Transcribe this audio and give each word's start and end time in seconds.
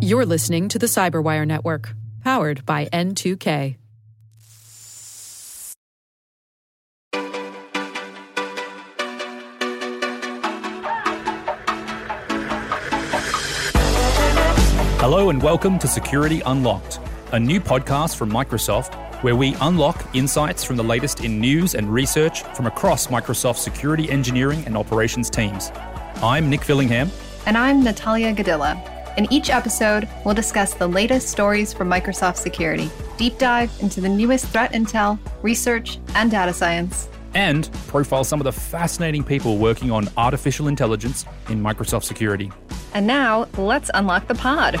You're 0.00 0.26
listening 0.26 0.68
to 0.68 0.78
the 0.78 0.86
Cyberwire 0.86 1.46
Network, 1.46 1.94
powered 2.22 2.66
by 2.66 2.86
N2K. 2.86 3.76
Hello 14.98 15.30
and 15.30 15.42
welcome 15.42 15.78
to 15.78 15.88
Security 15.88 16.42
Unlocked, 16.46 17.00
a 17.32 17.40
new 17.40 17.60
podcast 17.60 18.16
from 18.16 18.30
Microsoft 18.30 18.94
where 19.22 19.36
we 19.36 19.54
unlock 19.60 20.04
insights 20.14 20.64
from 20.64 20.76
the 20.76 20.84
latest 20.84 21.24
in 21.24 21.40
news 21.40 21.74
and 21.74 21.92
research 21.92 22.42
from 22.54 22.66
across 22.66 23.06
Microsoft's 23.06 23.62
security 23.62 24.10
engineering 24.10 24.62
and 24.66 24.76
operations 24.76 25.30
teams. 25.30 25.70
I'm 26.16 26.50
Nick 26.50 26.60
Fillingham. 26.60 27.10
And 27.44 27.58
I'm 27.58 27.82
Natalia 27.82 28.32
Godyla. 28.32 29.18
In 29.18 29.30
each 29.32 29.50
episode, 29.50 30.08
we'll 30.24 30.34
discuss 30.34 30.74
the 30.74 30.86
latest 30.86 31.28
stories 31.28 31.72
from 31.72 31.90
Microsoft 31.90 32.36
Security, 32.36 32.88
deep 33.16 33.36
dive 33.36 33.72
into 33.80 34.00
the 34.00 34.08
newest 34.08 34.46
threat 34.46 34.72
intel, 34.72 35.18
research, 35.42 35.98
and 36.14 36.30
data 36.30 36.52
science, 36.52 37.08
and 37.34 37.68
profile 37.88 38.22
some 38.22 38.40
of 38.40 38.44
the 38.44 38.52
fascinating 38.52 39.24
people 39.24 39.58
working 39.58 39.90
on 39.90 40.08
artificial 40.16 40.68
intelligence 40.68 41.26
in 41.48 41.60
Microsoft 41.60 42.04
Security. 42.04 42.50
And 42.94 43.08
now, 43.08 43.48
let's 43.58 43.90
unlock 43.92 44.28
the 44.28 44.36
pod. 44.36 44.76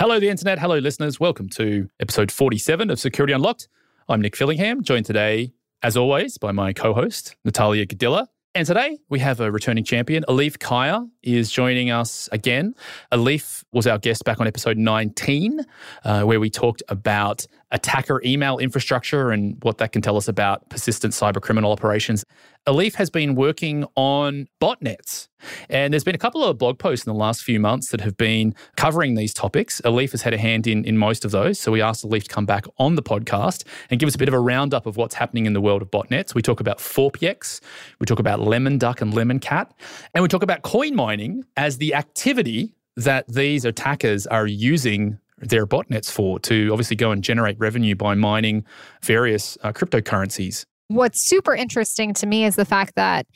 Hello, 0.00 0.18
the 0.18 0.28
internet. 0.28 0.58
Hello, 0.58 0.78
listeners. 0.78 1.20
Welcome 1.20 1.48
to 1.50 1.88
episode 2.00 2.32
47 2.32 2.90
of 2.90 2.98
Security 2.98 3.32
Unlocked. 3.32 3.68
I'm 4.08 4.20
Nick 4.20 4.34
Fillingham, 4.34 4.82
joined 4.82 5.06
today, 5.06 5.52
as 5.84 5.96
always, 5.96 6.36
by 6.36 6.50
my 6.50 6.72
co 6.72 6.92
host, 6.92 7.36
Natalia 7.44 7.86
Godyla. 7.86 8.26
And 8.56 8.66
today 8.66 8.96
we 9.10 9.18
have 9.18 9.40
a 9.40 9.52
returning 9.52 9.84
champion. 9.84 10.24
Elif 10.30 10.58
Kaya 10.58 11.06
is 11.22 11.50
joining 11.50 11.90
us 11.90 12.26
again. 12.32 12.74
Elif 13.12 13.62
was 13.72 13.86
our 13.86 13.98
guest 13.98 14.24
back 14.24 14.40
on 14.40 14.46
episode 14.46 14.78
19, 14.78 15.60
uh, 16.04 16.22
where 16.22 16.40
we 16.40 16.48
talked 16.48 16.82
about 16.88 17.46
attacker 17.72 18.22
email 18.24 18.58
infrastructure 18.58 19.30
and 19.30 19.56
what 19.62 19.78
that 19.78 19.92
can 19.92 20.00
tell 20.00 20.16
us 20.16 20.28
about 20.28 20.68
persistent 20.68 21.12
cyber 21.12 21.40
criminal 21.40 21.72
operations. 21.72 22.24
Elif 22.66 22.94
has 22.94 23.10
been 23.10 23.34
working 23.34 23.84
on 23.96 24.46
botnets. 24.60 25.28
And 25.68 25.92
there's 25.92 26.04
been 26.04 26.14
a 26.14 26.18
couple 26.18 26.44
of 26.44 26.58
blog 26.58 26.78
posts 26.78 27.06
in 27.06 27.12
the 27.12 27.18
last 27.18 27.42
few 27.42 27.60
months 27.60 27.90
that 27.90 28.00
have 28.00 28.16
been 28.16 28.54
covering 28.76 29.14
these 29.14 29.34
topics. 29.34 29.80
Elif 29.84 30.12
has 30.12 30.22
had 30.22 30.34
a 30.34 30.38
hand 30.38 30.66
in, 30.66 30.84
in 30.84 30.96
most 30.96 31.24
of 31.24 31.30
those. 31.30 31.58
So 31.58 31.72
we 31.72 31.80
asked 31.80 32.04
Elif 32.04 32.24
to 32.24 32.28
come 32.28 32.46
back 32.46 32.64
on 32.78 32.94
the 32.94 33.02
podcast 33.02 33.64
and 33.90 34.00
give 34.00 34.06
us 34.06 34.14
a 34.14 34.18
bit 34.18 34.28
of 34.28 34.34
a 34.34 34.40
roundup 34.40 34.86
of 34.86 34.96
what's 34.96 35.14
happening 35.14 35.46
in 35.46 35.52
the 35.52 35.60
world 35.60 35.82
of 35.82 35.90
botnets. 35.90 36.34
We 36.34 36.42
talk 36.42 36.60
about 36.60 36.78
Phorpiex, 36.78 37.60
we 38.00 38.06
talk 38.06 38.18
about 38.18 38.40
Lemon 38.40 38.78
Duck 38.78 39.00
and 39.00 39.12
Lemon 39.12 39.38
Cat, 39.38 39.72
and 40.14 40.22
we 40.22 40.28
talk 40.28 40.42
about 40.42 40.62
coin 40.62 40.94
mining 40.94 41.44
as 41.56 41.78
the 41.78 41.94
activity 41.94 42.74
that 42.96 43.28
these 43.28 43.64
attackers 43.64 44.26
are 44.26 44.46
using 44.46 45.18
their 45.38 45.66
botnets 45.66 46.10
for 46.10 46.38
to 46.40 46.70
obviously 46.70 46.96
go 46.96 47.10
and 47.10 47.22
generate 47.22 47.58
revenue 47.58 47.94
by 47.94 48.14
mining 48.14 48.64
various 49.02 49.58
uh, 49.62 49.72
cryptocurrencies. 49.72 50.64
What's 50.88 51.20
super 51.20 51.54
interesting 51.54 52.14
to 52.14 52.26
me 52.26 52.44
is 52.44 52.56
the 52.56 52.64
fact 52.64 52.94
that 52.96 53.26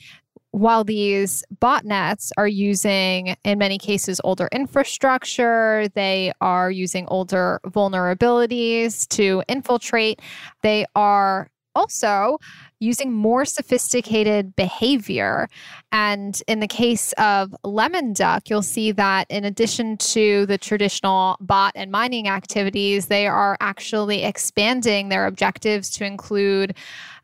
while 0.51 0.83
these 0.83 1.43
botnets 1.61 2.31
are 2.37 2.47
using, 2.47 3.35
in 3.43 3.57
many 3.57 3.77
cases, 3.77 4.19
older 4.23 4.49
infrastructure, 4.51 5.87
they 5.95 6.33
are 6.41 6.69
using 6.69 7.07
older 7.07 7.59
vulnerabilities 7.67 9.07
to 9.09 9.43
infiltrate, 9.47 10.21
they 10.61 10.85
are 10.95 11.49
also 11.73 12.37
using 12.81 13.13
more 13.13 13.45
sophisticated 13.45 14.55
behavior. 14.55 15.47
And 15.91 16.41
in 16.47 16.59
the 16.59 16.67
case 16.67 17.13
of 17.13 17.55
Lemon 17.63 18.11
Duck, 18.13 18.49
you'll 18.49 18.63
see 18.63 18.91
that 18.93 19.27
in 19.29 19.45
addition 19.45 19.97
to 19.97 20.45
the 20.47 20.57
traditional 20.57 21.37
bot 21.39 21.73
and 21.75 21.91
mining 21.91 22.27
activities, 22.27 23.05
they 23.05 23.27
are 23.27 23.55
actually 23.61 24.23
expanding 24.23 25.09
their 25.09 25.27
objectives 25.27 25.91
to 25.91 26.05
include 26.05 26.75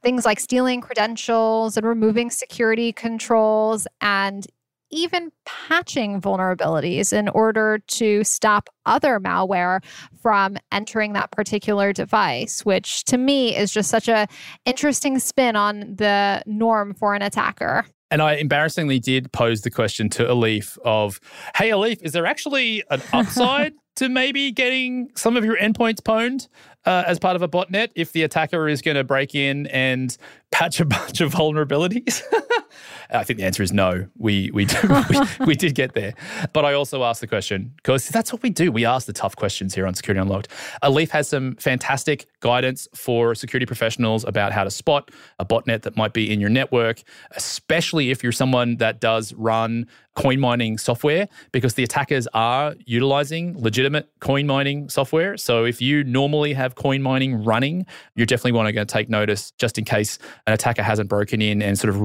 things 0.04 0.26
like 0.26 0.40
stealing 0.40 0.80
credentials 0.80 1.76
and 1.76 1.86
removing 1.86 2.30
security 2.30 2.94
controls 2.94 3.88
and 4.00 4.48
even 4.92 5.32
patching 5.46 6.22
vulnerabilities 6.22 7.12
in 7.12 7.30
order 7.30 7.80
to 7.88 8.24
stop 8.24 8.70
other 8.86 9.20
malware 9.20 9.84
from 10.22 10.58
entering 10.72 11.14
that 11.14 11.32
particular 11.32 11.92
device 11.94 12.66
which 12.66 13.04
to 13.04 13.18
me 13.18 13.56
is 13.56 13.72
just 13.72 13.90
such 13.90 14.08
a 14.08 14.28
interesting 14.66 15.20
spin 15.20 15.56
on 15.56 15.96
the 15.96 16.42
norm 16.46 16.94
for 16.94 17.14
an 17.14 17.22
attacker 17.22 17.86
and 18.10 18.22
I 18.22 18.36
embarrassingly 18.36 19.00
did 19.00 19.32
pose 19.32 19.62
the 19.62 19.70
question 19.70 20.10
to 20.12 20.24
Elif 20.24 20.78
of, 20.86 21.20
hey, 21.56 21.72
Elif, 21.72 22.02
is 22.02 22.14
there 22.14 22.26
actually 22.26 22.84
an 22.90 23.02
upside 23.14 23.74
to 23.98 24.10
maybe 24.10 24.52
getting 24.52 25.10
some 25.16 25.36
of 25.36 25.44
your 25.44 25.58
endpoints 25.58 26.00
pwned 26.00 26.48
uh, 26.86 27.04
as 27.06 27.20
part 27.20 27.36
of 27.36 27.42
a 27.42 27.48
botnet 27.48 27.90
if 27.96 28.14
the 28.14 28.24
attacker 28.24 28.70
is 28.70 28.82
going 28.82 28.96
to 28.96 29.04
break 29.04 29.36
in 29.36 29.68
and 29.68 30.18
patch 30.52 30.80
a 30.80 30.86
bunch 30.86 31.20
of 31.20 31.34
vulnerabilities? 31.34 32.22
I 33.10 33.24
think 33.24 33.40
the 33.40 33.46
answer 33.46 33.64
is 33.64 33.72
no. 33.72 34.08
We 34.18 34.52
we, 34.54 34.68
we, 35.10 35.46
we 35.46 35.56
did 35.56 35.76
get 35.76 35.94
there, 35.94 36.14
but 36.54 36.66
I 36.66 36.74
also 36.74 37.04
asked 37.04 37.22
the 37.22 37.28
question 37.28 37.74
because 37.78 38.08
that's 38.10 38.32
what 38.34 38.44
we 38.44 38.50
do. 38.50 38.72
We 38.72 38.86
ask 38.86 39.08
the 39.08 39.14
tough 39.14 39.36
questions 39.36 39.74
here 39.74 39.88
on 39.88 39.94
Security 39.94 40.22
Unlocked. 40.22 40.50
Elif 40.84 41.10
has 41.10 41.28
some 41.28 41.56
fantastic 41.56 42.28
guidance 42.40 42.88
for 42.94 43.36
security 43.36 43.66
professionals 43.66 44.24
about 44.26 44.52
how 44.52 44.64
to 44.64 44.72
spot 44.72 45.12
a 45.40 45.46
botnet 45.46 45.82
that 45.84 45.96
might 45.98 46.14
be 46.14 46.32
in 46.32 46.40
your 46.40 46.50
network, 46.50 47.02
especially 47.32 48.12
if 48.12 48.24
you're 48.24 48.32
someone 48.32 48.78
that 48.78 49.00
does 49.00 49.34
run 49.34 49.88
coin 50.16 50.40
mining 50.40 50.80
software, 50.80 51.28
because 51.52 51.76
the 51.76 51.84
attackers 51.84 52.28
are 52.34 52.76
utilizing 52.86 53.56
legitimate 53.62 54.10
coin 54.20 54.48
mining 54.48 54.90
software. 54.90 55.38
So 55.38 55.64
if 55.64 55.80
you 55.80 56.04
normally 56.04 56.54
have 56.54 56.74
coin 56.74 57.04
mining 57.04 57.44
running, 57.44 57.86
you 58.16 58.26
definitely 58.26 58.54
want 58.54 58.74
to 58.76 58.86
take 58.86 59.10
notice 59.10 59.52
just 59.52 59.78
in 59.78 59.86
case 59.86 60.18
an 60.48 60.54
attacker 60.54 60.82
hasn't 60.82 61.08
broken 61.08 61.42
in 61.42 61.62
and 61.62 61.78
sort 61.78 61.90
of 61.90 62.02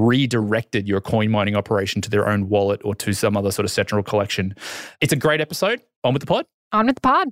redirected 0.63 0.89
your 0.89 1.01
coin 1.01 1.31
mining 1.31 1.57
operation 1.57 2.01
to 2.03 2.11
their 2.11 2.29
own 2.29 2.49
wallet 2.49 2.81
or 2.85 2.95
to 2.95 3.13
some 3.13 3.37
other 3.37 3.51
sort 3.51 3.65
of 3.65 3.71
central 3.71 4.03
collection. 4.03 4.55
It's 5.01 5.13
a 5.13 5.17
great 5.17 5.41
episode. 5.41 5.81
On 6.05 6.13
with 6.13 6.21
the 6.21 6.27
pod. 6.27 6.47
On 6.73 6.87
with 6.87 6.97
the 6.97 7.01
pod. 7.01 7.29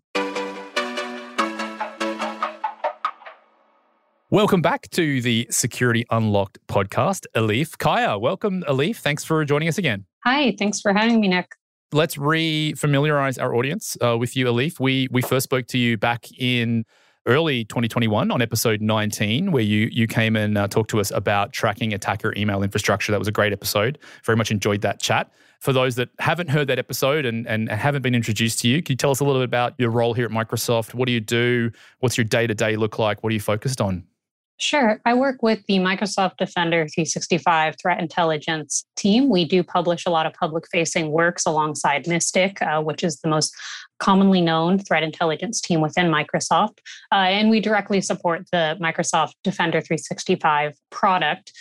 Welcome 4.31 4.63
back 4.63 4.89
to 4.91 5.21
the 5.21 5.47
Security 5.51 6.05
Unlocked 6.11 6.59
podcast. 6.69 7.27
Elif 7.35 7.79
Kaya, 7.79 8.17
welcome, 8.19 8.63
Elif. 8.69 8.97
Thanks 8.99 9.25
for 9.25 9.45
joining 9.45 9.69
us 9.69 9.77
again. 9.77 10.05
Hi, 10.25 10.55
thanks 10.57 10.81
for 10.81 10.93
having 10.93 11.21
me, 11.21 11.29
Nick. 11.29 11.53
Let's 11.93 12.17
re-familiarize 12.17 13.39
our 13.39 13.57
audience 13.57 13.97
uh, 14.01 14.17
with 14.17 14.37
you, 14.37 14.47
Elif. 14.47 14.79
We 14.79 15.09
we 15.11 15.23
first 15.23 15.45
spoke 15.45 15.67
to 15.69 15.79
you 15.79 15.99
back 15.99 16.27
in 16.39 16.85
early 17.27 17.65
2021 17.65 18.31
on 18.31 18.43
episode 18.43 18.81
19, 18.81 19.53
where 19.53 19.63
you 19.63 19.89
you 19.93 20.07
came 20.07 20.37
and 20.37 20.57
uh, 20.57 20.69
talked 20.69 20.91
to 20.91 21.01
us 21.01 21.11
about 21.11 21.53
tracking 21.53 21.93
attacker 21.95 22.35
email 22.37 22.63
infrastructure. 22.63 23.13
That 23.13 23.19
was 23.19 23.29
a 23.29 23.33
great 23.33 23.53
episode. 23.53 23.99
Very 24.25 24.37
much 24.37 24.51
enjoyed 24.51 24.81
that 24.83 25.01
chat. 25.01 25.31
For 25.61 25.75
those 25.75 25.97
that 25.97 26.09
haven't 26.19 26.49
heard 26.49 26.69
that 26.69 26.79
episode 26.79 27.27
and, 27.27 27.47
and 27.47 27.71
haven't 27.71 28.01
been 28.01 28.15
introduced 28.15 28.61
to 28.61 28.69
you, 28.69 28.83
can 28.83 28.95
you 28.95 28.97
tell 28.97 29.11
us 29.11 29.21
a 29.21 29.25
little 29.25 29.43
bit 29.43 29.45
about 29.45 29.75
your 29.77 29.91
role 29.91 30.15
here 30.15 30.25
at 30.25 30.31
Microsoft? 30.31 30.95
What 30.95 31.07
do 31.07 31.13
you 31.13 31.21
do? 31.21 31.71
What's 31.99 32.17
your 32.17 32.25
day 32.25 32.47
to 32.47 32.55
day 32.55 32.77
look 32.77 32.99
like? 32.99 33.23
What 33.23 33.31
are 33.31 33.35
you 33.35 33.41
focused 33.41 33.81
on? 33.81 34.05
Sure. 34.61 35.01
I 35.07 35.15
work 35.15 35.43
with 35.43 35.65
the 35.69 35.79
Microsoft 35.79 36.37
Defender 36.37 36.87
365 36.87 37.77
threat 37.81 37.99
intelligence 37.99 38.85
team. 38.95 39.31
We 39.31 39.47
do 39.47 39.63
publish 39.63 40.05
a 40.05 40.11
lot 40.11 40.27
of 40.27 40.35
public 40.35 40.65
facing 40.71 41.13
works 41.13 41.47
alongside 41.47 42.05
MSTIC, 42.05 42.61
uh, 42.61 42.83
which 42.83 43.03
is 43.03 43.21
the 43.21 43.29
most 43.29 43.55
commonly 44.01 44.43
known 44.43 44.79
threat 44.79 45.03
intelligence 45.03 45.63
team 45.63 45.81
within 45.81 46.09
Microsoft. 46.09 46.79
Uh, 47.11 47.27
and 47.31 47.49
we 47.49 47.61
directly 47.61 48.03
support 48.03 48.45
the 48.53 48.77
Microsoft 48.79 49.33
Defender 49.45 49.81
365 49.81 50.75
product 50.91 51.53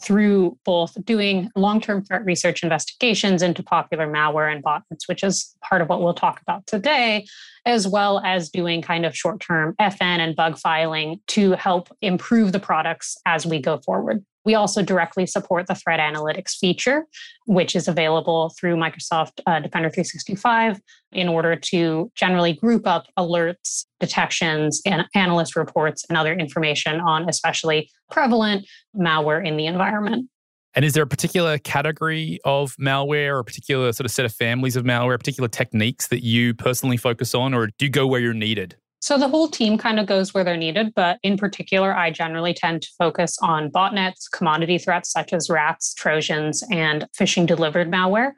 through 0.00 0.56
both 0.64 0.96
doing 1.04 1.50
long 1.56 1.80
term 1.80 2.04
threat 2.04 2.24
research 2.24 2.62
investigations 2.62 3.42
into 3.42 3.62
popular 3.62 4.06
malware 4.06 4.52
and 4.52 4.62
botnets, 4.62 5.06
which 5.06 5.24
is 5.24 5.56
part 5.62 5.82
of 5.82 5.88
what 5.88 6.02
we'll 6.02 6.14
talk 6.14 6.40
about 6.40 6.66
today, 6.66 7.26
as 7.66 7.86
well 7.86 8.20
as 8.24 8.50
doing 8.50 8.82
kind 8.82 9.04
of 9.04 9.16
short 9.16 9.40
term 9.40 9.74
FN 9.80 10.00
and 10.00 10.36
bug 10.36 10.58
filing 10.58 11.20
to 11.28 11.52
help 11.52 11.88
improve 12.00 12.52
the 12.52 12.60
products 12.60 13.16
as 13.26 13.44
we 13.44 13.60
go 13.60 13.78
forward. 13.78 14.24
We 14.48 14.54
also 14.54 14.80
directly 14.80 15.26
support 15.26 15.66
the 15.66 15.74
threat 15.74 16.00
analytics 16.00 16.56
feature, 16.56 17.04
which 17.44 17.76
is 17.76 17.86
available 17.86 18.54
through 18.58 18.76
Microsoft 18.76 19.40
uh, 19.46 19.60
Defender 19.60 19.90
365 19.90 20.80
in 21.12 21.28
order 21.28 21.54
to 21.54 22.10
generally 22.14 22.54
group 22.54 22.86
up 22.86 23.08
alerts, 23.18 23.84
detections, 24.00 24.80
and 24.86 25.04
analyst 25.14 25.54
reports 25.54 26.06
and 26.08 26.16
other 26.16 26.32
information 26.32 26.98
on 26.98 27.28
especially 27.28 27.90
prevalent 28.10 28.66
malware 28.96 29.46
in 29.46 29.58
the 29.58 29.66
environment. 29.66 30.30
And 30.72 30.82
is 30.82 30.94
there 30.94 31.02
a 31.02 31.06
particular 31.06 31.58
category 31.58 32.38
of 32.46 32.74
malware 32.76 33.34
or 33.34 33.40
a 33.40 33.44
particular 33.44 33.92
sort 33.92 34.06
of 34.06 34.10
set 34.12 34.24
of 34.24 34.32
families 34.32 34.76
of 34.76 34.84
malware, 34.84 35.18
particular 35.18 35.50
techniques 35.50 36.08
that 36.08 36.24
you 36.24 36.54
personally 36.54 36.96
focus 36.96 37.34
on, 37.34 37.52
or 37.52 37.66
do 37.66 37.84
you 37.84 37.90
go 37.90 38.06
where 38.06 38.20
you're 38.20 38.32
needed? 38.32 38.76
So 39.00 39.16
the 39.16 39.28
whole 39.28 39.48
team 39.48 39.78
kind 39.78 40.00
of 40.00 40.06
goes 40.06 40.34
where 40.34 40.42
they're 40.42 40.56
needed, 40.56 40.92
but 40.94 41.18
in 41.22 41.36
particular, 41.36 41.94
I 41.94 42.10
generally 42.10 42.52
tend 42.52 42.82
to 42.82 42.88
focus 42.98 43.38
on 43.40 43.70
botnets, 43.70 44.30
commodity 44.32 44.76
threats 44.78 45.12
such 45.12 45.32
as 45.32 45.48
rats, 45.48 45.94
Trojans, 45.94 46.64
and 46.72 47.06
phishing 47.16 47.46
delivered 47.46 47.90
malware 47.90 48.32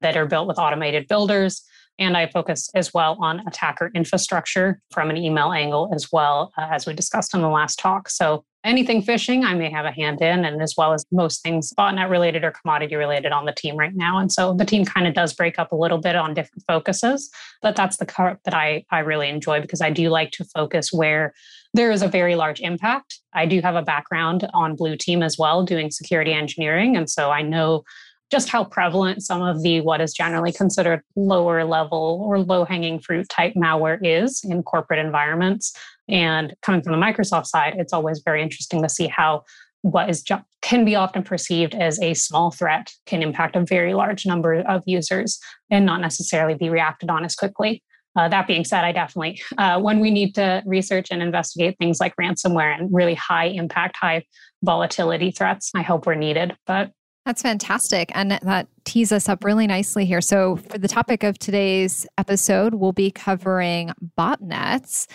that 0.00 0.16
are 0.16 0.26
built 0.26 0.46
with 0.46 0.58
automated 0.58 1.08
builders. 1.08 1.62
And 1.98 2.16
I 2.16 2.26
focus 2.28 2.68
as 2.74 2.94
well 2.94 3.16
on 3.20 3.40
attacker 3.48 3.90
infrastructure 3.94 4.80
from 4.92 5.10
an 5.10 5.16
email 5.16 5.52
angle 5.52 5.90
as 5.94 6.12
well, 6.12 6.52
uh, 6.56 6.68
as 6.70 6.86
we 6.86 6.92
discussed 6.92 7.34
in 7.34 7.40
the 7.40 7.48
last 7.48 7.78
talk. 7.78 8.08
So 8.08 8.44
anything 8.66 9.02
phishing, 9.02 9.44
I 9.44 9.54
may 9.54 9.70
have 9.70 9.86
a 9.86 9.92
hand 9.92 10.20
in, 10.20 10.44
and 10.44 10.60
as 10.60 10.74
well 10.76 10.92
as 10.92 11.06
most 11.12 11.42
things 11.42 11.72
botnet 11.78 12.10
related 12.10 12.44
or 12.44 12.50
commodity 12.50 12.96
related 12.96 13.32
on 13.32 13.46
the 13.46 13.52
team 13.52 13.76
right 13.76 13.94
now. 13.94 14.18
And 14.18 14.30
so 14.30 14.52
the 14.52 14.64
team 14.64 14.84
kind 14.84 15.06
of 15.06 15.14
does 15.14 15.32
break 15.32 15.58
up 15.58 15.72
a 15.72 15.76
little 15.76 15.98
bit 15.98 16.16
on 16.16 16.34
different 16.34 16.64
focuses, 16.66 17.30
but 17.62 17.76
that's 17.76 17.96
the 17.96 18.06
part 18.06 18.40
that 18.44 18.54
I, 18.54 18.84
I 18.90 18.98
really 18.98 19.28
enjoy 19.28 19.60
because 19.60 19.80
I 19.80 19.90
do 19.90 20.10
like 20.10 20.32
to 20.32 20.44
focus 20.44 20.92
where 20.92 21.32
there 21.72 21.90
is 21.90 22.02
a 22.02 22.08
very 22.08 22.34
large 22.34 22.60
impact. 22.60 23.20
I 23.32 23.46
do 23.46 23.60
have 23.60 23.76
a 23.76 23.82
background 23.82 24.48
on 24.52 24.76
Blue 24.76 24.96
Team 24.96 25.22
as 25.22 25.38
well, 25.38 25.64
doing 25.64 25.90
security 25.90 26.32
engineering. 26.32 26.96
And 26.96 27.08
so 27.08 27.30
I 27.30 27.42
know 27.42 27.84
just 28.30 28.48
how 28.48 28.64
prevalent 28.64 29.22
some 29.22 29.42
of 29.42 29.62
the 29.62 29.80
what 29.80 30.00
is 30.00 30.12
generally 30.12 30.52
considered 30.52 31.02
lower 31.14 31.64
level 31.64 32.24
or 32.26 32.40
low 32.40 32.64
hanging 32.64 32.98
fruit 32.98 33.28
type 33.28 33.54
malware 33.54 33.98
is 34.02 34.42
in 34.42 34.62
corporate 34.62 34.98
environments. 34.98 35.72
And 36.08 36.54
coming 36.62 36.82
from 36.82 36.98
the 36.98 37.04
Microsoft 37.04 37.46
side, 37.46 37.74
it's 37.76 37.92
always 37.92 38.22
very 38.24 38.42
interesting 38.42 38.82
to 38.82 38.88
see 38.88 39.08
how 39.08 39.44
what 39.82 40.10
is 40.10 40.24
can 40.62 40.84
be 40.84 40.96
often 40.96 41.22
perceived 41.22 41.74
as 41.74 42.00
a 42.00 42.14
small 42.14 42.50
threat 42.50 42.90
can 43.06 43.22
impact 43.22 43.54
a 43.54 43.64
very 43.64 43.94
large 43.94 44.26
number 44.26 44.54
of 44.54 44.82
users 44.84 45.38
and 45.70 45.86
not 45.86 46.00
necessarily 46.00 46.54
be 46.54 46.68
reacted 46.68 47.08
on 47.08 47.24
as 47.24 47.36
quickly. 47.36 47.82
Uh, 48.16 48.28
that 48.28 48.46
being 48.46 48.64
said, 48.64 48.82
I 48.82 48.92
definitely, 48.92 49.40
uh, 49.58 49.78
when 49.78 50.00
we 50.00 50.10
need 50.10 50.34
to 50.36 50.62
research 50.64 51.08
and 51.10 51.22
investigate 51.22 51.76
things 51.78 52.00
like 52.00 52.14
ransomware 52.16 52.76
and 52.76 52.92
really 52.92 53.14
high 53.14 53.44
impact, 53.44 53.96
high 54.00 54.24
volatility 54.64 55.30
threats, 55.30 55.70
I 55.74 55.82
hope 55.82 56.06
we're 56.06 56.14
needed. 56.14 56.56
But 56.66 56.92
that's 57.26 57.42
fantastic. 57.42 58.10
And 58.14 58.30
that 58.30 58.68
tees 58.84 59.12
us 59.12 59.28
up 59.28 59.44
really 59.44 59.66
nicely 59.66 60.06
here. 60.06 60.20
So, 60.20 60.56
for 60.56 60.78
the 60.78 60.88
topic 60.88 61.24
of 61.24 61.38
today's 61.38 62.06
episode, 62.16 62.74
we'll 62.74 62.92
be 62.92 63.10
covering 63.10 63.92
botnets. 64.16 65.06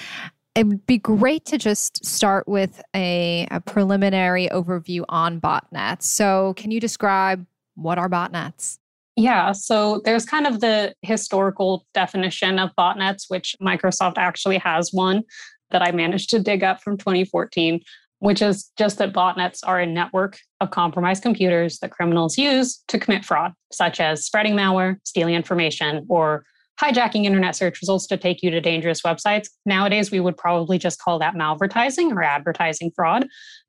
It 0.55 0.67
would 0.67 0.85
be 0.85 0.97
great 0.97 1.45
to 1.45 1.57
just 1.57 2.05
start 2.05 2.47
with 2.47 2.81
a, 2.95 3.47
a 3.51 3.61
preliminary 3.61 4.49
overview 4.49 5.05
on 5.07 5.39
botnets. 5.39 6.03
So, 6.03 6.53
can 6.55 6.71
you 6.71 6.79
describe 6.79 7.45
what 7.75 7.97
are 7.97 8.09
botnets? 8.09 8.77
Yeah, 9.15 9.51
so 9.51 10.01
there's 10.03 10.25
kind 10.25 10.47
of 10.47 10.61
the 10.61 10.93
historical 11.01 11.85
definition 11.93 12.59
of 12.59 12.71
botnets, 12.77 13.25
which 13.29 13.55
Microsoft 13.61 14.17
actually 14.17 14.57
has 14.57 14.91
one 14.91 15.23
that 15.69 15.81
I 15.81 15.91
managed 15.91 16.29
to 16.31 16.39
dig 16.39 16.63
up 16.63 16.81
from 16.81 16.97
2014 16.97 17.81
which 18.21 18.43
is 18.43 18.71
just 18.77 18.99
that 18.99 19.13
botnets 19.13 19.61
are 19.65 19.79
a 19.79 19.85
network 19.85 20.37
of 20.59 20.69
compromised 20.69 21.23
computers 21.23 21.79
that 21.79 21.89
criminals 21.89 22.37
use 22.37 22.83
to 22.87 22.99
commit 22.99 23.25
fraud, 23.25 23.51
such 23.71 23.99
as 23.99 24.23
spreading 24.23 24.53
malware, 24.53 24.97
stealing 25.03 25.33
information, 25.33 26.05
or 26.07 26.45
hijacking 26.81 27.25
internet 27.25 27.55
search 27.55 27.79
results 27.81 28.07
to 28.07 28.17
take 28.17 28.41
you 28.41 28.49
to 28.49 28.59
dangerous 28.59 29.01
websites. 29.01 29.49
Nowadays, 29.65 30.11
we 30.11 30.19
would 30.19 30.37
probably 30.37 30.77
just 30.77 30.99
call 30.99 31.19
that 31.19 31.35
malvertising 31.35 32.11
or 32.11 32.23
advertising 32.23 32.91
fraud. 32.95 33.27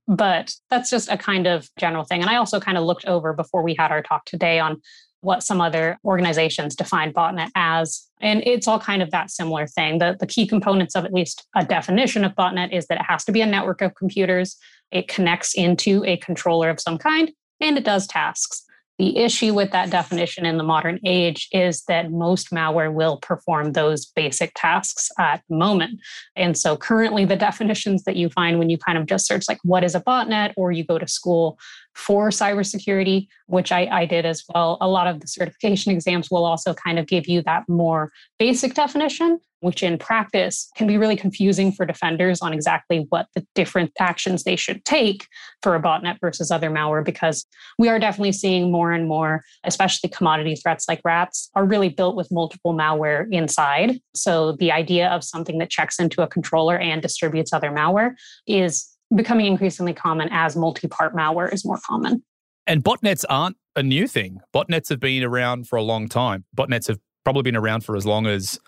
But 0.09 0.55
that's 0.71 0.91
just 0.91 1.11
a 1.11 1.17
kind 1.17 1.47
of 1.47 1.69
general 1.79 2.05
thing. 2.05 2.23
And 2.23 2.31
I 2.31 2.37
also 2.37 2.59
kind 2.59 2.79
of 2.79 2.85
looked 2.85 3.05
over 3.07 3.33
before 3.33 3.63
we 3.63 3.75
had 3.79 3.93
our 3.93 4.03
talk 4.03 4.25
today 4.25 4.59
on 4.59 4.81
what 5.21 5.43
some 5.43 5.61
other 5.61 5.99
organizations 6.05 6.75
define 6.75 7.13
botnet 7.13 7.51
as. 7.55 8.09
And 8.21 8.43
it's 8.45 8.67
all 8.67 8.81
kind 8.81 9.03
of 9.03 9.13
that 9.13 9.31
similar 9.31 9.69
thing. 9.69 9.99
The, 9.99 10.17
the 10.19 10.27
key 10.27 10.47
components 10.47 10.97
of 10.97 11.05
at 11.05 11.13
least 11.13 11.47
a 11.55 11.65
definition 11.65 12.25
of 12.25 12.33
botnet 12.33 12.73
is 12.73 12.87
that 12.89 12.99
it 12.99 13.05
has 13.09 13.25
to 13.27 13.33
be 13.33 13.41
a 13.41 13.47
network 13.47 13.83
of 13.83 13.95
computers, 13.95 14.57
it 14.91 15.07
connects 15.07 15.55
into 15.55 16.05
a 16.05 16.17
controller 16.17 16.69
of 16.69 16.81
some 16.81 16.99
kind, 16.99 17.31
and 17.61 17.79
it 17.79 17.85
does 17.85 18.07
tasks. 18.09 18.65
The 19.03 19.19
issue 19.19 19.53
with 19.53 19.73
that 19.73 19.91
definition 19.91 20.47
in 20.47 20.59
the 20.59 20.63
modern 20.63 21.01
age 21.05 21.49
is 21.51 21.83
that 21.89 22.13
most 22.13 22.53
malware 22.53 22.93
will 22.93 23.17
perform 23.17 23.73
those 23.73 24.07
basic 24.07 24.53
tasks 24.55 25.11
at 25.19 25.43
the 25.49 25.57
moment. 25.57 25.99
And 26.37 26.57
so 26.57 26.77
currently 26.77 27.25
the 27.25 27.35
definitions 27.49 28.05
that 28.05 28.15
you 28.15 28.29
find 28.29 28.61
when 28.61 28.71
you 28.71 28.79
kind 28.79 28.97
of 28.97 29.07
just 29.07 29.27
search 29.27 29.47
like 29.49 29.59
what 29.65 29.83
is 29.83 29.97
a 29.97 30.01
botnet 30.01 30.53
or 30.57 30.71
you 30.71 30.85
go 30.85 30.99
to 30.99 31.09
school 31.09 31.59
for 31.97 32.31
cybersecurity, 32.31 33.27
which 33.47 33.73
I, 33.73 33.89
I 33.91 34.07
did 34.07 34.25
as 34.25 34.45
well. 34.55 34.79
A 34.81 34.87
lot 34.87 35.09
of 35.09 35.19
the 35.19 35.27
certification 35.27 35.91
exams 35.91 36.31
will 36.31 36.45
also 36.45 36.73
kind 36.73 37.01
of 37.01 37.09
give 37.09 37.27
you 37.27 37.43
that 37.43 37.69
more 37.69 38.13
basic 38.39 38.75
definition, 38.75 39.41
which 39.63 39.83
in 39.83 39.97
practice 39.97 40.71
can 40.77 40.87
be 40.87 40.99
really 40.99 41.17
confusing 41.17 41.73
for 41.73 41.87
defenders 41.87 42.43
on 42.43 42.53
exactly 42.53 43.07
what 43.09 43.27
the 43.35 43.47
different 43.55 43.93
actions 43.99 44.43
they 44.43 44.57
should 44.57 44.85
take 44.85 45.27
for 45.63 45.75
a 45.75 45.81
botnet 45.81 46.19
versus 46.21 46.51
other 46.51 46.69
malware, 46.69 47.05
because 47.05 47.47
we 47.79 47.89
are 47.89 47.99
definitely 47.99 48.33
seeing 48.33 48.71
more 48.73 48.93
and 48.93 49.09
more, 49.09 49.43
especially 49.65 50.11
commodity 50.11 50.57
threats 50.57 50.87
like 50.89 51.01
rats, 51.05 51.49
are 51.55 51.65
really 51.65 51.89
built 51.89 52.17
with 52.17 52.31
multiple 52.33 52.75
malware 52.75 53.27
inside. 53.31 54.01
So 54.15 54.53
the 54.53 54.73
idea 54.73 55.09
of 55.09 55.23
something 55.23 55.59
that 55.59 55.71
checks 55.71 55.99
into 55.99 56.23
a 56.23 56.27
controller 56.27 56.77
and 56.77 57.01
distributes 57.01 57.53
other 57.53 57.71
malware 57.71 58.15
is 58.47 58.89
becoming 59.15 59.47
increasingly 59.47 59.93
common 59.93 60.29
as 60.33 60.57
multi 60.57 60.89
part 60.89 61.15
malware 61.15 61.53
is 61.53 61.65
more 61.65 61.79
common. 61.87 62.23
And 62.67 62.83
botnets 62.83 63.25
aren't 63.29 63.57
a 63.77 63.83
new 63.83 64.09
thing. 64.09 64.41
Botnets 64.55 64.89
have 64.89 65.01
been 65.01 65.23
around 65.23 65.69
for 65.69 65.77
a 65.77 65.83
long 65.83 66.09
time. 66.09 66.45
Botnets 66.57 66.89
have 66.89 66.99
probably 67.25 67.43
been 67.43 67.57
around 67.57 67.85
for 67.85 67.97
as 67.97 68.05
long 68.05 68.27
as 68.27 68.59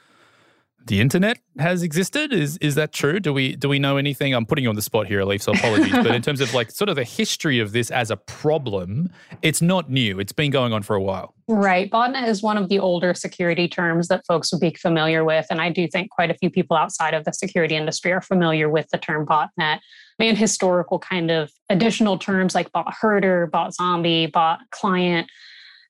the 0.86 1.00
internet 1.00 1.38
has 1.58 1.82
existed. 1.82 2.32
Is 2.32 2.58
is 2.58 2.74
that 2.74 2.92
true? 2.92 3.18
Do 3.18 3.32
we 3.32 3.56
do 3.56 3.68
we 3.68 3.78
know 3.78 3.96
anything? 3.96 4.34
I'm 4.34 4.44
putting 4.44 4.64
you 4.64 4.68
on 4.68 4.76
the 4.76 4.82
spot 4.82 5.06
here, 5.06 5.20
Elif, 5.20 5.42
so 5.42 5.52
apologies. 5.52 5.92
but 5.92 6.14
in 6.14 6.22
terms 6.22 6.40
of 6.40 6.52
like 6.52 6.70
sort 6.70 6.88
of 6.88 6.96
the 6.96 7.04
history 7.04 7.58
of 7.58 7.72
this 7.72 7.90
as 7.90 8.10
a 8.10 8.16
problem, 8.16 9.10
it's 9.42 9.62
not 9.62 9.90
new. 9.90 10.20
It's 10.20 10.32
been 10.32 10.50
going 10.50 10.72
on 10.72 10.82
for 10.82 10.94
a 10.94 11.02
while. 11.02 11.34
Right. 11.48 11.90
Botnet 11.90 12.28
is 12.28 12.42
one 12.42 12.56
of 12.56 12.68
the 12.68 12.78
older 12.78 13.14
security 13.14 13.68
terms 13.68 14.08
that 14.08 14.24
folks 14.26 14.52
would 14.52 14.60
be 14.60 14.74
familiar 14.74 15.24
with. 15.24 15.46
And 15.50 15.60
I 15.60 15.70
do 15.70 15.86
think 15.88 16.10
quite 16.10 16.30
a 16.30 16.34
few 16.34 16.50
people 16.50 16.76
outside 16.76 17.14
of 17.14 17.24
the 17.24 17.32
security 17.32 17.76
industry 17.76 18.12
are 18.12 18.22
familiar 18.22 18.68
with 18.68 18.88
the 18.90 18.98
term 18.98 19.26
botnet 19.26 19.80
and 20.18 20.38
historical 20.38 20.98
kind 20.98 21.30
of 21.30 21.50
additional 21.68 22.18
terms 22.18 22.54
like 22.54 22.70
bot 22.72 22.92
herder, 23.00 23.46
bot 23.46 23.74
zombie, 23.74 24.26
bot 24.26 24.60
client. 24.70 25.28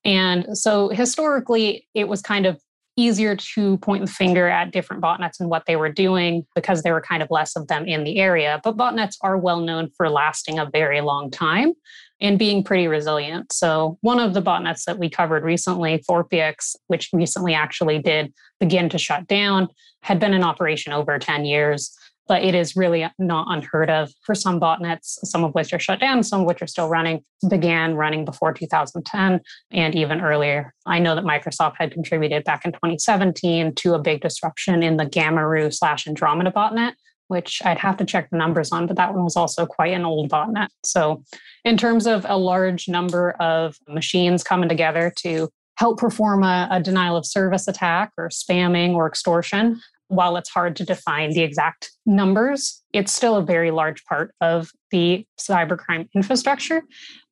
And 0.05 0.57
so 0.57 0.89
historically, 0.89 1.89
it 1.95 2.09
was 2.09 2.21
kind 2.21 2.47
of 2.47 2.61
easier 2.97 3.35
to 3.35 3.77
point 3.79 4.07
the 4.07 4.11
finger 4.11 4.49
at 4.49 4.71
different 4.71 5.03
botnets 5.03 5.41
and 5.41 5.51
what 5.51 5.65
they 5.67 5.77
were 5.77 5.91
doing 5.91 6.47
because 6.55 6.83
there 6.83 6.93
were 6.93 7.01
kind 7.01 7.23
of 7.23 7.31
less 7.31 7.57
of 7.57 7.67
them 7.67 7.87
in 7.87 8.05
the 8.05 8.19
area. 8.19 8.61
But 8.63 8.77
botnets 8.77 9.17
are 9.21 9.37
well 9.37 9.61
known 9.61 9.91
for 9.97 10.09
lasting 10.09 10.59
a 10.59 10.71
very 10.71 11.01
long 11.01 11.31
time 11.31 11.73
and 12.21 12.39
being 12.39 12.63
pretty 12.63 12.87
resilient. 12.87 13.53
So, 13.53 13.99
one 14.01 14.21
of 14.21 14.35
the 14.35 14.43
botnets 14.43 14.85
that 14.85 14.99
we 14.99 15.11
covered 15.11 15.43
recently, 15.43 16.05
Phorpiex, 16.09 16.77
which 16.87 17.11
recently 17.13 17.55
actually 17.55 17.99
did 17.99 18.33
begin 18.61 18.89
to 18.91 18.99
shut 18.99 19.27
down, 19.27 19.69
had 20.03 20.21
been 20.21 20.35
in 20.35 20.45
operation 20.45 20.93
over 20.93 21.19
10 21.19 21.45
years 21.45 21.97
but 22.27 22.43
it 22.43 22.55
is 22.55 22.77
really 22.77 23.07
not 23.19 23.47
unheard 23.51 23.91
of 23.91 24.11
for 24.23 24.35
some 24.35 24.59
botnets, 24.59 25.19
some 25.25 25.45
of 25.45 25.53
which 25.55 25.73
are 25.73 25.79
shut 25.79 26.01
down, 26.01 26.23
some 26.23 26.41
of 26.41 26.47
which 26.47 26.63
are 26.63 26.67
still 26.67 26.89
running, 26.89 27.23
began 27.49 27.95
running 27.95 28.25
before 28.25 28.53
2010 28.53 29.41
and 29.73 29.95
even 29.95 30.21
earlier. 30.21 30.73
I 30.87 30.99
know 30.99 31.15
that 31.15 31.25
Microsoft 31.25 31.75
had 31.79 31.93
contributed 31.93 32.45
back 32.45 32.65
in 32.65 32.73
2017 32.73 33.75
to 33.75 33.95
a 33.95 33.99
big 33.99 34.23
disruption 34.23 34.83
in 34.83 34.97
the 34.97 35.07
Gamarue 35.07 35.73
slash 35.75 36.07
Andromeda 36.07 36.51
botnet, 36.51 36.93
which 37.29 37.61
I'd 37.65 37.79
have 37.79 37.97
to 37.99 38.05
check 38.05 38.31
the 38.31 38.39
numbers 38.39 38.73
on, 38.73 38.87
but 38.87 38.97
that 38.97 39.15
one 39.15 39.25
was 39.25 39.37
also 39.37 39.67
quite 39.67 39.93
an 39.93 40.05
old 40.05 40.31
botnet. 40.31 40.69
So, 40.83 41.23
in 41.65 41.77
terms 41.77 42.07
of 42.07 42.25
a 42.29 42.37
large 42.37 42.89
number 42.89 43.33
of 43.33 43.77
machines 43.89 44.43
coming 44.43 44.69
together 44.69 45.13
to 45.19 45.49
help 45.77 45.99
perform 45.99 46.45
a, 46.45 46.69
a 46.71 46.81
denial 46.81 47.17
of 47.17 47.27
service 47.27 47.67
attack 47.67 48.13
or 48.17 48.29
spamming 48.29 48.95
or 48.95 49.07
extortion, 49.07 49.81
while 50.15 50.37
it's 50.37 50.51
hard 50.51 50.77
to 50.77 50.85
define 50.85 51.31
the 51.31 51.43
exact 51.43 51.91
numbers, 52.07 52.83
it's 52.93 53.13
still 53.13 53.37
a 53.37 53.43
very 53.43 53.71
large 53.71 54.05
part 54.05 54.33
of 54.41 54.71
the 54.91 55.27
cybercrime 55.39 56.09
infrastructure. 56.15 56.83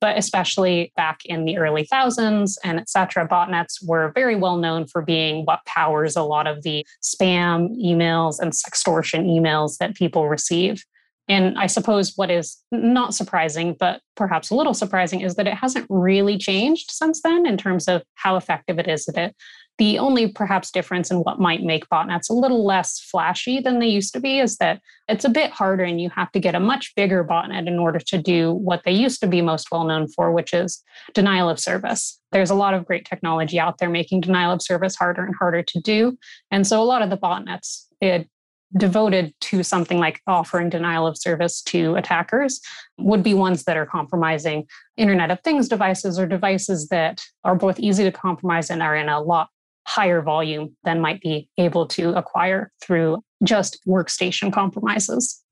But 0.01 0.17
especially 0.17 0.91
back 0.95 1.19
in 1.25 1.45
the 1.45 1.57
early 1.57 1.85
thousands 1.85 2.57
and 2.63 2.79
et 2.79 2.89
cetera, 2.89 3.27
botnets 3.27 3.75
were 3.85 4.11
very 4.13 4.35
well 4.35 4.57
known 4.57 4.87
for 4.87 5.01
being 5.01 5.45
what 5.45 5.65
powers 5.65 6.15
a 6.15 6.23
lot 6.23 6.47
of 6.47 6.63
the 6.63 6.85
spam 7.01 7.69
emails 7.81 8.39
and 8.39 8.53
extortion 8.67 9.25
emails 9.25 9.77
that 9.77 9.95
people 9.95 10.27
receive. 10.27 10.83
And 11.29 11.57
I 11.57 11.67
suppose 11.67 12.13
what 12.17 12.29
is 12.29 12.57
not 12.73 13.15
surprising, 13.15 13.77
but 13.79 14.01
perhaps 14.17 14.49
a 14.49 14.55
little 14.55 14.73
surprising, 14.73 15.21
is 15.21 15.35
that 15.35 15.47
it 15.47 15.53
hasn't 15.53 15.87
really 15.89 16.37
changed 16.37 16.91
since 16.91 17.21
then 17.21 17.45
in 17.45 17.55
terms 17.55 17.87
of 17.87 18.03
how 18.15 18.35
effective 18.35 18.77
it 18.77 18.89
is 18.89 19.07
at 19.07 19.17
it. 19.17 19.35
The 19.79 19.97
only 19.97 20.27
perhaps 20.27 20.69
difference 20.69 21.09
in 21.09 21.17
what 21.17 21.39
might 21.39 21.63
make 21.63 21.89
botnets 21.89 22.29
a 22.29 22.33
little 22.33 22.63
less 22.63 22.99
flashy 22.99 23.59
than 23.59 23.79
they 23.79 23.87
used 23.87 24.13
to 24.13 24.19
be 24.19 24.39
is 24.39 24.57
that 24.57 24.79
it's 25.07 25.25
a 25.25 25.29
bit 25.29 25.51
harder 25.51 25.83
and 25.83 25.99
you 25.99 26.09
have 26.11 26.31
to 26.33 26.39
get 26.39 26.53
a 26.53 26.59
much 26.59 26.93
bigger 26.95 27.23
botnet 27.23 27.67
in 27.67 27.79
order 27.79 27.99
to 27.99 28.17
do 28.17 28.53
what 28.53 28.83
they 28.85 28.91
used 28.91 29.19
to 29.21 29.27
be 29.27 29.41
most 29.41 29.71
well 29.71 29.83
known 29.83 30.07
for, 30.07 30.31
which 30.31 30.53
is 30.53 30.83
denial 31.13 31.49
of 31.49 31.59
service. 31.59 32.19
There's 32.31 32.51
a 32.51 32.55
lot 32.55 32.75
of 32.75 32.85
great 32.85 33.05
technology 33.05 33.59
out 33.59 33.79
there 33.79 33.89
making 33.89 34.21
denial 34.21 34.51
of 34.51 34.61
service 34.61 34.95
harder 34.95 35.25
and 35.25 35.35
harder 35.35 35.63
to 35.63 35.79
do. 35.81 36.17
And 36.51 36.67
so 36.67 36.81
a 36.81 36.85
lot 36.85 37.01
of 37.01 37.09
the 37.09 37.17
botnets, 37.17 37.85
it 37.99 38.29
devoted 38.75 39.33
to 39.39 39.63
something 39.63 39.99
like 39.99 40.19
offering 40.27 40.69
denial 40.69 41.05
of 41.05 41.17
service 41.17 41.61
to 41.61 41.95
attackers 41.95 42.59
would 42.97 43.23
be 43.23 43.33
ones 43.33 43.63
that 43.63 43.77
are 43.77 43.85
compromising 43.85 44.65
Internet 44.97 45.31
of 45.31 45.39
Things 45.41 45.67
devices 45.67 46.17
or 46.17 46.25
devices 46.25 46.87
that 46.87 47.21
are 47.43 47.55
both 47.55 47.79
easy 47.79 48.03
to 48.03 48.11
compromise 48.11 48.69
and 48.69 48.81
are 48.81 48.95
in 48.95 49.09
a 49.09 49.21
lot 49.21 49.49
higher 49.85 50.21
volume 50.21 50.75
than 50.83 51.01
might 51.01 51.21
be 51.21 51.49
able 51.57 51.87
to 51.87 52.13
acquire 52.15 52.71
through 52.81 53.21
just 53.43 53.79
workstation 53.87 54.51
compromises. 54.51 55.43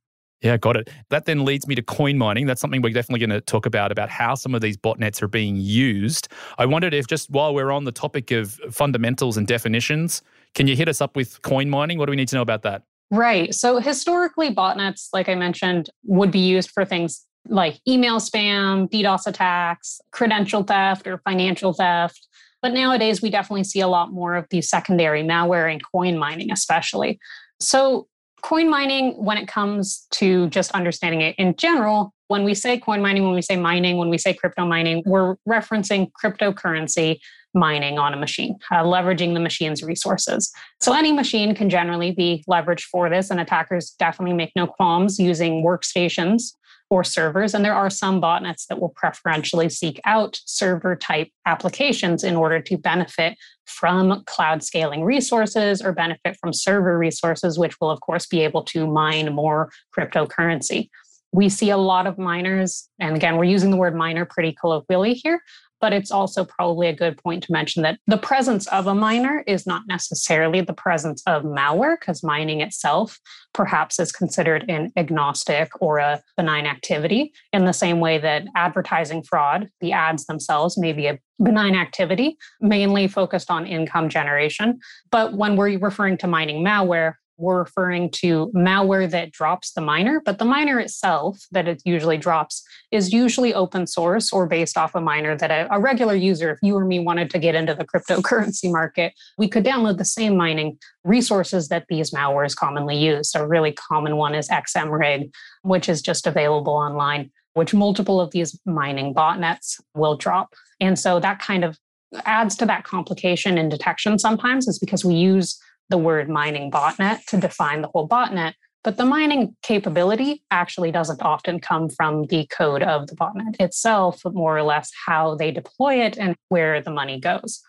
Yeah, 0.41 0.57
got 0.57 0.75
it. 0.75 0.89
That 1.09 1.25
then 1.25 1.45
leads 1.45 1.67
me 1.67 1.75
to 1.75 1.83
coin 1.83 2.17
mining. 2.17 2.47
That's 2.47 2.59
something 2.59 2.81
we're 2.81 2.93
definitely 2.93 3.19
going 3.25 3.39
to 3.39 3.41
talk 3.41 3.67
about, 3.67 3.91
about 3.91 4.09
how 4.09 4.33
some 4.33 4.55
of 4.55 4.61
these 4.61 4.75
botnets 4.75 5.21
are 5.21 5.27
being 5.27 5.55
used. 5.55 6.29
I 6.57 6.65
wondered 6.65 6.95
if 6.95 7.05
just 7.05 7.29
while 7.29 7.53
we're 7.53 7.71
on 7.71 7.83
the 7.83 7.91
topic 7.91 8.31
of 8.31 8.53
fundamentals 8.71 9.37
and 9.37 9.45
definitions, 9.45 10.23
can 10.55 10.67
you 10.67 10.75
hit 10.75 10.89
us 10.89 10.99
up 10.99 11.15
with 11.15 11.41
coin 11.43 11.69
mining? 11.69 11.99
What 11.99 12.07
do 12.07 12.11
we 12.11 12.15
need 12.15 12.27
to 12.29 12.35
know 12.35 12.41
about 12.41 12.63
that? 12.63 12.81
Right. 13.11 13.53
So 13.53 13.79
historically, 13.79 14.55
botnets, 14.55 15.09
like 15.13 15.29
I 15.29 15.35
mentioned, 15.35 15.89
would 16.05 16.31
be 16.31 16.39
used 16.39 16.71
for 16.71 16.85
things 16.85 17.25
like 17.47 17.79
email 17.87 18.19
spam, 18.19 18.89
DDoS 18.89 19.27
attacks, 19.27 19.99
credential 20.11 20.63
theft, 20.63 21.05
or 21.05 21.19
financial 21.19 21.73
theft. 21.73 22.27
But 22.61 22.73
nowadays, 22.73 23.21
we 23.21 23.29
definitely 23.29 23.63
see 23.63 23.81
a 23.81 23.87
lot 23.87 24.11
more 24.11 24.35
of 24.35 24.47
the 24.49 24.61
secondary 24.61 25.23
malware 25.23 25.71
and 25.71 25.81
coin 25.91 26.17
mining, 26.17 26.51
especially. 26.51 27.19
So, 27.59 28.07
coin 28.41 28.69
mining, 28.69 29.13
when 29.23 29.37
it 29.37 29.47
comes 29.47 30.07
to 30.11 30.47
just 30.49 30.71
understanding 30.71 31.21
it 31.21 31.35
in 31.37 31.55
general, 31.55 32.13
when 32.27 32.43
we 32.43 32.53
say 32.53 32.79
coin 32.79 33.01
mining, 33.01 33.23
when 33.23 33.33
we 33.33 33.41
say 33.41 33.57
mining, 33.57 33.97
when 33.97 34.09
we 34.09 34.17
say 34.17 34.33
crypto 34.33 34.65
mining, 34.65 35.03
we're 35.05 35.35
referencing 35.47 36.11
cryptocurrency 36.23 37.19
mining 37.53 37.99
on 37.99 38.13
a 38.13 38.17
machine, 38.17 38.57
uh, 38.71 38.83
leveraging 38.83 39.33
the 39.33 39.39
machine's 39.39 39.83
resources. 39.83 40.51
So 40.79 40.93
any 40.93 41.11
machine 41.11 41.53
can 41.53 41.69
generally 41.69 42.11
be 42.11 42.43
leveraged 42.49 42.83
for 42.83 43.09
this, 43.09 43.29
and 43.29 43.39
attackers 43.39 43.91
definitely 43.99 44.35
make 44.35 44.53
no 44.55 44.65
qualms 44.65 45.19
using 45.19 45.63
workstations 45.63 46.53
or 46.91 47.05
servers. 47.05 47.53
And 47.53 47.63
there 47.63 47.73
are 47.73 47.89
some 47.89 48.21
botnets 48.21 48.67
that 48.67 48.79
will 48.79 48.89
preferentially 48.89 49.69
seek 49.69 49.99
out 50.05 50.37
server 50.45 50.95
type 50.95 51.29
applications 51.45 52.23
in 52.23 52.35
order 52.35 52.61
to 52.61 52.77
benefit 52.77 53.37
from 53.65 54.23
cloud 54.27 54.61
scaling 54.61 55.05
resources 55.05 55.81
or 55.81 55.93
benefit 55.93 56.35
from 56.39 56.51
server 56.51 56.97
resources, 56.97 57.57
which 57.57 57.79
will, 57.79 57.89
of 57.89 58.01
course, 58.01 58.25
be 58.27 58.41
able 58.41 58.63
to 58.63 58.85
mine 58.85 59.33
more 59.33 59.71
cryptocurrency. 59.97 60.89
We 61.31 61.47
see 61.47 61.69
a 61.69 61.77
lot 61.77 62.07
of 62.07 62.17
miners, 62.17 62.89
and 62.99 63.15
again, 63.15 63.37
we're 63.37 63.45
using 63.45 63.71
the 63.71 63.77
word 63.77 63.95
miner 63.95 64.25
pretty 64.25 64.53
colloquially 64.59 65.13
here, 65.13 65.39
but 65.81 65.91
it's 65.91 66.11
also 66.11 66.45
probably 66.45 66.87
a 66.87 66.95
good 66.95 67.17
point 67.17 67.43
to 67.43 67.51
mention 67.51 67.83
that 67.83 67.99
the 68.07 68.17
presence 68.17 68.67
of 68.67 68.87
a 68.87 68.95
miner 68.95 69.43
is 69.47 69.65
not 69.67 69.81
necessarily 69.87 70.61
the 70.61 70.73
presence 70.73 71.21
of 71.27 71.43
malware, 71.43 71.99
because 71.99 72.23
mining 72.23 72.61
itself 72.61 73.19
perhaps 73.53 73.99
is 73.99 74.11
considered 74.11 74.63
an 74.69 74.91
agnostic 74.95 75.69
or 75.81 75.97
a 75.97 76.21
benign 76.37 76.65
activity, 76.65 77.33
in 77.51 77.65
the 77.65 77.73
same 77.73 77.99
way 77.99 78.17
that 78.17 78.45
advertising 78.55 79.23
fraud, 79.23 79.67
the 79.81 79.91
ads 79.91 80.25
themselves, 80.25 80.77
may 80.77 80.93
be 80.93 81.07
a 81.07 81.19
benign 81.43 81.75
activity, 81.75 82.37
mainly 82.61 83.07
focused 83.07 83.49
on 83.49 83.65
income 83.65 84.07
generation. 84.07 84.79
But 85.09 85.33
when 85.33 85.55
we're 85.55 85.79
referring 85.79 86.17
to 86.19 86.27
mining 86.27 86.63
malware, 86.63 87.15
we're 87.41 87.59
referring 87.59 88.09
to 88.11 88.51
malware 88.55 89.09
that 89.09 89.31
drops 89.31 89.73
the 89.73 89.81
miner, 89.81 90.21
but 90.23 90.37
the 90.37 90.45
miner 90.45 90.79
itself 90.79 91.45
that 91.51 91.67
it 91.67 91.81
usually 91.85 92.17
drops 92.17 92.63
is 92.91 93.11
usually 93.11 93.53
open 93.53 93.87
source 93.87 94.31
or 94.31 94.47
based 94.47 94.77
off 94.77 94.95
a 94.95 95.01
miner 95.01 95.35
that 95.35 95.51
a, 95.51 95.67
a, 95.73 95.79
regular 95.79 96.15
user, 96.15 96.51
if 96.51 96.59
you 96.61 96.75
or 96.75 96.85
me 96.85 96.99
wanted 96.99 97.29
to 97.29 97.39
get 97.39 97.55
into 97.55 97.73
the 97.73 97.85
cryptocurrency 97.85 98.71
market, 98.71 99.13
we 99.37 99.47
could 99.47 99.65
download 99.65 99.97
the 99.97 100.05
same 100.05 100.37
mining 100.37 100.77
resources 101.03 101.69
that 101.69 101.85
these 101.89 102.11
malwares 102.11 102.55
commonly 102.55 102.97
use. 102.97 103.31
So 103.31 103.43
a 103.43 103.47
really 103.47 103.71
common 103.71 104.17
one 104.17 104.35
is 104.35 104.47
XMRig, 104.49 105.31
which 105.63 105.89
is 105.89 106.01
just 106.01 106.27
available 106.27 106.73
online, 106.73 107.31
which 107.53 107.73
multiple 107.73 108.21
of 108.21 108.31
these 108.31 108.59
mining 108.65 109.13
botnets 109.13 109.81
will 109.95 110.15
drop. 110.15 110.53
And 110.79 110.97
so 110.97 111.19
that 111.19 111.39
kind 111.39 111.63
of 111.63 111.77
adds 112.25 112.55
to 112.57 112.65
that 112.65 112.83
complication 112.83 113.57
in 113.57 113.69
detection 113.69 114.19
sometimes 114.19 114.67
is 114.67 114.79
because 114.79 115.05
we 115.05 115.15
use 115.15 115.59
the 115.91 115.97
word 115.97 116.29
mining 116.29 116.71
botnet 116.71 117.23
to 117.25 117.37
define 117.37 117.81
the 117.81 117.89
whole 117.89 118.07
botnet. 118.09 118.53
But 118.83 118.97
the 118.97 119.05
mining 119.05 119.55
capability 119.61 120.43
actually 120.49 120.91
doesn't 120.91 121.21
often 121.21 121.59
come 121.59 121.87
from 121.87 122.25
the 122.25 122.47
code 122.47 122.81
of 122.81 123.05
the 123.07 123.15
botnet 123.15 123.59
itself, 123.59 124.23
more 124.25 124.57
or 124.57 124.63
less 124.63 124.91
how 125.05 125.35
they 125.35 125.51
deploy 125.51 126.01
it 126.01 126.17
and 126.17 126.35
where 126.49 126.81
the 126.81 126.89
money 126.89 127.19
goes. 127.19 127.61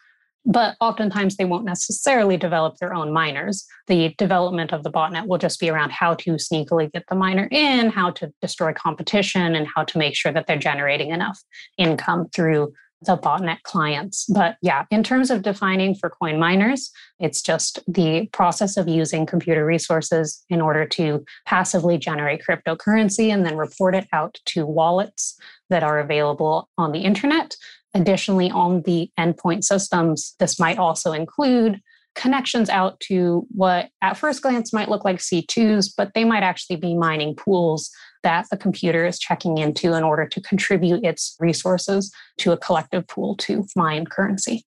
But 0.45 0.77
oftentimes 0.81 1.37
they 1.37 1.45
won't 1.45 1.65
necessarily 1.65 2.37
develop 2.37 2.79
their 2.79 2.95
own 2.95 3.13
miners. 3.13 3.65
The 3.87 4.15
development 4.19 4.73
of 4.73 4.83
the 4.83 4.91
botnet 4.91 5.27
will 5.27 5.39
just 5.39 5.61
be 5.61 5.69
around 5.69 5.93
how 5.93 6.15
to 6.15 6.33
sneakily 6.33 6.91
get 6.91 7.05
the 7.09 7.15
miner 7.15 7.47
in, 7.51 7.91
how 7.91 8.11
to 8.13 8.33
destroy 8.41 8.73
competition, 8.73 9.55
and 9.55 9.69
how 9.73 9.85
to 9.85 9.99
make 9.99 10.17
sure 10.17 10.33
that 10.33 10.47
they're 10.47 10.57
generating 10.57 11.11
enough 11.11 11.39
income 11.79 12.29
through 12.35 12.73
the 13.05 13.17
botnet 13.17 13.63
clients. 13.63 14.27
But 14.27 14.57
yeah, 14.63 14.85
in 14.91 15.03
terms 15.03 15.31
of 15.31 15.43
defining 15.43 15.95
for 15.95 16.11
coin 16.11 16.39
miners, 16.39 16.91
it's 17.19 17.43
just 17.43 17.81
the 17.87 18.29
process 18.33 18.77
of 18.77 18.89
using 18.89 19.27
computer 19.27 19.65
resources 19.65 20.45
in 20.49 20.61
order 20.61 20.87
to 20.87 21.25
passively 21.47 21.99
generate 21.99 22.43
cryptocurrency 22.49 23.33
and 23.33 23.45
then 23.45 23.57
report 23.57 23.95
it 23.95 24.09
out 24.13 24.39
to 24.47 24.67
wallets 24.67 25.39
that 25.71 25.83
are 25.83 25.99
available 25.99 26.69
on 26.79 26.93
the 26.93 27.01
internet. 27.01 27.57
Additionally, 27.95 28.51
on 28.51 28.83
the 28.83 29.11
endpoint 29.19 29.65
systems, 29.65 30.35
this 30.39 30.59
might 30.59 30.79
also 30.79 31.13
include 31.13 31.81
connections 32.15 32.69
out 32.69 33.01
to 33.01 33.47
what 33.51 33.89
at 34.03 34.17
first 34.17 34.43
glance 34.43 34.73
might 34.73 34.89
look 34.89 35.05
like 35.05 35.19
C2s, 35.19 35.93
but 35.97 36.13
they 36.15 36.25
might 36.25 36.43
actually 36.43 36.77
be 36.77 36.95
mining 36.95 37.35
pools 37.35 37.91
that 38.23 38.47
the 38.51 38.57
computer 38.57 39.05
is 39.05 39.19
checking 39.19 39.59
into 39.59 39.95
in 39.95 40.05
order 40.05 40.27
to 40.27 40.41
contribute 40.41 41.05
its 41.05 41.37
resources 41.41 42.13
to 42.39 42.53
a 42.53 42.57
collective 42.57 43.07
pool 43.09 43.37
to 43.37 43.67
mine 43.75 44.07
currency. 44.07 44.65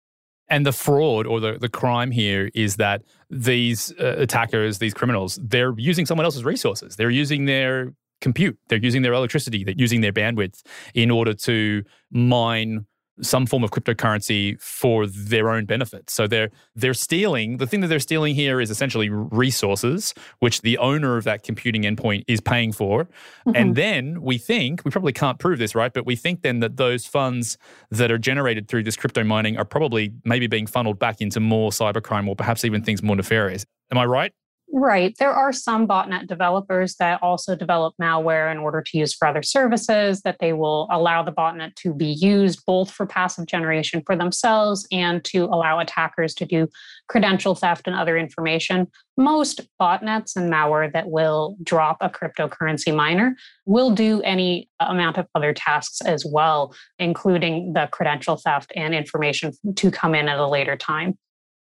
And 0.48 0.66
the 0.66 0.72
fraud 0.72 1.26
or 1.26 1.40
the, 1.40 1.58
the 1.58 1.68
crime 1.68 2.10
here 2.10 2.50
is 2.54 2.76
that 2.76 3.02
these 3.30 3.92
uh, 3.98 4.16
attackers, 4.18 4.78
these 4.78 4.94
criminals, 4.94 5.38
they're 5.42 5.74
using 5.78 6.04
someone 6.04 6.24
else's 6.24 6.44
resources. 6.44 6.96
They're 6.96 7.10
using 7.10 7.46
their 7.46 7.94
compute, 8.20 8.58
they're 8.68 8.78
using 8.78 9.02
their 9.02 9.14
electricity, 9.14 9.64
they're 9.64 9.74
using 9.76 10.00
their 10.00 10.12
bandwidth 10.12 10.62
in 10.94 11.10
order 11.10 11.34
to 11.34 11.82
mine 12.10 12.86
some 13.20 13.46
form 13.46 13.62
of 13.62 13.70
cryptocurrency 13.70 14.60
for 14.60 15.06
their 15.06 15.50
own 15.50 15.64
benefit. 15.64 16.08
So 16.08 16.26
they're 16.26 16.50
they're 16.74 16.94
stealing. 16.94 17.58
The 17.58 17.66
thing 17.66 17.80
that 17.80 17.88
they're 17.88 18.00
stealing 18.00 18.34
here 18.34 18.60
is 18.60 18.70
essentially 18.70 19.08
resources, 19.10 20.14
which 20.38 20.62
the 20.62 20.78
owner 20.78 21.16
of 21.16 21.24
that 21.24 21.42
computing 21.42 21.82
endpoint 21.82 22.24
is 22.26 22.40
paying 22.40 22.72
for. 22.72 23.04
Mm-hmm. 23.04 23.52
And 23.54 23.76
then 23.76 24.22
we 24.22 24.38
think 24.38 24.82
we 24.84 24.90
probably 24.90 25.12
can't 25.12 25.38
prove 25.38 25.58
this, 25.58 25.74
right? 25.74 25.92
But 25.92 26.06
we 26.06 26.16
think 26.16 26.42
then 26.42 26.60
that 26.60 26.76
those 26.76 27.06
funds 27.06 27.58
that 27.90 28.10
are 28.10 28.18
generated 28.18 28.68
through 28.68 28.84
this 28.84 28.96
crypto 28.96 29.24
mining 29.24 29.56
are 29.58 29.64
probably 29.64 30.12
maybe 30.24 30.46
being 30.46 30.66
funneled 30.66 30.98
back 30.98 31.20
into 31.20 31.40
more 31.40 31.70
cybercrime 31.70 32.28
or 32.28 32.36
perhaps 32.36 32.64
even 32.64 32.82
things 32.82 33.02
more 33.02 33.16
nefarious. 33.16 33.66
Am 33.90 33.98
I 33.98 34.06
right? 34.06 34.32
Right. 34.74 35.14
There 35.18 35.34
are 35.34 35.52
some 35.52 35.86
botnet 35.86 36.28
developers 36.28 36.96
that 36.96 37.22
also 37.22 37.54
develop 37.54 37.94
malware 38.00 38.50
in 38.50 38.56
order 38.56 38.80
to 38.80 38.98
use 38.98 39.12
for 39.12 39.28
other 39.28 39.42
services, 39.42 40.22
that 40.22 40.38
they 40.40 40.54
will 40.54 40.88
allow 40.90 41.22
the 41.22 41.30
botnet 41.30 41.74
to 41.76 41.92
be 41.92 42.06
used 42.06 42.64
both 42.64 42.90
for 42.90 43.04
passive 43.04 43.44
generation 43.44 44.02
for 44.06 44.16
themselves 44.16 44.86
and 44.90 45.22
to 45.24 45.44
allow 45.44 45.78
attackers 45.78 46.32
to 46.36 46.46
do 46.46 46.68
credential 47.06 47.54
theft 47.54 47.86
and 47.86 47.94
other 47.94 48.16
information. 48.16 48.86
Most 49.18 49.60
botnets 49.78 50.36
and 50.36 50.50
malware 50.50 50.90
that 50.94 51.10
will 51.10 51.54
drop 51.62 51.98
a 52.00 52.08
cryptocurrency 52.08 52.96
miner 52.96 53.36
will 53.66 53.90
do 53.90 54.22
any 54.22 54.70
amount 54.80 55.18
of 55.18 55.26
other 55.34 55.52
tasks 55.52 56.00
as 56.00 56.24
well, 56.24 56.74
including 56.98 57.74
the 57.74 57.90
credential 57.92 58.36
theft 58.36 58.72
and 58.74 58.94
information 58.94 59.52
to 59.76 59.90
come 59.90 60.14
in 60.14 60.30
at 60.30 60.38
a 60.38 60.48
later 60.48 60.76
time. 60.78 61.18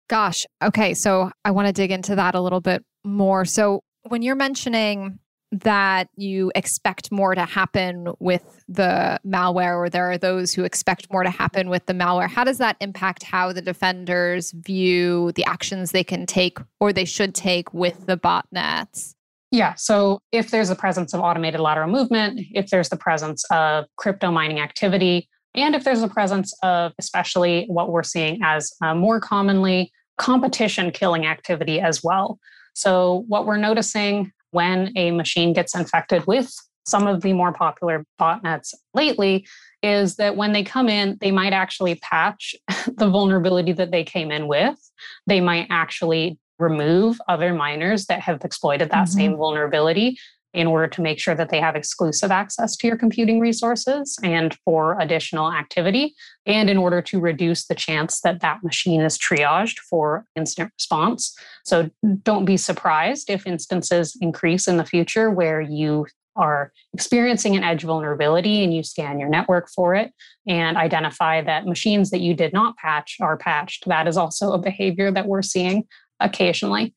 Gosh. 0.08 0.46
Okay. 0.62 0.94
So 0.94 1.32
I 1.44 1.50
want 1.50 1.66
to 1.66 1.72
dig 1.72 1.90
into 1.90 2.14
that 2.14 2.36
a 2.36 2.40
little 2.40 2.60
bit 2.60 2.84
more. 3.04 3.45
So 3.45 3.83
when 4.02 4.23
you're 4.23 4.37
mentioning 4.37 5.19
that 5.52 6.09
you 6.14 6.52
expect 6.54 7.11
more 7.11 7.35
to 7.35 7.45
happen 7.45 8.12
with 8.21 8.62
the 8.69 9.19
malware, 9.26 9.76
or 9.76 9.88
there 9.88 10.09
are 10.11 10.19
those 10.19 10.54
who 10.54 10.62
expect 10.62 11.12
more 11.12 11.25
to 11.25 11.30
happen 11.30 11.69
with 11.69 11.87
the 11.87 11.92
malware, 11.92 12.28
how 12.28 12.45
does 12.45 12.59
that 12.59 12.76
impact 12.80 13.25
how 13.25 13.52
the 13.52 13.61
defenders 13.61 14.52
view 14.52 15.33
the 15.33 15.45
actions 15.45 15.90
they 15.90 16.04
can 16.04 16.25
take 16.25 16.59
or 16.78 16.92
they 16.92 17.04
should 17.04 17.35
take 17.35 17.75
with 17.75 18.07
the 18.07 18.16
botnets? 18.16 19.14
Yeah. 19.50 19.75
So 19.75 20.21
if 20.30 20.52
there's 20.52 20.71
a 20.71 20.76
presence 20.76 21.12
of 21.12 21.21
automated 21.21 21.59
lateral 21.59 21.90
movement, 21.90 22.40
if 22.52 22.71
there's 22.71 22.88
the 22.88 22.97
presence 22.97 23.45
of 23.50 23.87
crypto 23.97 24.30
mining 24.30 24.61
activity, 24.61 25.28
and 25.57 25.75
if 25.75 25.83
there's 25.83 26.02
a 26.02 26.09
presence 26.09 26.54
of, 26.62 26.92
especially 27.00 27.64
what 27.66 27.90
we're 27.90 28.04
seeing 28.04 28.38
as 28.45 28.73
uh, 28.83 28.95
more 28.95 29.19
commonly, 29.19 29.90
competition 30.19 30.92
killing 30.92 31.26
activity 31.26 31.80
as 31.80 32.04
well. 32.04 32.38
So, 32.80 33.25
what 33.28 33.44
we're 33.44 33.58
noticing 33.58 34.32
when 34.52 34.92
a 34.96 35.10
machine 35.10 35.52
gets 35.52 35.75
infected 35.75 36.26
with 36.26 36.50
some 36.87 37.06
of 37.06 37.20
the 37.20 37.34
more 37.34 37.52
popular 37.52 38.06
botnets 38.18 38.72
lately 38.94 39.46
is 39.82 40.16
that 40.16 40.34
when 40.34 40.52
they 40.52 40.64
come 40.64 40.88
in, 40.88 41.18
they 41.20 41.30
might 41.30 41.52
actually 41.52 41.96
patch 41.96 42.54
the 42.96 43.08
vulnerability 43.08 43.72
that 43.72 43.90
they 43.90 44.02
came 44.02 44.30
in 44.30 44.49
with. 44.49 44.78
They 45.26 45.42
might 45.42 45.66
actually 45.68 46.38
remove 46.58 47.20
other 47.28 47.52
miners 47.52 48.06
that 48.06 48.20
have 48.20 48.42
exploited 48.44 48.90
that 48.90 49.08
mm-hmm. 49.08 49.18
same 49.18 49.37
vulnerability 49.37 50.18
in 50.52 50.66
order 50.66 50.88
to 50.88 51.00
make 51.00 51.19
sure 51.19 51.35
that 51.35 51.50
they 51.50 51.61
have 51.61 51.76
exclusive 51.76 52.30
access 52.30 52.76
to 52.76 52.87
your 52.87 52.97
computing 52.97 53.38
resources 53.38 54.19
and 54.25 54.57
for 54.64 54.99
additional 55.00 55.52
activity, 55.52 56.14
and 56.47 56.69
in 56.69 56.76
order 56.76 57.00
to 57.00 57.21
reduce 57.21 57.66
the 57.66 57.75
chance 57.75 58.21
that 58.23 58.40
that 58.40 58.62
machine 58.64 59.00
is 59.00 59.16
triaged 59.16 59.78
for 59.78 60.26
incident 60.35 60.73
response. 60.76 61.37
So 61.64 61.90
don't 62.23 62.45
be 62.45 62.57
surprised 62.57 63.30
if 63.30 63.47
instances 63.47 64.16
increase 64.21 64.66
in 64.66 64.76
the 64.76 64.85
future 64.85 65.30
where 65.30 65.61
you 65.61 66.07
are 66.37 66.73
experiencing 66.95 67.57
an 67.57 67.64
edge 67.64 67.83
vulnerability 67.83 68.64
and 68.64 68.73
you 68.73 68.83
scan 68.83 69.19
your 69.19 69.28
network 69.28 69.69
for 69.69 69.95
it 69.95 70.12
and 70.47 70.76
identify 70.76 71.42
that 71.42 71.66
machines 71.66 72.11
that 72.11 72.21
you 72.21 72.35
did 72.35 72.52
not 72.52 72.76
patch 72.76 73.16
are 73.21 73.37
patched. 73.37 73.87
That 73.88 74.07
is 74.09 74.16
also 74.16 74.52
a 74.52 74.59
behavior 74.59 75.11
that 75.11 75.26
we're 75.26 75.42
seeing 75.42 75.87
occasionally. 76.21 76.95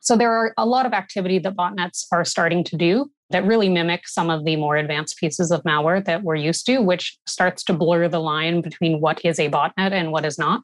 So 0.00 0.16
there 0.16 0.32
are 0.32 0.52
a 0.56 0.66
lot 0.66 0.86
of 0.86 0.92
activity 0.92 1.38
that 1.40 1.56
botnets 1.56 2.06
are 2.10 2.24
starting 2.24 2.64
to 2.64 2.76
do 2.76 3.10
that 3.30 3.44
really 3.44 3.68
mimic 3.68 4.08
some 4.08 4.28
of 4.28 4.44
the 4.44 4.56
more 4.56 4.76
advanced 4.76 5.18
pieces 5.18 5.50
of 5.50 5.62
malware 5.62 6.04
that 6.04 6.22
we're 6.22 6.34
used 6.34 6.66
to, 6.66 6.78
which 6.78 7.18
starts 7.26 7.62
to 7.64 7.72
blur 7.72 8.08
the 8.08 8.18
line 8.18 8.60
between 8.60 9.00
what 9.00 9.24
is 9.24 9.38
a 9.38 9.50
botnet 9.50 9.92
and 9.92 10.10
what 10.10 10.24
is 10.24 10.38
not. 10.38 10.62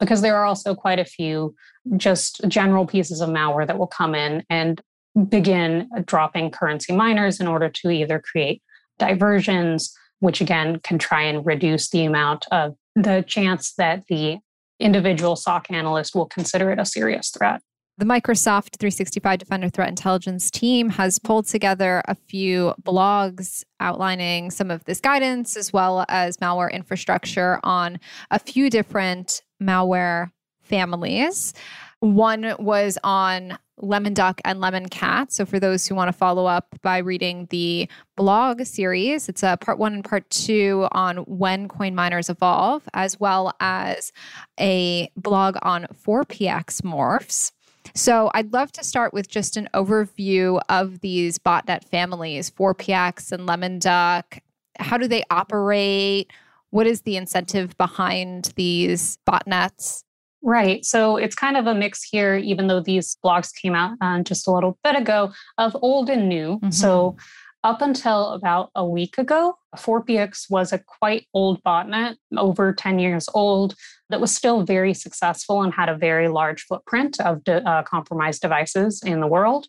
Because 0.00 0.22
there 0.22 0.36
are 0.36 0.46
also 0.46 0.74
quite 0.74 0.98
a 0.98 1.04
few 1.04 1.54
just 1.96 2.40
general 2.48 2.86
pieces 2.86 3.20
of 3.20 3.28
malware 3.28 3.66
that 3.66 3.78
will 3.78 3.86
come 3.86 4.14
in 4.14 4.42
and 4.48 4.80
begin 5.28 5.88
dropping 6.06 6.50
currency 6.50 6.94
miners 6.94 7.38
in 7.38 7.46
order 7.46 7.68
to 7.68 7.90
either 7.90 8.18
create 8.18 8.62
diversions, 8.98 9.94
which 10.20 10.40
again 10.40 10.80
can 10.80 10.98
try 10.98 11.22
and 11.22 11.44
reduce 11.44 11.90
the 11.90 12.04
amount 12.04 12.46
of 12.50 12.74
the 12.96 13.24
chance 13.26 13.74
that 13.74 14.04
the 14.08 14.38
individual 14.78 15.36
SOC 15.36 15.70
analyst 15.70 16.14
will 16.14 16.26
consider 16.26 16.70
it 16.70 16.78
a 16.78 16.86
serious 16.86 17.30
threat. 17.30 17.60
The 18.00 18.06
Microsoft 18.06 18.78
365 18.78 19.40
Defender 19.40 19.68
Threat 19.68 19.90
Intelligence 19.90 20.50
team 20.50 20.88
has 20.88 21.18
pulled 21.18 21.44
together 21.44 22.00
a 22.08 22.14
few 22.14 22.72
blogs 22.82 23.62
outlining 23.78 24.50
some 24.50 24.70
of 24.70 24.82
this 24.84 25.02
guidance 25.02 25.54
as 25.54 25.70
well 25.70 26.06
as 26.08 26.38
malware 26.38 26.72
infrastructure 26.72 27.60
on 27.62 28.00
a 28.30 28.38
few 28.38 28.70
different 28.70 29.42
malware 29.62 30.32
families. 30.62 31.52
One 31.98 32.54
was 32.58 32.96
on 33.04 33.58
Lemon 33.76 34.14
Duck 34.14 34.40
and 34.46 34.60
Lemon 34.62 34.88
Cat. 34.88 35.30
So, 35.30 35.44
for 35.44 35.60
those 35.60 35.86
who 35.86 35.94
want 35.94 36.08
to 36.08 36.16
follow 36.16 36.46
up 36.46 36.74
by 36.80 36.98
reading 36.98 37.48
the 37.50 37.86
blog 38.16 38.64
series, 38.64 39.28
it's 39.28 39.42
a 39.42 39.58
part 39.60 39.78
one 39.78 39.92
and 39.92 40.04
part 40.04 40.28
two 40.30 40.88
on 40.92 41.18
when 41.18 41.68
coin 41.68 41.94
miners 41.94 42.30
evolve, 42.30 42.88
as 42.94 43.20
well 43.20 43.54
as 43.60 44.10
a 44.58 45.10
blog 45.16 45.58
on 45.60 45.86
Phorpiex 46.02 46.80
morphs. 46.80 47.52
So 47.94 48.30
I'd 48.34 48.52
love 48.52 48.72
to 48.72 48.84
start 48.84 49.12
with 49.12 49.28
just 49.28 49.56
an 49.56 49.68
overview 49.74 50.60
of 50.68 51.00
these 51.00 51.38
botnet 51.38 51.84
families, 51.84 52.50
Phorpiex 52.50 53.32
and 53.32 53.46
Lemon 53.46 53.78
Duck. 53.78 54.38
How 54.78 54.96
do 54.96 55.08
they 55.08 55.24
operate? 55.30 56.30
What 56.70 56.86
is 56.86 57.02
the 57.02 57.16
incentive 57.16 57.76
behind 57.76 58.52
these 58.56 59.18
botnets? 59.28 60.04
Right. 60.42 60.84
So 60.84 61.16
it's 61.16 61.34
kind 61.34 61.56
of 61.56 61.66
a 61.66 61.74
mix 61.74 62.02
here, 62.02 62.36
even 62.36 62.66
though 62.66 62.80
these 62.80 63.16
blogs 63.22 63.52
came 63.54 63.74
out 63.74 63.96
uh, 64.00 64.20
just 64.22 64.46
a 64.46 64.50
little 64.50 64.78
bit 64.82 64.96
ago, 64.96 65.32
of 65.58 65.76
old 65.82 66.08
and 66.08 66.28
new. 66.28 66.56
Mm-hmm. 66.56 66.70
So 66.70 67.16
up 67.62 67.82
until 67.82 68.30
about 68.30 68.70
a 68.74 68.86
week 68.86 69.18
ago, 69.18 69.56
Phorpiex 69.76 70.50
was 70.50 70.72
a 70.72 70.78
quite 70.78 71.26
old 71.34 71.62
botnet, 71.62 72.16
over 72.36 72.72
10 72.72 72.98
years 72.98 73.28
old, 73.34 73.74
that 74.08 74.20
was 74.20 74.34
still 74.34 74.62
very 74.62 74.94
successful 74.94 75.62
and 75.62 75.72
had 75.72 75.88
a 75.88 75.96
very 75.96 76.28
large 76.28 76.62
footprint 76.62 77.20
of 77.20 77.44
de- 77.44 77.66
uh, 77.68 77.82
compromised 77.82 78.42
devices 78.42 79.02
in 79.04 79.20
the 79.20 79.26
world 79.26 79.66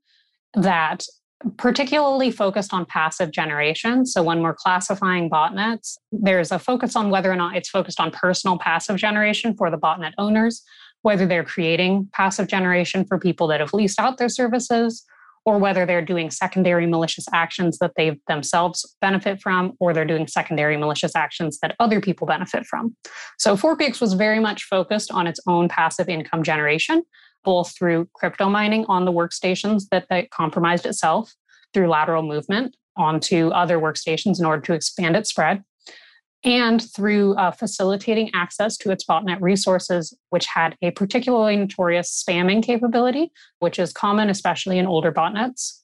that 0.54 1.06
particularly 1.58 2.32
focused 2.32 2.74
on 2.74 2.86
passive 2.86 3.32
generation. 3.32 4.06
So 4.06 4.22
when 4.22 4.42
we're 4.42 4.54
classifying 4.54 5.30
botnets, 5.30 5.98
there's 6.12 6.52
a 6.52 6.60
focus 6.60 6.96
on 6.96 7.10
whether 7.10 7.32
or 7.32 7.36
not 7.36 7.56
it's 7.56 7.70
focused 7.70 8.00
on 8.00 8.12
personal 8.12 8.58
passive 8.58 8.98
generation 8.98 9.56
for 9.56 9.72
the 9.72 9.78
botnet 9.78 10.14
owners, 10.18 10.64
whether 11.02 11.26
they're 11.26 11.44
creating 11.44 12.10
passive 12.14 12.48
generation 12.48 13.06
for 13.06 13.18
people 13.18 13.48
that 13.48 13.60
have 13.60 13.74
leased 13.74 14.00
out 14.00 14.18
their 14.18 14.30
services, 14.30 15.04
or 15.46 15.58
whether 15.58 15.86
they're 15.86 16.06
doing 16.06 16.30
secondary 16.30 16.86
malicious 16.86 17.26
actions 17.34 17.80
that 17.80 17.94
they 17.96 18.20
themselves 18.28 18.96
benefit 19.02 19.42
from, 19.42 19.74
or 19.80 19.94
they're 19.94 20.06
doing 20.06 20.28
secondary 20.28 20.78
malicious 20.78 21.16
actions 21.16 21.60
that 21.62 21.76
other 21.80 22.00
people 22.00 22.28
benefit 22.28 22.66
from. 22.66 22.96
So 23.40 23.56
Phorpiex 23.56 24.00
was 24.00 24.14
very 24.14 24.40
much 24.40 24.64
focused 24.66 25.12
on 25.12 25.28
its 25.28 25.40
own 25.48 25.68
passive 25.68 26.10
income 26.10 26.44
generation, 26.44 27.04
both 27.44 27.76
through 27.76 28.08
crypto 28.14 28.50
mining 28.50 28.86
on 28.88 29.06
the 29.06 29.12
workstations 29.12 29.86
that 29.90 30.06
they 30.10 30.28
compromised 30.28 30.86
itself 30.86 31.34
through 31.74 31.88
lateral 31.88 32.22
movement 32.22 32.76
onto 32.98 33.50
other 33.50 33.80
workstations 33.80 34.40
in 34.40 34.46
order 34.46 34.62
to 34.62 34.74
expand 34.74 35.16
its 35.16 35.30
spread, 35.30 35.64
and 36.44 36.82
through 36.94 37.36
uh, 37.36 37.52
facilitating 37.52 38.32
access 38.34 38.78
to 38.78 38.92
its 38.92 39.06
botnet 39.06 39.40
resources, 39.42 40.16
which 40.30 40.48
had 40.48 40.76
a 40.82 40.92
particularly 40.92 41.56
notorious 41.56 42.24
spamming 42.28 42.64
capability, 42.64 43.32
which 43.60 43.78
is 43.78 43.94
common, 43.94 44.30
especially 44.30 44.80
in 44.80 44.88
older 44.88 45.12
botnets, 45.12 45.82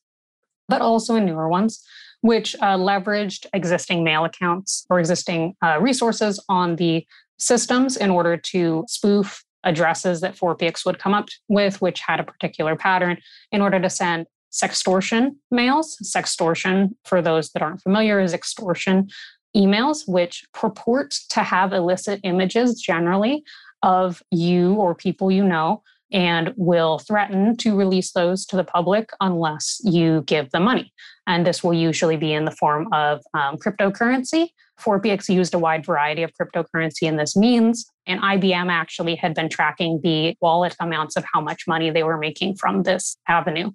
but 0.67 0.81
also 0.81 1.15
in 1.15 1.25
newer 1.25 1.47
ones, 1.47 1.83
which 2.21 2.55
uh, 2.55 2.75
leveraged 2.77 3.45
existing 3.53 4.03
mail 4.03 4.25
accounts 4.25 4.85
or 4.89 4.99
existing 4.99 5.55
uh, 5.63 5.77
resources 5.79 6.43
on 6.49 6.75
the 6.77 7.05
systems 7.37 7.95
in 7.95 8.09
order 8.09 8.35
to 8.35 8.83
spoof 8.87 9.43
addresses 9.63 10.21
that 10.21 10.35
Phorpiex 10.35 10.85
would 10.85 10.97
come 10.97 11.13
up 11.13 11.27
with, 11.47 11.81
which 11.81 11.99
had 11.99 12.19
a 12.19 12.23
particular 12.23 12.75
pattern, 12.75 13.17
in 13.51 13.61
order 13.61 13.79
to 13.79 13.89
send 13.89 14.25
sextortion 14.51 15.35
mails. 15.51 15.97
Sextortion, 16.03 16.95
for 17.05 17.21
those 17.21 17.51
that 17.51 17.61
aren't 17.61 17.81
familiar, 17.81 18.19
is 18.19 18.33
extortion 18.33 19.09
emails 19.55 20.07
which 20.07 20.43
purport 20.53 21.11
to 21.29 21.41
have 21.41 21.73
illicit 21.73 22.19
images 22.23 22.79
generally 22.79 23.43
of 23.83 24.21
you 24.31 24.73
or 24.75 24.95
people 24.95 25.31
you 25.31 25.43
know 25.43 25.81
and 26.11 26.53
will 26.55 26.99
threaten 26.99 27.55
to 27.57 27.75
release 27.75 28.11
those 28.13 28.45
to 28.45 28.55
the 28.55 28.63
public 28.63 29.09
unless 29.19 29.81
you 29.83 30.23
give 30.25 30.49
them 30.51 30.63
money. 30.63 30.93
And 31.25 31.45
this 31.45 31.63
will 31.63 31.73
usually 31.73 32.15
be 32.15 32.33
in 32.33 32.45
the 32.45 32.51
form 32.51 32.87
of 32.93 33.21
um, 33.33 33.57
cryptocurrency. 33.57 34.49
Phorpiex 34.79 35.27
used 35.27 35.53
a 35.53 35.59
wide 35.59 35.85
variety 35.85 36.23
of 36.23 36.31
cryptocurrency 36.39 37.03
in 37.03 37.17
this 37.17 37.35
means, 37.35 37.91
and 38.05 38.21
IBM 38.21 38.71
actually 38.71 39.15
had 39.15 39.33
been 39.33 39.49
tracking 39.49 39.99
the 40.01 40.37
wallet 40.39 40.75
amounts 40.79 41.17
of 41.17 41.25
how 41.33 41.41
much 41.41 41.63
money 41.67 41.89
they 41.89 42.03
were 42.03 42.17
making 42.17 42.55
from 42.55 42.83
this 42.83 43.17
avenue. 43.27 43.71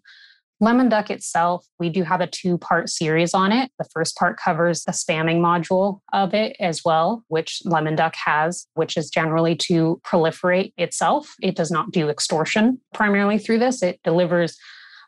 Lemon 0.63 0.89
Duck 0.89 1.11
itself, 1.11 1.67
we 1.81 1.89
do 1.89 2.05
have 2.05 2.21
a 2.21 2.29
two 2.29 2.57
part 2.57 2.89
series 2.89 3.35
on 3.35 3.51
it. 3.51 3.73
The 3.81 3.89
first 3.93 4.17
part 4.17 4.39
covers 4.39 4.85
the 4.85 4.93
spamming 4.93 5.41
module 5.41 5.99
of 6.13 6.35
it 6.35 6.55
as 6.61 6.83
well, 6.85 7.25
which 7.27 7.63
Lemon 7.65 7.97
Duck 7.97 8.15
has, 8.15 8.69
which 8.75 8.97
is 8.97 9.11
generally 9.11 9.57
to 9.57 10.01
proliferate 10.07 10.73
itself. 10.79 11.35
It 11.43 11.57
does 11.57 11.73
not 11.73 11.91
do 11.91 12.09
extortion 12.09 12.81
primarily 12.95 13.39
through 13.39 13.59
this, 13.59 13.83
it 13.83 13.99
delivers 14.05 14.57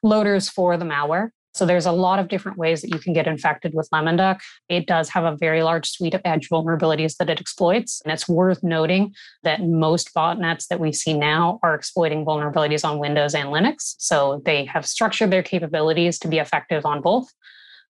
loaders 0.03 0.49
for 0.49 0.77
the 0.77 0.85
malware. 0.85 1.31
So 1.55 1.65
there's 1.65 1.87
a 1.87 1.93
lot 1.93 2.19
of 2.19 2.29
different 2.29 2.59
ways 2.59 2.83
that 2.83 2.91
you 2.91 2.99
can 2.99 3.13
get 3.13 3.29
infected 3.29 3.75
with 3.75 3.89
Lemon 3.93 4.17
Duck. 4.17 4.43
It 4.69 4.87
does 4.87 5.09
have 5.11 5.25
a 5.25 5.37
very 5.37 5.63
large 5.63 5.89
suite 5.89 6.15
of 6.15 6.21
edge 6.25 6.49
vulnerabilities 6.49 7.17
that 7.19 7.31
it 7.31 7.41
exploits. 7.41 8.03
And 8.05 8.13
it's 8.13 8.29
worth 8.29 8.63
noting 8.65 9.15
that 9.45 9.63
most 9.63 10.13
botnets 10.15 10.67
that 10.67 10.81
we 10.81 10.93
see 10.93 11.15
now 11.15 11.61
are 11.63 11.75
exploiting 11.75 12.25
vulnerabilities 12.25 12.85
on 12.85 12.99
Windows 12.99 13.35
and 13.35 13.51
Linux. 13.51 13.95
So 13.99 14.43
they 14.45 14.65
have 14.65 14.85
structured 14.85 15.31
their 15.31 15.45
capabilities 15.45 16.19
to 16.21 16.29
be 16.29 16.39
effective 16.39 16.85
on 16.85 17.01
both. 17.01 17.33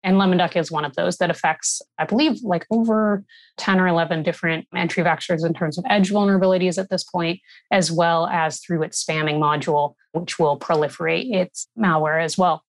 And 0.05 0.19
Lemon 0.19 0.39
Duck 0.39 0.57
is 0.57 0.73
one 0.73 0.85
of 0.85 0.97
those 0.97 1.19
that 1.19 1.31
affects, 1.31 1.81
I 1.97 2.05
believe, 2.05 2.43
like 2.43 2.67
over 2.73 3.25
10 3.59 3.79
or 3.79 3.87
11 3.87 4.25
different 4.25 4.67
entry 4.75 5.05
vectors 5.05 5.47
in 5.47 5.55
terms 5.55 5.79
of 5.79 5.85
edge 5.89 6.11
vulnerabilities 6.11 6.79
at 6.79 6.91
this 6.91 7.05
point, 7.05 7.39
as 7.71 7.93
well 7.93 8.27
as 8.27 8.59
through 8.59 8.83
its 8.83 9.05
spamming 9.05 9.39
module, 9.39 9.95
which 10.11 10.41
will 10.41 10.59
proliferate 10.59 11.33
its 11.33 11.69
malware 11.79 12.21
as 12.21 12.37
well. 12.37 12.65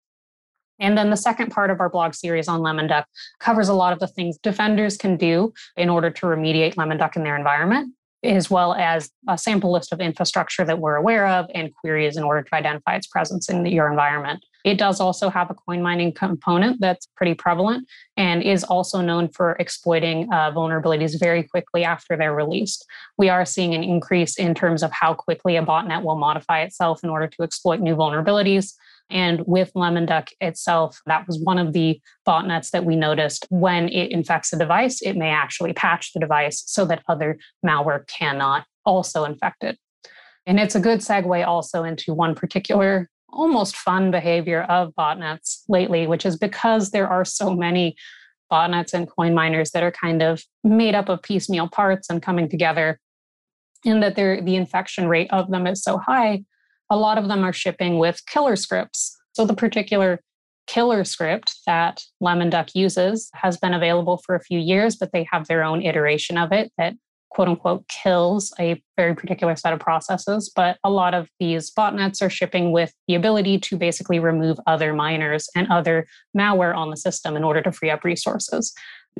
And 0.79 0.97
then 0.97 1.09
the 1.09 1.17
second 1.17 1.51
part 1.51 1.69
of 1.69 1.79
our 1.79 1.89
blog 1.89 2.13
series 2.13 2.47
on 2.47 2.61
Lemon 2.61 2.87
Duck 2.87 3.07
covers 3.39 3.69
a 3.69 3.73
lot 3.73 3.93
of 3.93 3.99
the 3.99 4.07
things 4.07 4.37
defenders 4.37 4.97
can 4.97 5.17
do 5.17 5.53
in 5.77 5.89
order 5.89 6.09
to 6.09 6.25
remediate 6.25 6.77
Lemon 6.77 6.97
Duck 6.97 7.15
in 7.15 7.23
their 7.23 7.37
environment, 7.37 7.93
as 8.23 8.49
well 8.49 8.73
as 8.73 9.11
a 9.27 9.37
sample 9.37 9.71
list 9.71 9.93
of 9.93 9.99
infrastructure 9.99 10.65
that 10.65 10.79
we're 10.79 10.95
aware 10.95 11.27
of 11.27 11.45
and 11.53 11.73
queries 11.75 12.17
in 12.17 12.23
order 12.23 12.41
to 12.41 12.55
identify 12.55 12.95
its 12.95 13.07
presence 13.07 13.49
in 13.49 13.65
your 13.65 13.89
environment. 13.89 14.43
It 14.63 14.77
does 14.77 15.01
also 15.01 15.29
have 15.29 15.49
a 15.51 15.53
coin 15.53 15.81
mining 15.81 16.13
component 16.13 16.79
that's 16.79 17.07
pretty 17.17 17.33
prevalent 17.33 17.87
and 18.15 18.41
is 18.41 18.63
also 18.63 19.01
known 19.01 19.27
for 19.27 19.57
exploiting 19.59 20.31
uh, 20.31 20.51
vulnerabilities 20.51 21.19
very 21.19 21.43
quickly 21.43 21.83
after 21.83 22.15
they're 22.15 22.33
released. 22.33 22.85
We 23.17 23.27
are 23.29 23.45
seeing 23.45 23.73
an 23.73 23.83
increase 23.83 24.37
in 24.37 24.55
terms 24.55 24.81
of 24.81 24.91
how 24.91 25.15
quickly 25.15 25.57
a 25.57 25.65
botnet 25.65 26.03
will 26.03 26.15
modify 26.15 26.61
itself 26.61 27.03
in 27.03 27.09
order 27.09 27.27
to 27.27 27.43
exploit 27.43 27.81
new 27.81 27.95
vulnerabilities. 27.95 28.73
And 29.13 29.43
with 29.45 29.71
Lemon 29.75 30.07
Duck 30.07 30.31
itself, 30.41 30.99
that 31.05 31.27
was 31.27 31.39
one 31.39 31.59
of 31.59 31.71
the 31.71 32.01
botnets 32.27 32.71
that 32.71 32.83
we 32.83 32.95
noticed 32.95 33.45
when 33.49 33.87
it 33.89 34.11
infects 34.11 34.51
a 34.51 34.57
device, 34.57 35.01
it 35.03 35.15
may 35.15 35.29
actually 35.29 35.71
patch 35.71 36.11
the 36.13 36.19
device 36.19 36.63
so 36.65 36.83
that 36.85 37.03
other 37.07 37.37
malware 37.63 38.07
cannot 38.07 38.65
also 38.85 39.23
infect 39.23 39.63
it. 39.63 39.77
And 40.47 40.59
it's 40.59 40.73
a 40.73 40.79
good 40.79 40.99
segue 40.99 41.47
also 41.47 41.83
into 41.83 42.13
one 42.13 42.33
particular 42.33 43.07
almost 43.29 43.75
fun 43.75 44.11
behavior 44.11 44.63
of 44.63 44.93
botnets 44.95 45.61
lately, 45.69 46.07
which 46.07 46.25
is 46.25 46.37
because 46.37 46.89
there 46.89 47.07
are 47.07 47.23
so 47.23 47.55
many 47.55 47.95
botnets 48.51 48.93
and 48.93 49.09
coin 49.09 49.33
miners 49.33 49.71
that 49.71 49.83
are 49.83 49.91
kind 49.91 50.21
of 50.21 50.43
made 50.63 50.95
up 50.95 51.09
of 51.09 51.21
piecemeal 51.21 51.67
parts 51.67 52.09
and 52.09 52.21
coming 52.21 52.49
together, 52.49 52.99
and 53.85 54.01
that 54.01 54.15
the 54.15 54.55
infection 54.55 55.07
rate 55.07 55.31
of 55.31 55.49
them 55.49 55.67
is 55.67 55.83
so 55.83 55.97
high, 55.97 56.43
a 56.93 56.95
lot 56.95 57.17
of 57.17 57.27
them 57.27 57.43
are 57.43 57.51
shipping 57.51 57.97
with 57.97 58.23
killer 58.27 58.55
scripts. 58.55 59.17
So 59.33 59.45
the 59.45 59.55
particular 59.55 60.21
killer 60.67 61.03
script 61.03 61.55
that 61.65 62.03
Lemon 62.21 62.51
Duck 62.51 62.69
uses 62.75 63.31
has 63.33 63.57
been 63.57 63.73
available 63.73 64.21
for 64.23 64.35
a 64.35 64.43
few 64.43 64.59
years, 64.59 64.95
but 64.95 65.11
they 65.11 65.27
have 65.31 65.47
their 65.47 65.63
own 65.63 65.81
iteration 65.81 66.37
of 66.37 66.51
it 66.51 66.71
that 66.77 66.93
quote 67.31 67.47
unquote 67.47 67.87
kills 67.87 68.53
a 68.59 68.79
very 68.95 69.15
particular 69.15 69.55
set 69.55 69.73
of 69.73 69.79
processes. 69.79 70.51
But 70.55 70.77
a 70.83 70.91
lot 70.91 71.15
of 71.15 71.29
these 71.39 71.71
botnets 71.71 72.21
are 72.21 72.29
shipping 72.29 72.71
with 72.71 72.93
the 73.07 73.15
ability 73.15 73.57
to 73.61 73.75
basically 73.75 74.19
remove 74.19 74.59
other 74.67 74.93
miners 74.93 75.49
and 75.55 75.67
other 75.69 76.05
malware 76.37 76.75
on 76.75 76.91
the 76.91 76.97
system 76.97 77.35
in 77.35 77.43
order 77.43 77.63
to 77.63 77.71
free 77.71 77.89
up 77.89 78.03
resources 78.03 78.71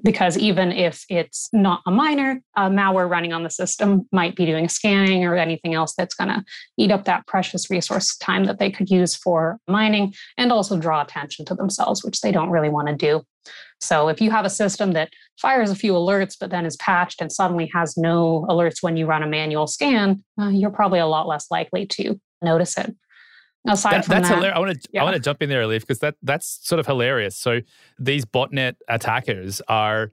because 0.03 0.37
even 0.37 0.71
if 0.71 1.05
it's 1.09 1.49
not 1.53 1.81
a 1.85 1.91
miner, 1.91 2.41
malware 2.57 3.09
running 3.09 3.33
on 3.33 3.43
the 3.43 3.49
system 3.49 4.07
might 4.11 4.35
be 4.35 4.45
doing 4.45 4.67
scanning 4.67 5.23
or 5.23 5.35
anything 5.35 5.73
else 5.73 5.93
that's 5.95 6.15
going 6.15 6.29
to 6.29 6.43
eat 6.77 6.91
up 6.91 7.05
that 7.05 7.27
precious 7.27 7.69
resource 7.69 8.15
time 8.17 8.45
that 8.45 8.59
they 8.59 8.71
could 8.71 8.89
use 8.89 9.15
for 9.15 9.59
mining 9.67 10.13
and 10.37 10.51
also 10.51 10.77
draw 10.77 11.01
attention 11.01 11.45
to 11.45 11.55
themselves, 11.55 12.03
which 12.03 12.21
they 12.21 12.31
don't 12.31 12.49
really 12.49 12.69
want 12.69 12.87
to 12.87 12.95
do. 12.95 13.21
So 13.81 14.07
if 14.07 14.21
you 14.21 14.31
have 14.31 14.45
a 14.45 14.49
system 14.49 14.93
that 14.93 15.09
fires 15.39 15.69
a 15.69 15.75
few 15.75 15.93
alerts 15.93 16.37
but 16.39 16.49
then 16.49 16.65
is 16.65 16.77
patched 16.77 17.21
and 17.21 17.31
suddenly 17.31 17.69
has 17.73 17.97
no 17.97 18.45
alerts 18.49 18.81
when 18.81 18.95
you 18.95 19.05
run 19.05 19.23
a 19.23 19.27
manual 19.27 19.67
scan, 19.67 20.23
uh, 20.41 20.47
you're 20.47 20.71
probably 20.71 20.99
a 20.99 21.07
lot 21.07 21.27
less 21.27 21.51
likely 21.51 21.85
to 21.87 22.19
notice 22.41 22.77
it. 22.77 22.95
Aside 23.65 23.93
that, 23.93 24.05
from 24.05 24.11
that's 24.15 24.29
that, 24.29 24.35
hilarious. 24.35 24.55
I 24.55 24.59
want 24.59 24.81
to 24.81 24.89
yeah. 24.91 25.01
I 25.01 25.03
want 25.05 25.15
to 25.15 25.21
jump 25.21 25.41
in 25.41 25.49
there, 25.49 25.65
Leaf, 25.65 25.81
because 25.83 25.99
that 25.99 26.15
that's 26.21 26.59
sort 26.63 26.79
of 26.79 26.85
hilarious. 26.85 27.35
So 27.35 27.61
these 27.97 28.25
botnet 28.25 28.75
attackers 28.89 29.61
are 29.67 30.11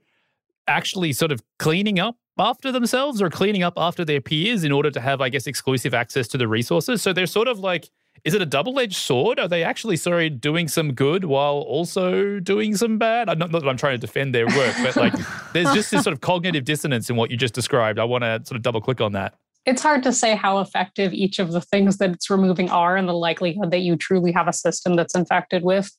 actually 0.67 1.11
sort 1.11 1.31
of 1.31 1.43
cleaning 1.59 1.99
up 1.99 2.15
after 2.37 2.71
themselves 2.71 3.21
or 3.21 3.29
cleaning 3.29 3.61
up 3.61 3.73
after 3.75 4.05
their 4.05 4.21
peers 4.21 4.63
in 4.63 4.71
order 4.71 4.89
to 4.89 5.01
have, 5.01 5.19
I 5.19 5.29
guess, 5.29 5.47
exclusive 5.47 5.93
access 5.93 6.27
to 6.29 6.37
the 6.37 6.47
resources. 6.47 7.01
So 7.01 7.11
they're 7.11 7.27
sort 7.27 7.49
of 7.49 7.59
like, 7.59 7.89
is 8.23 8.33
it 8.33 8.41
a 8.41 8.45
double-edged 8.45 8.95
sword? 8.95 9.37
Are 9.37 9.47
they 9.47 9.63
actually, 9.63 9.97
sorry, 9.97 10.29
doing 10.29 10.67
some 10.67 10.93
good 10.93 11.25
while 11.25 11.55
also 11.55 12.39
doing 12.39 12.77
some 12.77 12.97
bad? 12.97 13.29
I'm 13.29 13.37
not, 13.37 13.51
not 13.51 13.63
that 13.63 13.67
I'm 13.67 13.77
trying 13.77 13.95
to 13.95 13.97
defend 13.99 14.33
their 14.33 14.47
work, 14.47 14.75
but 14.81 14.95
like, 14.95 15.13
there's 15.51 15.73
just 15.73 15.91
this 15.91 16.03
sort 16.03 16.13
of 16.13 16.21
cognitive 16.21 16.63
dissonance 16.63 17.09
in 17.09 17.15
what 17.15 17.31
you 17.31 17.37
just 17.37 17.53
described. 17.53 17.99
I 17.99 18.05
want 18.05 18.23
to 18.23 18.39
sort 18.45 18.55
of 18.55 18.61
double 18.61 18.79
click 18.79 19.01
on 19.01 19.11
that 19.11 19.35
it's 19.65 19.81
hard 19.81 20.03
to 20.03 20.11
say 20.11 20.35
how 20.35 20.59
effective 20.59 21.13
each 21.13 21.37
of 21.39 21.51
the 21.51 21.61
things 21.61 21.97
that 21.97 22.11
it's 22.11 22.29
removing 22.29 22.69
are 22.69 22.97
and 22.97 23.07
the 23.07 23.13
likelihood 23.13 23.71
that 23.71 23.81
you 23.81 23.95
truly 23.95 24.31
have 24.31 24.47
a 24.47 24.53
system 24.53 24.95
that's 24.95 25.15
infected 25.15 25.63
with 25.63 25.91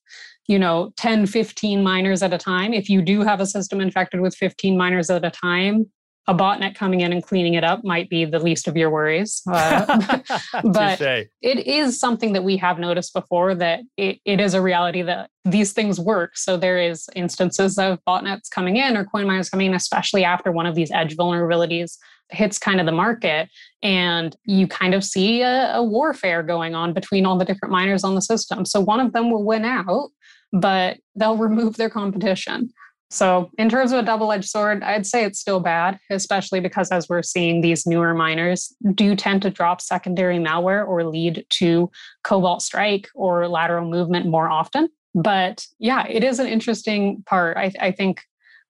you 0.49 0.59
know 0.59 0.93
10 0.97 1.27
15 1.27 1.83
miners 1.83 2.23
at 2.23 2.33
a 2.33 2.39
time. 2.39 2.73
If 2.73 2.89
you 2.89 3.03
do 3.03 3.23
have 3.23 3.41
a 3.41 3.47
system 3.47 3.81
infected 3.81 4.21
with 4.21 4.35
15 4.35 4.77
miners 4.77 5.11
at 5.11 5.25
a 5.25 5.31
time 5.31 5.91
a 6.29 6.35
botnet 6.35 6.75
coming 6.75 7.01
in 7.01 7.13
and 7.13 7.25
cleaning 7.25 7.55
it 7.55 7.65
up 7.65 7.83
might 7.85 8.09
be 8.09 8.25
the 8.25 8.39
least 8.39 8.69
of 8.69 8.77
your 8.77 8.91
worries 8.91 9.43
uh, 9.49 9.85
but 10.63 10.99
Touché. 10.99 11.29
it 11.41 11.67
is 11.67 11.99
something 11.99 12.33
that 12.33 12.45
we 12.45 12.57
have 12.57 12.79
noticed 12.79 13.13
before 13.13 13.55
that 13.55 13.81
it, 13.97 14.21
it 14.25 14.41
is 14.41 14.55
a 14.55 14.63
reality 14.63 15.03
that 15.03 15.31
these 15.45 15.73
things 15.73 15.99
work. 15.99 16.37
So 16.37 16.57
there 16.57 16.79
is 16.79 17.09
instances 17.17 17.79
of 17.79 17.99
botnets 18.07 18.49
coming 18.51 18.77
in 18.77 18.97
or 18.97 19.05
coin 19.05 19.27
miners 19.27 19.51
coming 19.51 19.67
in 19.69 19.75
especially 19.75 20.25
after 20.25 20.53
one 20.53 20.67
of 20.67 20.75
these 20.75 20.91
edge 20.93 21.17
vulnerabilities 21.17 21.99
hits 22.31 22.59
kind 22.59 22.81
of 22.81 22.87
the 22.87 22.93
market 22.93 23.49
and 23.83 24.37
you 24.45 24.67
kind 24.67 24.95
of 24.95 25.05
see 25.05 25.43
a, 25.43 25.75
a, 25.75 25.83
warfare 25.83 26.43
going 26.43 26.75
on 26.75 26.95
between 26.95 27.27
all 27.27 27.37
the 27.37 27.45
different 27.45 27.73
miners 27.73 28.05
on 28.05 28.15
the 28.15 28.23
system. 28.23 28.65
So 28.65 28.81
one 28.81 29.01
of 29.01 29.13
them 29.13 29.31
will 29.31 29.45
win 29.45 29.65
out 29.65 30.11
but 30.53 30.99
they'll 31.17 31.37
remove 31.37 31.77
their 31.77 31.91
competition 31.91 32.71
so 33.13 33.51
in 33.59 33.69
terms 33.69 33.93
of 33.93 33.99
a 33.99 34.03
double-edged 34.03 34.49
sword 34.49 34.83
i'd 34.83 35.07
say 35.07 35.25
it's 35.25 35.39
still 35.39 35.61
bad 35.61 35.99
especially 36.11 36.61
because 36.61 36.91
as 36.91 37.09
we're 37.09 37.23
seeing 37.23 37.61
these 37.61 37.87
newer 37.87 38.15
miners 38.15 38.75
do 38.95 39.15
tend 39.15 39.43
to 39.43 39.51
drop 39.51 39.81
secondary 39.81 40.39
malware 40.39 40.87
or 40.87 41.05
lead 41.05 41.45
to 41.51 41.91
cobalt 42.25 42.63
strike 42.63 43.09
or 43.15 43.47
lateral 43.49 43.89
movement 43.89 44.27
more 44.27 44.49
often 44.49 44.89
but 45.15 45.67
yeah 45.79 46.07
it 46.09 46.25
is 46.25 46.39
an 46.39 46.47
interesting 46.47 47.23
part 47.27 47.57
I, 47.57 47.73
I 47.81 47.91
think 47.93 48.23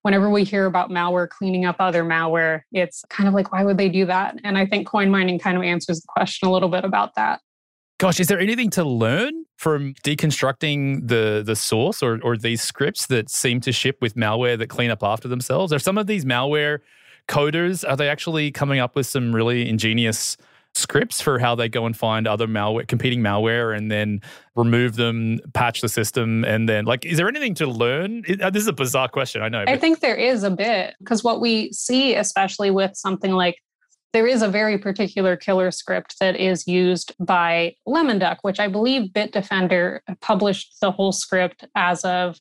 whenever 0.03 0.29
we 0.29 0.45
hear 0.45 0.67
about 0.67 0.91
malware 0.91 1.29
cleaning 1.29 1.65
up 1.65 1.77
other 1.79 2.05
malware, 2.05 2.63
it's 2.73 3.05
kind 3.09 3.29
of 3.29 3.35
like, 3.35 3.53
why 3.53 3.65
would 3.65 3.79
they 3.79 3.89
do 3.89 4.05
that? 4.07 4.37
And 4.45 4.59
I 4.59 4.67
think 4.67 4.87
coin 4.87 5.11
mining 5.11 5.39
kind 5.39 5.57
of 5.57 5.63
answers 5.63 6.01
the 6.01 6.09
question 6.09 6.49
a 6.49 6.53
little 6.53 6.69
bit 6.69 6.85
about 6.85 7.15
that. 7.15 7.41
Gosh, 8.03 8.19
is 8.19 8.27
there 8.27 8.41
anything 8.41 8.69
to 8.71 8.83
learn 8.83 9.45
from 9.55 9.95
deconstructing 10.03 11.07
the 11.07 11.45
the 11.47 11.55
source 11.55 12.03
or 12.03 12.19
or 12.25 12.37
these 12.37 12.61
scripts 12.61 13.07
that 13.07 13.31
seem 13.31 13.61
to 13.61 13.71
ship 13.71 13.99
with 14.01 14.17
malware 14.17 14.59
that 14.59 14.67
clean 14.67 14.91
up 14.91 15.05
after 15.05 15.29
themselves? 15.29 15.73
Are 15.73 15.79
some 15.79 15.97
of 15.97 16.09
these 16.09 16.25
malware 16.25 16.81
coders 17.29 17.89
are 17.89 17.97
they 17.97 18.09
actually 18.09 18.51
coming 18.51 18.81
up 18.81 18.97
with 18.97 19.07
some 19.07 19.33
really 19.33 19.69
ingenious 19.69 20.37
scripts 20.75 21.21
for 21.21 21.39
how 21.39 21.55
they 21.55 21.69
go 21.69 21.87
and 21.87 21.97
find 21.97 22.27
other 22.27 22.49
malware, 22.49 22.89
competing 22.89 23.21
malware, 23.21 23.77
and 23.77 23.89
then 23.89 24.21
remove 24.57 24.97
them, 24.97 25.39
patch 25.55 25.81
the 25.81 25.89
system, 25.89 26.45
and 26.45 26.69
then 26.69 26.85
like, 26.85 27.05
is 27.05 27.19
there 27.19 27.29
anything 27.29 27.55
to 27.55 27.69
learn? 27.69 28.25
Uh, 28.43 28.51
this 28.51 28.63
is 28.63 28.69
a 28.69 28.73
bizarre 28.73 29.07
question, 29.07 29.43
I 29.43 29.49
know. 29.49 29.63
I 29.69 29.77
think 29.77 30.01
there 30.01 30.17
is 30.17 30.43
a 30.43 30.51
bit 30.51 30.97
because 30.99 31.23
what 31.23 31.41
we 31.41 31.71
see, 31.71 32.17
especially 32.17 32.73
with 32.73 32.97
something 32.97 33.31
like 33.31 33.63
there 34.13 34.27
is 34.27 34.43
a 34.43 34.49
very 34.49 34.79
particular 34.79 35.37
killer 35.37 35.71
script 35.71 36.17
that 36.21 36.37
is 36.37 36.67
used 36.67 37.15
by 37.19 37.75
Lemon 37.87 38.19
Duck, 38.19 38.39
which 38.43 38.61
I 38.61 38.69
believe 38.69 39.13
Bitdefender 39.13 40.01
published 40.21 40.81
the 40.81 40.91
whole 40.91 41.13
script 41.13 41.65
as 41.75 42.05
of 42.05 42.39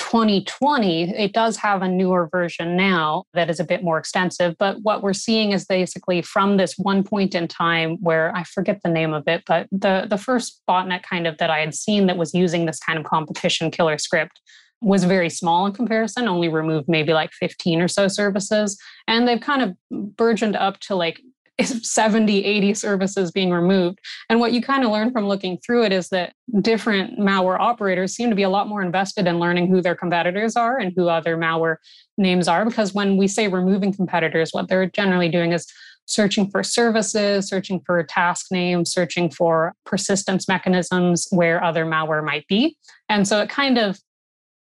2020, 0.00 1.10
it 1.10 1.34
does 1.34 1.58
have 1.58 1.82
a 1.82 1.88
newer 1.88 2.26
version 2.32 2.74
now 2.74 3.24
that 3.34 3.50
is 3.50 3.60
a 3.60 3.64
bit 3.64 3.84
more 3.84 3.98
extensive. 3.98 4.56
But 4.58 4.78
what 4.82 5.02
we're 5.02 5.12
seeing 5.12 5.52
is 5.52 5.66
basically 5.66 6.22
from 6.22 6.56
this 6.56 6.74
one 6.78 7.04
point 7.04 7.34
in 7.34 7.46
time 7.46 7.98
where 8.00 8.34
I 8.34 8.44
forget 8.44 8.80
the 8.82 8.90
name 8.90 9.12
of 9.12 9.28
it, 9.28 9.42
but 9.46 9.68
the, 9.70 10.06
the 10.08 10.16
first 10.16 10.62
botnet 10.68 11.02
kind 11.02 11.26
of 11.26 11.36
that 11.36 11.50
I 11.50 11.58
had 11.58 11.74
seen 11.74 12.06
that 12.06 12.16
was 12.16 12.32
using 12.32 12.64
this 12.64 12.80
kind 12.80 12.98
of 12.98 13.04
competition 13.04 13.70
killer 13.70 13.98
script 13.98 14.40
was 14.80 15.04
very 15.04 15.30
small 15.30 15.66
in 15.66 15.72
comparison, 15.72 16.28
only 16.28 16.48
removed 16.48 16.88
maybe 16.88 17.12
like 17.12 17.32
15 17.32 17.82
or 17.82 17.88
so 17.88 18.08
services. 18.08 18.78
And 19.06 19.28
they've 19.28 19.40
kind 19.40 19.62
of 19.62 20.16
burgeoned 20.16 20.56
up 20.56 20.80
to 20.80 20.94
like 20.94 21.20
70, 21.62 22.44
80 22.44 22.74
services 22.74 23.30
being 23.30 23.50
removed. 23.50 23.98
And 24.28 24.40
what 24.40 24.52
you 24.52 24.62
kind 24.62 24.84
of 24.84 24.90
learn 24.90 25.12
from 25.12 25.26
looking 25.26 25.58
through 25.58 25.84
it 25.84 25.92
is 25.92 26.08
that 26.08 26.32
different 26.60 27.18
malware 27.18 27.60
operators 27.60 28.14
seem 28.14 28.30
to 28.30 28.36
be 28.36 28.42
a 28.42 28.48
lot 28.48 28.68
more 28.68 28.82
invested 28.82 29.26
in 29.26 29.38
learning 29.38 29.68
who 29.68 29.82
their 29.82 29.94
competitors 29.94 30.56
are 30.56 30.78
and 30.78 30.92
who 30.96 31.08
other 31.08 31.36
malware 31.36 31.76
names 32.16 32.48
are. 32.48 32.64
Because 32.64 32.94
when 32.94 33.16
we 33.16 33.28
say 33.28 33.48
removing 33.48 33.92
competitors, 33.92 34.50
what 34.52 34.68
they're 34.68 34.86
generally 34.86 35.28
doing 35.28 35.52
is 35.52 35.66
searching 36.06 36.50
for 36.50 36.62
services, 36.62 37.48
searching 37.48 37.80
for 37.86 38.02
task 38.02 38.46
names, 38.50 38.92
searching 38.92 39.30
for 39.30 39.74
persistence 39.84 40.48
mechanisms 40.48 41.28
where 41.30 41.62
other 41.62 41.84
malware 41.84 42.24
might 42.24 42.46
be. 42.48 42.76
And 43.08 43.28
so 43.28 43.40
it 43.40 43.48
kind 43.48 43.78
of 43.78 44.00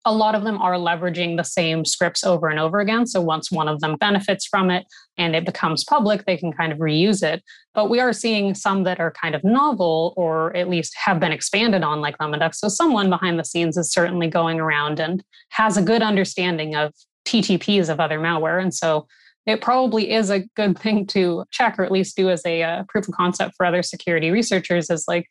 a 0.06 0.14
lot 0.14 0.34
of 0.34 0.44
them 0.44 0.60
are 0.62 0.74
leveraging 0.74 1.38
the 1.38 1.44
same 1.44 1.86
scripts 1.86 2.24
over 2.24 2.50
and 2.50 2.60
over 2.60 2.80
again. 2.80 3.06
So 3.06 3.22
once 3.22 3.52
one 3.52 3.68
of 3.68 3.82
them 3.82 3.98
benefits 3.98 4.48
from 4.48 4.72
it 4.72 4.86
and 5.18 5.36
it 5.36 5.46
becomes 5.46 5.84
public, 5.84 6.26
they 6.26 6.38
can 6.38 6.52
kind 6.52 6.72
of 6.72 6.80
reuse 6.80 7.22
it. 7.22 7.44
But 7.76 7.90
we 7.90 8.00
are 8.00 8.14
seeing 8.14 8.56
some 8.56 8.84
that 8.84 9.00
are 9.00 9.12
kind 9.12 9.36
of 9.36 9.44
novel 9.44 10.14
or 10.18 10.56
at 10.56 10.70
least 10.70 10.96
have 11.06 11.20
been 11.20 11.32
expanded 11.32 11.84
on, 11.84 12.02
like 12.02 12.16
Lemon 12.20 12.40
Duck. 12.40 12.56
So 12.56 12.68
someone 12.68 13.10
behind 13.10 13.38
the 13.38 13.46
scenes 13.46 13.78
is 13.78 13.92
certainly 13.92 14.28
going 14.28 14.60
around 14.60 15.00
and 15.00 15.24
has 15.50 15.78
a 15.78 15.84
good 15.84 16.02
understanding 16.02 16.76
of 16.76 16.94
TTPs 17.26 17.90
of 17.90 18.00
other 18.00 18.20
malware. 18.20 18.62
And 18.62 18.74
so 18.74 19.08
it 19.46 19.62
probably 19.62 20.12
is 20.12 20.32
a 20.32 20.46
good 20.56 20.80
thing 20.80 21.06
to 21.08 21.46
check 21.52 21.78
or 21.78 21.84
at 21.84 21.92
least 21.92 22.16
do 22.16 22.30
as 22.30 22.44
a 22.46 22.64
uh, 22.64 22.84
proof 22.90 23.08
of 23.08 23.14
concept 23.14 23.54
for 23.56 23.66
other 23.68 23.84
security 23.84 24.32
researchers 24.32 24.90
is 24.90 25.06
like 25.08 25.28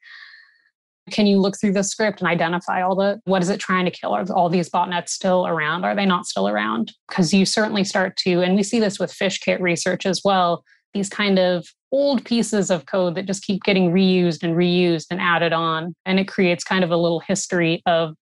can 1.10 1.26
you 1.26 1.38
look 1.38 1.58
through 1.58 1.72
the 1.72 1.82
script 1.82 2.20
and 2.20 2.28
identify 2.28 2.82
all 2.82 2.94
the 2.94 3.20
what 3.24 3.42
is 3.42 3.48
it 3.48 3.58
trying 3.58 3.84
to 3.84 3.90
kill? 3.90 4.12
Are 4.12 4.24
all 4.32 4.48
these 4.48 4.70
botnets 4.70 5.10
still 5.10 5.46
around? 5.46 5.84
Are 5.84 5.94
they 5.94 6.06
not 6.06 6.26
still 6.26 6.48
around? 6.48 6.92
Because 7.08 7.32
you 7.32 7.44
certainly 7.44 7.84
start 7.84 8.16
to, 8.18 8.42
and 8.42 8.54
we 8.54 8.62
see 8.62 8.80
this 8.80 8.98
with 8.98 9.12
phish 9.12 9.40
kit 9.40 9.60
research 9.60 10.06
as 10.06 10.22
well, 10.24 10.64
these 10.92 11.08
kind 11.08 11.38
of 11.38 11.66
old 11.92 12.24
pieces 12.24 12.70
of 12.70 12.86
code 12.86 13.14
that 13.14 13.26
just 13.26 13.44
keep 13.44 13.62
getting 13.62 13.92
reused 13.92 14.42
and 14.42 14.56
reused 14.56 15.06
and 15.10 15.20
added 15.20 15.52
on. 15.52 15.94
And 16.06 16.20
it 16.20 16.28
creates 16.28 16.64
kind 16.64 16.84
of 16.84 16.90
a 16.90 16.96
little 16.96 17.20
history 17.20 17.82
of 17.86 18.14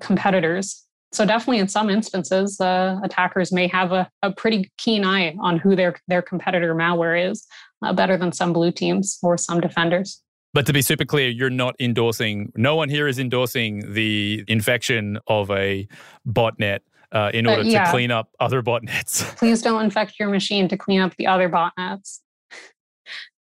competitors. 0.00 0.84
So 1.12 1.24
definitely 1.24 1.58
in 1.58 1.68
some 1.68 1.88
instances, 1.88 2.60
uh, 2.60 2.98
attackers 3.02 3.52
may 3.52 3.68
have 3.68 3.92
a, 3.92 4.08
a 4.22 4.32
pretty 4.32 4.70
keen 4.76 5.04
eye 5.04 5.34
on 5.40 5.58
who 5.58 5.74
their, 5.74 5.96
their 6.08 6.22
competitor 6.22 6.74
malware 6.74 7.30
is, 7.30 7.46
uh, 7.82 7.92
better 7.92 8.16
than 8.16 8.32
some 8.32 8.52
blue 8.52 8.72
teams 8.72 9.18
or 9.22 9.38
some 9.38 9.60
defenders. 9.60 10.22
But 10.56 10.64
to 10.64 10.72
be 10.72 10.80
super 10.80 11.04
clear, 11.04 11.28
you're 11.28 11.50
not 11.50 11.76
endorsing, 11.78 12.50
no 12.56 12.76
one 12.76 12.88
here 12.88 13.06
is 13.06 13.18
endorsing 13.18 13.92
the 13.92 14.42
infection 14.48 15.18
of 15.26 15.50
a 15.50 15.86
botnet 16.26 16.78
uh, 17.12 17.30
in 17.34 17.46
order 17.46 17.60
uh, 17.60 17.64
yeah. 17.64 17.84
to 17.84 17.90
clean 17.90 18.10
up 18.10 18.30
other 18.40 18.62
botnets. 18.62 19.36
Please 19.36 19.60
don't 19.60 19.84
infect 19.84 20.18
your 20.18 20.30
machine 20.30 20.66
to 20.68 20.78
clean 20.78 21.02
up 21.02 21.14
the 21.16 21.26
other 21.26 21.50
botnets. 21.50 22.20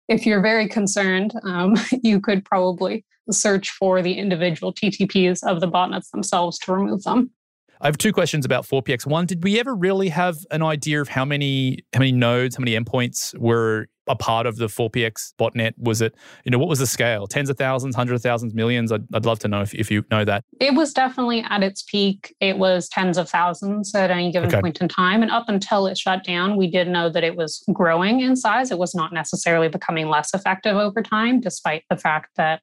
if 0.09 0.25
you're 0.25 0.41
very 0.41 0.67
concerned, 0.67 1.31
um, 1.43 1.75
you 2.03 2.19
could 2.19 2.43
probably 2.43 3.05
search 3.31 3.69
for 3.69 4.01
the 4.01 4.15
individual 4.15 4.73
TTPs 4.73 5.41
of 5.41 5.61
the 5.61 5.69
botnets 5.69 6.11
themselves 6.11 6.59
to 6.59 6.73
remove 6.73 7.03
them. 7.03 7.31
I 7.79 7.87
have 7.87 7.97
two 7.97 8.11
questions 8.11 8.43
about 8.43 8.65
Phorpiex. 8.67 9.05
One, 9.05 9.25
did 9.25 9.41
we 9.41 9.57
ever 9.57 9.73
really 9.73 10.09
have 10.09 10.35
an 10.51 10.63
idea 10.63 10.99
of 10.99 11.07
how 11.07 11.23
many 11.23 11.79
how 11.93 11.99
many 11.99 12.11
nodes, 12.11 12.57
how 12.57 12.61
many 12.61 12.77
endpoints 12.77 13.37
were 13.37 13.87
a 14.07 14.15
part 14.15 14.45
of 14.45 14.57
the 14.57 14.67
Phorpiex 14.67 15.33
botnet? 15.39 15.73
Was 15.77 16.01
it, 16.01 16.15
you 16.43 16.51
know, 16.51 16.57
what 16.57 16.69
was 16.69 16.79
the 16.79 16.87
scale? 16.87 17.27
Tens 17.27 17.49
of 17.49 17.57
thousands, 17.57 17.95
hundreds 17.95 18.19
of 18.19 18.29
thousands, 18.29 18.53
millions? 18.53 18.91
I'd, 18.91 19.03
I'd 19.13 19.25
love 19.25 19.39
to 19.39 19.47
know 19.47 19.61
if, 19.61 19.73
if 19.73 19.89
you 19.91 20.03
know 20.11 20.25
that. 20.25 20.43
It 20.59 20.73
was 20.73 20.93
definitely 20.93 21.41
at 21.41 21.63
its 21.63 21.83
peak. 21.83 22.35
It 22.39 22.57
was 22.57 22.89
tens 22.89 23.17
of 23.17 23.29
thousands 23.29 23.93
at 23.95 24.11
any 24.11 24.31
given 24.31 24.49
okay. 24.49 24.61
point 24.61 24.81
in 24.81 24.87
time. 24.87 25.21
And 25.21 25.31
up 25.31 25.49
until 25.49 25.87
it 25.87 25.97
shut 25.97 26.23
down, 26.23 26.57
we 26.57 26.69
did 26.69 26.87
know 26.87 27.09
that 27.09 27.23
it 27.23 27.35
was 27.35 27.63
growing 27.73 28.21
in 28.21 28.35
size. 28.35 28.71
It 28.71 28.77
was 28.77 28.95
not 28.95 29.13
necessarily 29.13 29.69
becoming 29.69 30.09
less 30.09 30.33
effective 30.33 30.75
over 30.75 31.01
time, 31.01 31.39
despite 31.39 31.83
the 31.89 31.97
fact 31.97 32.29
that 32.35 32.61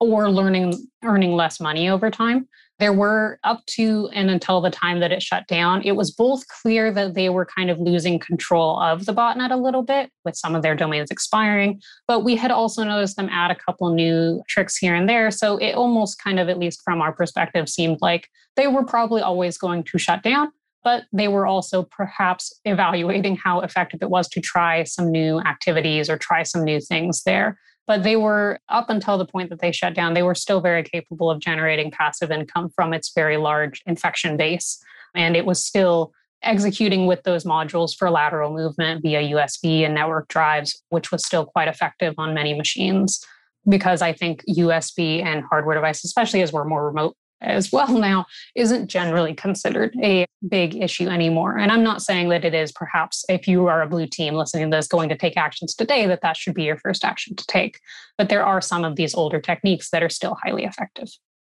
or 0.00 0.30
learning 0.30 0.74
earning 1.04 1.32
less 1.32 1.60
money 1.60 1.88
over 1.88 2.10
time. 2.10 2.48
There 2.78 2.92
were 2.92 3.38
up 3.44 3.64
to 3.66 4.08
and 4.12 4.30
until 4.30 4.60
the 4.60 4.70
time 4.70 5.00
that 5.00 5.12
it 5.12 5.22
shut 5.22 5.46
down, 5.46 5.82
it 5.82 5.92
was 5.92 6.10
both 6.10 6.46
clear 6.48 6.90
that 6.92 7.14
they 7.14 7.28
were 7.28 7.46
kind 7.46 7.70
of 7.70 7.78
losing 7.78 8.18
control 8.18 8.80
of 8.80 9.06
the 9.06 9.14
botnet 9.14 9.52
a 9.52 9.56
little 9.56 9.82
bit 9.82 10.10
with 10.24 10.36
some 10.36 10.54
of 10.54 10.62
their 10.62 10.74
domains 10.74 11.10
expiring, 11.10 11.80
but 12.08 12.20
we 12.20 12.34
had 12.34 12.50
also 12.50 12.82
noticed 12.82 13.16
them 13.16 13.28
add 13.30 13.50
a 13.50 13.56
couple 13.56 13.94
new 13.94 14.42
tricks 14.48 14.76
here 14.76 14.94
and 14.94 15.08
there. 15.08 15.30
So 15.30 15.56
it 15.58 15.74
almost 15.74 16.18
kind 16.22 16.40
of, 16.40 16.48
at 16.48 16.58
least 16.58 16.82
from 16.84 17.00
our 17.00 17.12
perspective, 17.12 17.68
seemed 17.68 17.98
like 18.00 18.28
they 18.56 18.66
were 18.66 18.84
probably 18.84 19.22
always 19.22 19.56
going 19.56 19.84
to 19.84 19.98
shut 19.98 20.22
down 20.22 20.50
but 20.84 21.04
they 21.12 21.28
were 21.28 21.46
also 21.46 21.82
perhaps 21.82 22.52
evaluating 22.66 23.36
how 23.36 23.60
effective 23.62 24.00
it 24.02 24.10
was 24.10 24.28
to 24.28 24.40
try 24.40 24.84
some 24.84 25.10
new 25.10 25.40
activities 25.40 26.10
or 26.10 26.18
try 26.18 26.42
some 26.42 26.62
new 26.62 26.78
things 26.78 27.22
there. 27.24 27.58
But 27.86 28.02
they 28.02 28.16
were, 28.16 28.60
up 28.68 28.88
until 28.88 29.18
the 29.18 29.26
point 29.26 29.50
that 29.50 29.60
they 29.60 29.72
shut 29.72 29.94
down, 29.94 30.14
they 30.14 30.22
were 30.22 30.34
still 30.34 30.60
very 30.60 30.82
capable 30.82 31.30
of 31.30 31.40
generating 31.40 31.90
passive 31.90 32.30
income 32.30 32.70
from 32.74 32.94
its 32.94 33.12
very 33.14 33.36
large 33.36 33.82
infection 33.86 34.36
base. 34.36 34.82
And 35.14 35.36
it 35.36 35.44
was 35.44 35.64
still 35.64 36.12
executing 36.42 37.06
with 37.06 37.22
those 37.22 37.44
modules 37.44 37.94
for 37.96 38.10
lateral 38.10 38.52
movement 38.52 39.02
via 39.02 39.22
USB 39.34 39.84
and 39.84 39.94
network 39.94 40.28
drives, 40.28 40.82
which 40.88 41.12
was 41.12 41.26
still 41.26 41.44
quite 41.44 41.68
effective 41.68 42.14
on 42.18 42.34
many 42.34 42.54
machines. 42.54 43.24
Because 43.68 44.02
I 44.02 44.12
think 44.12 44.42
USB 44.48 45.24
and 45.24 45.42
hardware 45.44 45.74
devices, 45.74 46.04
especially 46.04 46.42
as 46.42 46.52
we're 46.52 46.64
more 46.64 46.86
remote 46.86 47.16
as 47.40 47.72
well 47.72 47.88
now 47.98 48.26
isn't 48.54 48.88
generally 48.88 49.34
considered 49.34 49.94
a 50.02 50.26
big 50.48 50.76
issue 50.76 51.08
anymore. 51.08 51.58
And 51.58 51.70
I'm 51.70 51.84
not 51.84 52.02
saying 52.02 52.28
that 52.30 52.44
it 52.44 52.54
is 52.54 52.72
perhaps 52.72 53.24
if 53.28 53.46
you 53.48 53.66
are 53.66 53.82
a 53.82 53.88
blue 53.88 54.06
team 54.06 54.34
listening 54.34 54.70
to 54.70 54.76
this 54.76 54.86
going 54.86 55.08
to 55.08 55.16
take 55.16 55.36
actions 55.36 55.74
today, 55.74 56.06
that 56.06 56.22
that 56.22 56.36
should 56.36 56.54
be 56.54 56.64
your 56.64 56.76
first 56.76 57.04
action 57.04 57.36
to 57.36 57.46
take. 57.46 57.80
But 58.18 58.28
there 58.28 58.44
are 58.44 58.60
some 58.60 58.84
of 58.84 58.96
these 58.96 59.14
older 59.14 59.40
techniques 59.40 59.90
that 59.90 60.02
are 60.02 60.08
still 60.08 60.36
highly 60.42 60.64
effective. 60.64 61.08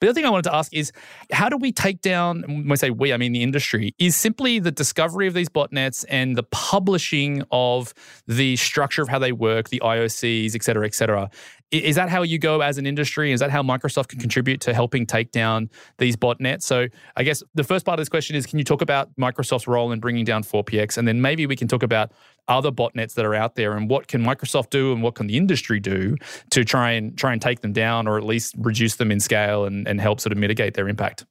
The 0.00 0.09
other 0.09 0.14
thing 0.14 0.26
I 0.26 0.30
wanted 0.30 0.50
to 0.50 0.54
ask 0.54 0.74
is 0.74 0.92
how 1.32 1.48
do 1.48 1.56
we 1.56 1.72
take 1.72 2.02
down, 2.02 2.42
when 2.42 2.72
I 2.72 2.74
say 2.74 2.90
we, 2.90 3.12
I 3.12 3.16
mean 3.16 3.32
the 3.32 3.42
industry, 3.42 3.94
is 3.98 4.14
simply 4.14 4.59
the 4.59 4.70
discovery 4.70 5.26
of 5.26 5.32
these 5.32 5.48
botnets 5.48 6.04
and 6.11 6.37
the 6.37 6.42
publishing 6.42 7.42
of 7.50 7.94
the 8.26 8.56
structure 8.56 9.00
of 9.00 9.09
how 9.09 9.18
they 9.18 9.32
work, 9.32 9.70
the 9.70 9.80
IOCs, 9.82 10.54
et 10.54 10.62
cetera, 10.62 10.87
et 10.87 10.94
cetera. 10.94 11.30
Is 11.72 11.96
that 11.96 12.11
how 12.11 12.22
you 12.22 12.38
go 12.38 12.61
as 12.61 12.78
an 12.78 12.87
industry? 12.87 13.32
Is 13.32 13.40
that 13.40 13.50
how 13.50 13.62
Microsoft 13.62 14.09
can 14.09 14.20
contribute 14.20 14.61
to 14.62 14.74
helping 14.74 15.04
take 15.04 15.32
down 15.32 15.68
these 15.98 16.14
botnets? 16.14 16.62
So, 16.62 16.87
I 17.16 17.24
guess 17.24 17.42
the 17.54 17.64
first 17.64 17.85
part 17.85 17.98
of 17.98 18.02
this 18.02 18.09
question 18.09 18.37
is 18.37 18.46
can 18.46 18.59
you 18.59 18.64
talk 18.64 18.82
about 18.82 19.09
Microsoft's 19.16 19.66
role 19.66 19.90
in 19.90 19.98
bringing 19.98 20.24
down 20.24 20.44
Phorpiex? 20.44 20.96
And 20.96 21.09
then 21.09 21.20
maybe 21.20 21.44
we 21.46 21.56
can 21.56 21.66
talk 21.66 21.82
about 21.82 22.12
other 22.48 22.70
botnets 22.70 23.14
that 23.14 23.24
are 23.24 23.35
out 23.35 23.56
there 23.56 23.76
and 23.76 23.90
what 23.90 24.09
can 24.09 24.22
Microsoft 24.22 24.70
do 24.70 24.92
and 24.92 25.02
what 25.02 25.14
can 25.14 25.26
the 25.26 25.37
industry 25.37 25.80
do 25.80 26.16
to 26.50 26.64
try 26.64 26.90
and 26.92 27.16
try 27.18 27.32
and 27.32 27.42
take 27.42 27.61
them 27.61 27.72
down 27.72 28.06
or 28.06 28.18
at 28.18 28.24
least 28.24 28.54
reduce 28.59 28.96
them 28.96 29.11
in 29.11 29.20
scale 29.20 29.64
and, 29.64 29.87
and 29.88 30.00
help 30.00 30.20
sort 30.20 30.32
of 30.32 30.38
mitigate 30.38 30.74
their 30.74 30.88
impact? 30.88 31.24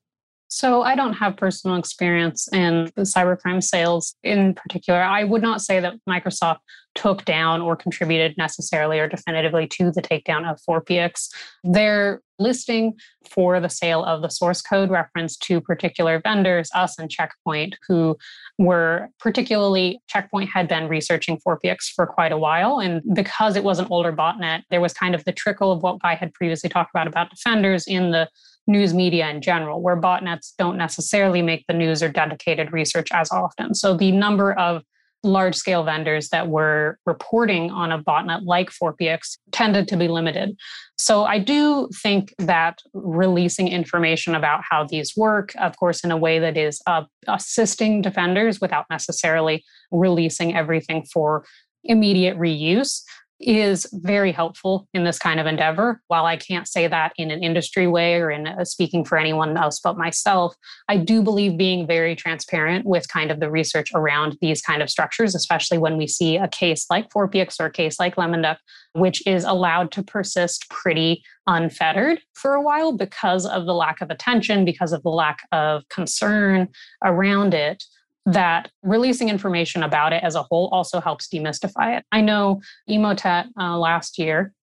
So 0.55 0.83
I 0.83 0.95
don't 0.95 1.15
have 1.15 1.35
personal 1.35 1.75
experience 1.75 2.47
in 2.53 2.89
cybercrime 2.99 3.61
sales 3.61 4.15
in 4.23 4.53
particular. 4.53 5.01
I 5.01 5.25
would 5.25 5.41
not 5.41 5.61
say 5.61 5.81
that 5.81 5.95
Microsoft 6.07 6.59
took 6.95 7.25
down 7.25 7.59
or 7.59 7.75
contributed 7.75 8.37
necessarily 8.37 8.97
or 8.97 9.09
definitively 9.09 9.67
to 9.67 9.91
the 9.91 10.01
takedown 10.01 10.49
of 10.49 10.57
Phorpiex. 10.61 11.27
Their 11.65 12.21
listing 12.39 12.93
for 13.29 13.59
the 13.59 13.67
sale 13.67 14.05
of 14.05 14.21
the 14.21 14.29
source 14.29 14.61
code 14.61 14.89
reference 14.89 15.35
to 15.39 15.59
particular 15.59 16.21
vendors, 16.23 16.69
us 16.73 16.97
and 16.97 17.11
Checkpoint, 17.11 17.75
who 17.85 18.15
were 18.57 19.09
particularly, 19.19 19.99
Checkpoint 20.07 20.51
had 20.53 20.69
been 20.69 20.87
researching 20.87 21.37
Phorpiex 21.45 21.91
for 21.93 22.07
quite 22.07 22.31
a 22.31 22.37
while. 22.37 22.79
And 22.79 23.01
because 23.13 23.57
it 23.57 23.63
was 23.65 23.79
an 23.79 23.87
older 23.89 24.13
botnet, 24.13 24.61
there 24.69 24.79
was 24.79 24.93
kind 24.93 25.15
of 25.15 25.25
the 25.25 25.33
trickle 25.33 25.73
of 25.73 25.83
what 25.83 25.97
I 26.01 26.15
had 26.15 26.33
previously 26.33 26.69
talked 26.69 26.91
about 26.91 27.07
about 27.07 27.29
defenders 27.29 27.87
in 27.87 28.11
the 28.11 28.29
news 28.67 28.93
media 28.93 29.29
in 29.29 29.41
general, 29.41 29.81
where 29.81 29.99
botnets 29.99 30.53
don't 30.57 30.77
necessarily 30.77 31.41
make 31.41 31.65
the 31.67 31.73
news 31.73 32.01
or 32.01 32.09
dedicated 32.09 32.73
research 32.73 33.09
as 33.13 33.31
often. 33.31 33.73
So 33.73 33.95
the 33.95 34.11
number 34.11 34.53
of 34.53 34.83
large 35.25 35.55
scale 35.55 35.83
vendors 35.83 36.29
that 36.29 36.47
were 36.47 36.99
reporting 37.05 37.71
on 37.71 37.91
a 37.91 38.01
botnet 38.01 38.41
like 38.45 38.69
Phorpiex 38.69 39.37
tended 39.51 39.87
to 39.87 39.97
be 39.97 40.07
limited. 40.07 40.55
So 40.97 41.25
I 41.25 41.39
do 41.39 41.89
think 42.01 42.33
that 42.37 42.79
releasing 42.93 43.67
information 43.67 44.35
about 44.35 44.61
how 44.69 44.85
these 44.85 45.17
work, 45.17 45.51
of 45.59 45.77
course, 45.77 46.03
in 46.03 46.11
a 46.11 46.17
way 46.17 46.39
that 46.39 46.57
is 46.57 46.79
uh, 46.85 47.03
assisting 47.27 48.01
defenders 48.01 48.61
without 48.61 48.85
necessarily 48.89 49.63
releasing 49.91 50.55
everything 50.55 51.05
for 51.11 51.45
immediate 51.83 52.37
reuse 52.37 53.01
is 53.39 53.85
very 53.91 54.31
helpful 54.31 54.87
in 54.93 55.03
this 55.03 55.19
kind 55.19 55.39
of 55.39 55.45
endeavor. 55.45 56.01
While 56.07 56.25
I 56.25 56.37
can't 56.37 56.67
say 56.67 56.87
that 56.87 57.13
in 57.17 57.31
an 57.31 57.43
industry 57.43 57.87
way 57.87 58.15
or 58.15 58.31
in 58.31 58.47
a, 58.47 58.65
speaking 58.65 59.03
for 59.03 59.17
anyone 59.17 59.57
else 59.57 59.79
but 59.83 59.97
myself, 59.97 60.55
I 60.87 60.97
do 60.97 61.21
believe 61.21 61.57
being 61.57 61.85
very 61.85 62.15
transparent 62.15 62.85
with 62.85 63.07
kind 63.09 63.31
of 63.31 63.39
the 63.39 63.51
research 63.51 63.91
around 63.93 64.37
these 64.41 64.61
kind 64.61 64.81
of 64.81 64.89
structures, 64.89 65.35
especially 65.35 65.77
when 65.77 65.97
we 65.97 66.07
see 66.07 66.37
a 66.37 66.47
case 66.47 66.85
like 66.89 67.09
Phorpiex 67.09 67.59
or 67.59 67.65
a 67.65 67.71
case 67.71 67.99
like 67.99 68.17
Lemon 68.17 68.43
Duck, 68.43 68.59
which 68.93 69.25
is 69.27 69.43
allowed 69.43 69.91
to 69.91 70.03
persist 70.03 70.69
pretty 70.69 71.21
unfettered 71.47 72.21
for 72.33 72.53
a 72.53 72.61
while 72.61 72.93
because 72.93 73.45
of 73.45 73.65
the 73.65 73.73
lack 73.73 74.01
of 74.01 74.09
attention, 74.09 74.65
because 74.65 74.93
of 74.93 75.03
the 75.03 75.09
lack 75.09 75.39
of 75.51 75.83
concern 75.89 76.69
around 77.03 77.53
it 77.53 77.83
that 78.25 78.71
releasing 78.81 79.29
information 79.29 79.83
about 79.83 80.13
it 80.13 80.23
as 80.23 80.35
a 80.35 80.43
whole 80.43 80.69
also 80.71 80.99
helps 80.99 81.27
demystify 81.27 81.97
it. 81.97 82.05
I 82.11 82.21
know 82.21 82.61
Emotet 82.89 83.47
uh, 83.59 83.77
last 83.77 84.17
year 84.17 84.53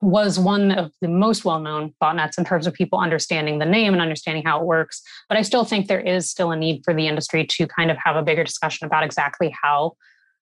was 0.00 0.36
one 0.36 0.72
of 0.72 0.90
the 1.00 1.06
most 1.06 1.44
well-known 1.44 1.94
botnets 2.02 2.36
in 2.36 2.44
terms 2.44 2.66
of 2.66 2.74
people 2.74 2.98
understanding 2.98 3.60
the 3.60 3.64
name 3.64 3.92
and 3.92 4.02
understanding 4.02 4.42
how 4.44 4.60
it 4.60 4.66
works. 4.66 5.00
But 5.28 5.38
I 5.38 5.42
still 5.42 5.64
think 5.64 5.86
there 5.86 6.00
is 6.00 6.28
still 6.28 6.50
a 6.50 6.56
need 6.56 6.82
for 6.84 6.92
the 6.92 7.06
industry 7.06 7.46
to 7.46 7.68
kind 7.68 7.90
of 7.90 7.96
have 8.04 8.16
a 8.16 8.22
bigger 8.22 8.42
discussion 8.42 8.84
about 8.84 9.04
exactly 9.04 9.54
how 9.62 9.92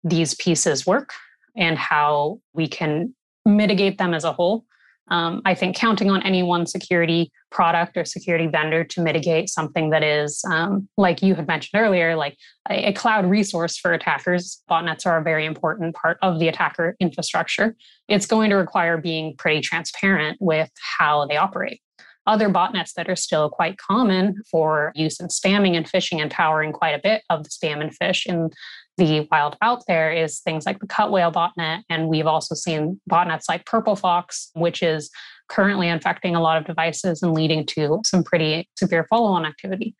these 0.04 0.34
pieces 0.34 0.86
work 0.86 1.12
and 1.56 1.78
how 1.78 2.40
we 2.52 2.68
can 2.68 3.14
mitigate 3.46 3.96
them 3.96 4.12
as 4.12 4.24
a 4.24 4.32
whole. 4.34 4.66
Um, 5.10 5.42
I 5.44 5.54
think 5.54 5.76
counting 5.76 6.10
on 6.10 6.22
any 6.22 6.42
one 6.42 6.66
security 6.66 7.32
product 7.50 7.96
or 7.96 8.04
security 8.04 8.46
vendor 8.46 8.84
to 8.84 9.00
mitigate 9.00 9.48
something 9.48 9.90
that 9.90 10.02
is, 10.02 10.42
um, 10.50 10.88
like 10.96 11.22
you 11.22 11.34
had 11.34 11.46
mentioned 11.46 11.80
earlier, 11.80 12.14
like 12.14 12.36
a, 12.68 12.88
a, 12.88 12.92
cloud 12.92 13.24
resource 13.24 13.78
for 13.78 13.92
attackers. 13.92 14.62
Botnets 14.70 15.06
are 15.06 15.18
a 15.18 15.22
very 15.22 15.46
important 15.46 15.94
part 15.94 16.18
of 16.22 16.38
the 16.38 16.48
attacker 16.48 16.94
infrastructure. 17.00 17.74
It's 18.08 18.26
going 18.26 18.50
to 18.50 18.56
require 18.56 18.98
being 18.98 19.34
pretty 19.36 19.60
transparent 19.60 20.36
with 20.40 20.70
how 20.98 21.26
they 21.26 21.36
operate. 21.36 21.80
Other 22.26 22.50
botnets 22.50 22.92
that 22.92 23.08
are 23.08 23.16
still 23.16 23.48
quite 23.48 23.78
common 23.78 24.42
for 24.50 24.92
use 24.94 25.18
in 25.18 25.28
spamming 25.28 25.74
and 25.76 25.90
phishing 25.90 26.20
and 26.20 26.30
powering 26.30 26.72
quite 26.72 26.90
a 26.90 27.00
bit 27.02 27.22
of 27.30 27.42
the 27.42 27.48
spam 27.48 27.80
and 27.80 27.90
phish 27.98 28.26
in 28.26 28.50
the 28.98 29.26
wild 29.30 29.56
out 29.62 29.84
there 29.86 30.12
is 30.12 30.40
things 30.40 30.66
like 30.66 30.80
the 30.80 30.86
Cutwail 30.86 31.32
botnet. 31.32 31.82
And 31.88 32.08
we've 32.08 32.26
also 32.26 32.54
seen 32.54 33.00
botnets 33.10 33.44
like 33.48 33.64
Purple 33.64 33.96
Fox, 33.96 34.50
which 34.54 34.82
is 34.82 35.10
currently 35.48 35.88
infecting 35.88 36.34
a 36.34 36.42
lot 36.42 36.58
of 36.58 36.66
devices 36.66 37.22
and 37.22 37.32
leading 37.32 37.64
to 37.66 38.00
some 38.04 38.22
pretty 38.22 38.68
severe 38.76 39.06
follow 39.08 39.30
on 39.30 39.46
activity. 39.46 39.94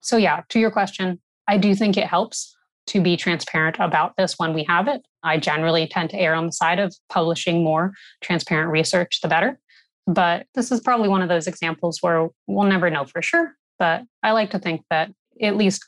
So, 0.00 0.16
yeah, 0.16 0.42
to 0.50 0.58
your 0.58 0.72
question, 0.72 1.20
I 1.48 1.56
do 1.56 1.74
think 1.74 1.96
it 1.96 2.06
helps 2.06 2.54
to 2.88 3.00
be 3.00 3.16
transparent 3.16 3.76
about 3.78 4.16
this 4.16 4.34
when 4.38 4.52
we 4.52 4.64
have 4.64 4.88
it. 4.88 5.02
I 5.22 5.38
generally 5.38 5.86
tend 5.86 6.10
to 6.10 6.18
err 6.18 6.34
on 6.34 6.46
the 6.46 6.52
side 6.52 6.80
of 6.80 6.94
publishing 7.08 7.62
more 7.62 7.92
transparent 8.20 8.70
research, 8.70 9.20
the 9.22 9.28
better. 9.28 9.58
But 10.06 10.46
this 10.54 10.72
is 10.72 10.80
probably 10.80 11.08
one 11.08 11.22
of 11.22 11.28
those 11.28 11.46
examples 11.46 11.98
where 12.00 12.28
we'll 12.48 12.68
never 12.68 12.90
know 12.90 13.04
for 13.04 13.22
sure. 13.22 13.54
But 13.78 14.02
I 14.24 14.32
like 14.32 14.50
to 14.50 14.58
think 14.58 14.82
that 14.90 15.12
at 15.40 15.56
least 15.56 15.84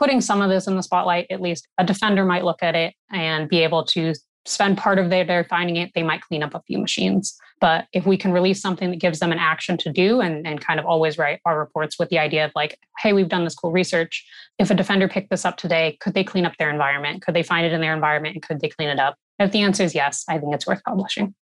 putting 0.00 0.22
some 0.22 0.40
of 0.40 0.48
this 0.48 0.66
in 0.66 0.76
the 0.76 0.82
spotlight, 0.82 1.26
at 1.30 1.42
least 1.42 1.68
a 1.76 1.84
defender 1.84 2.24
might 2.24 2.44
look 2.44 2.62
at 2.62 2.74
it 2.74 2.94
and 3.12 3.50
be 3.50 3.58
able 3.58 3.84
to 3.84 4.14
spend 4.46 4.78
part 4.78 4.98
of 4.98 5.10
their 5.10 5.24
day 5.24 5.44
finding 5.48 5.76
it. 5.76 5.90
They 5.94 6.02
might 6.02 6.22
clean 6.22 6.42
up 6.42 6.54
a 6.54 6.62
few 6.62 6.78
machines. 6.78 7.36
But 7.60 7.86
if 7.92 8.06
we 8.06 8.16
can 8.16 8.32
release 8.32 8.62
something 8.62 8.90
that 8.90 9.00
gives 9.00 9.18
them 9.18 9.30
an 9.30 9.38
action 9.38 9.76
to 9.76 9.92
do 9.92 10.22
and, 10.22 10.46
and 10.46 10.58
kind 10.58 10.80
of 10.80 10.86
always 10.86 11.18
write 11.18 11.40
our 11.44 11.58
reports 11.58 11.98
with 11.98 12.08
the 12.08 12.18
idea 12.18 12.46
of 12.46 12.52
like, 12.54 12.78
hey, 13.00 13.12
we've 13.12 13.28
done 13.28 13.44
this 13.44 13.54
cool 13.54 13.70
research. 13.70 14.26
If 14.58 14.70
a 14.70 14.74
defender 14.74 15.06
picked 15.06 15.28
this 15.28 15.44
up 15.44 15.58
today, 15.58 15.98
could 16.00 16.14
they 16.14 16.24
clean 16.24 16.46
up 16.46 16.56
their 16.58 16.70
environment? 16.70 17.20
Could 17.20 17.34
they 17.34 17.42
find 17.42 17.66
it 17.66 17.74
in 17.74 17.82
their 17.82 17.94
environment 17.94 18.36
and 18.36 18.42
could 18.42 18.60
they 18.60 18.70
clean 18.70 18.88
it 18.88 18.98
up? 18.98 19.16
if 19.38 19.52
the 19.52 19.62
answer 19.62 19.82
is 19.82 19.94
yes, 19.94 20.24
I 20.28 20.38
think 20.38 20.54
it's 20.54 20.66
worth 20.66 20.82
publishing. 20.84 21.34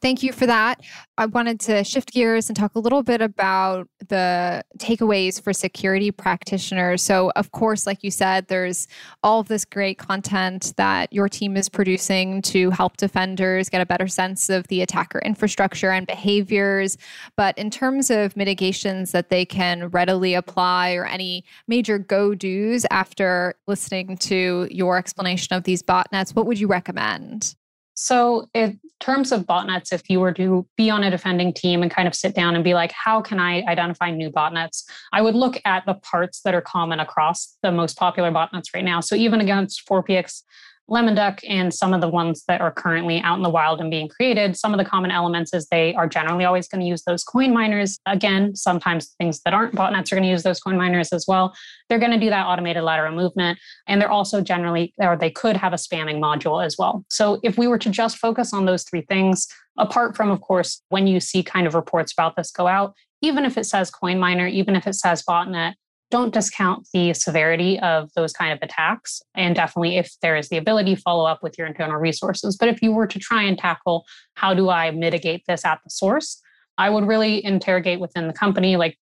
Thank 0.00 0.22
you 0.22 0.32
for 0.32 0.46
that. 0.46 0.80
I 1.18 1.26
wanted 1.26 1.60
to 1.60 1.84
shift 1.84 2.12
gears 2.12 2.48
and 2.48 2.56
talk 2.56 2.74
a 2.74 2.78
little 2.78 3.02
bit 3.02 3.20
about 3.20 3.88
the 4.08 4.62
takeaways 4.78 5.42
for 5.42 5.52
security 5.52 6.10
practitioners. 6.10 7.02
So, 7.02 7.32
of 7.36 7.52
course, 7.52 7.86
like 7.86 8.02
you 8.02 8.10
said, 8.10 8.48
there's 8.48 8.86
all 9.22 9.40
of 9.40 9.48
this 9.48 9.64
great 9.64 9.98
content 9.98 10.72
that 10.76 11.12
your 11.12 11.28
team 11.28 11.56
is 11.56 11.68
producing 11.68 12.42
to 12.42 12.70
help 12.70 12.96
defenders 12.96 13.68
get 13.68 13.80
a 13.80 13.86
better 13.86 14.08
sense 14.08 14.48
of 14.48 14.66
the 14.68 14.82
attacker 14.82 15.20
infrastructure 15.20 15.90
and 15.90 16.06
behaviors. 16.06 16.96
But 17.36 17.56
in 17.58 17.70
terms 17.70 18.10
of 18.10 18.36
mitigations 18.36 19.12
that 19.12 19.30
they 19.30 19.44
can 19.44 19.88
readily 19.88 20.34
apply 20.34 20.94
or 20.94 21.04
any 21.04 21.44
major 21.68 21.98
go 21.98 22.34
dos 22.34 22.86
after 22.90 23.54
listening 23.66 24.16
to 24.18 24.68
your 24.70 24.98
explanation 24.98 25.56
of 25.56 25.64
these 25.64 25.82
botnets, 25.82 26.34
what 26.34 26.46
would 26.46 26.58
you 26.58 26.66
recommend? 26.66 27.54
So, 27.94 28.48
in 28.54 28.80
terms 28.98 29.30
of 29.30 29.46
botnets, 29.46 29.92
if 29.92 30.10
you 30.10 30.18
were 30.18 30.32
to 30.34 30.66
be 30.76 30.90
on 30.90 31.04
a 31.04 31.10
defending 31.10 31.52
team 31.52 31.82
and 31.82 31.90
kind 31.90 32.08
of 32.08 32.14
sit 32.14 32.34
down 32.34 32.54
and 32.56 32.64
be 32.64 32.74
like, 32.74 32.92
how 32.92 33.20
can 33.20 33.38
I 33.38 33.62
identify 33.62 34.10
new 34.10 34.30
botnets? 34.30 34.84
I 35.12 35.22
would 35.22 35.34
look 35.34 35.60
at 35.64 35.86
the 35.86 35.94
parts 35.94 36.40
that 36.42 36.54
are 36.54 36.60
common 36.60 36.98
across 36.98 37.56
the 37.62 37.70
most 37.70 37.96
popular 37.96 38.32
botnets 38.32 38.74
right 38.74 38.84
now. 38.84 39.00
So, 39.00 39.14
even 39.14 39.40
against 39.40 39.86
Phorpiex, 39.88 40.42
lemon 40.88 41.14
duck 41.14 41.40
and 41.48 41.72
some 41.72 41.94
of 41.94 42.00
the 42.00 42.08
ones 42.08 42.44
that 42.46 42.60
are 42.60 42.70
currently 42.70 43.20
out 43.20 43.36
in 43.36 43.42
the 43.42 43.48
wild 43.48 43.80
and 43.80 43.90
being 43.90 44.08
created 44.08 44.56
some 44.56 44.74
of 44.74 44.78
the 44.78 44.84
common 44.84 45.10
elements 45.10 45.54
is 45.54 45.66
they 45.68 45.94
are 45.94 46.06
generally 46.06 46.44
always 46.44 46.68
going 46.68 46.80
to 46.80 46.86
use 46.86 47.02
those 47.04 47.24
coin 47.24 47.52
miners. 47.52 47.98
Again 48.06 48.54
sometimes 48.54 49.14
things 49.18 49.40
that 49.44 49.54
aren't 49.54 49.74
botnets 49.74 50.12
are 50.12 50.16
going 50.16 50.24
to 50.24 50.28
use 50.28 50.42
those 50.42 50.60
coin 50.60 50.76
miners 50.76 51.12
as 51.12 51.24
well. 51.26 51.54
They're 51.88 51.98
going 51.98 52.12
to 52.12 52.20
do 52.20 52.30
that 52.30 52.46
automated 52.46 52.82
lateral 52.82 53.14
movement 53.14 53.58
and 53.88 54.00
they're 54.00 54.10
also 54.10 54.40
generally 54.40 54.92
or 54.98 55.16
they 55.16 55.30
could 55.30 55.56
have 55.56 55.72
a 55.72 55.76
spamming 55.76 56.18
module 56.18 56.64
as 56.64 56.76
well. 56.78 57.04
So 57.10 57.40
if 57.42 57.56
we 57.56 57.66
were 57.66 57.78
to 57.78 57.90
just 57.90 58.18
focus 58.18 58.52
on 58.52 58.66
those 58.66 58.84
three 58.84 59.02
things 59.02 59.48
apart 59.78 60.16
from 60.16 60.30
of 60.30 60.40
course 60.40 60.82
when 60.90 61.06
you 61.06 61.18
see 61.18 61.42
kind 61.42 61.66
of 61.66 61.74
reports 61.74 62.12
about 62.12 62.36
this 62.36 62.50
go 62.50 62.66
out 62.66 62.94
even 63.22 63.44
if 63.44 63.56
it 63.56 63.64
says 63.64 63.90
coin 63.90 64.18
miner 64.18 64.46
even 64.46 64.76
if 64.76 64.86
it 64.86 64.94
says 64.94 65.22
botnet 65.28 65.74
don't 66.14 66.32
discount 66.32 66.86
the 66.92 67.12
severity 67.12 67.76
of 67.80 68.08
those 68.14 68.32
kind 68.32 68.52
of 68.52 68.60
attacks. 68.62 69.20
And 69.34 69.56
definitely, 69.56 69.96
if 69.96 70.12
there 70.22 70.36
is 70.36 70.48
the 70.48 70.56
ability, 70.56 70.94
follow 70.94 71.24
up 71.24 71.42
with 71.42 71.58
your 71.58 71.66
internal 71.66 71.96
resources. 71.96 72.56
But 72.56 72.68
if 72.68 72.80
you 72.82 72.92
were 72.92 73.08
to 73.08 73.18
try 73.18 73.42
and 73.42 73.58
tackle 73.58 74.04
how 74.34 74.54
do 74.54 74.70
I 74.70 74.92
mitigate 74.92 75.42
this 75.48 75.64
at 75.64 75.80
the 75.82 75.90
source, 75.90 76.40
I 76.78 76.88
would 76.88 77.08
really 77.08 77.44
interrogate 77.44 77.98
within 77.98 78.28
the 78.28 78.32
company 78.32 78.76
like, 78.76 78.96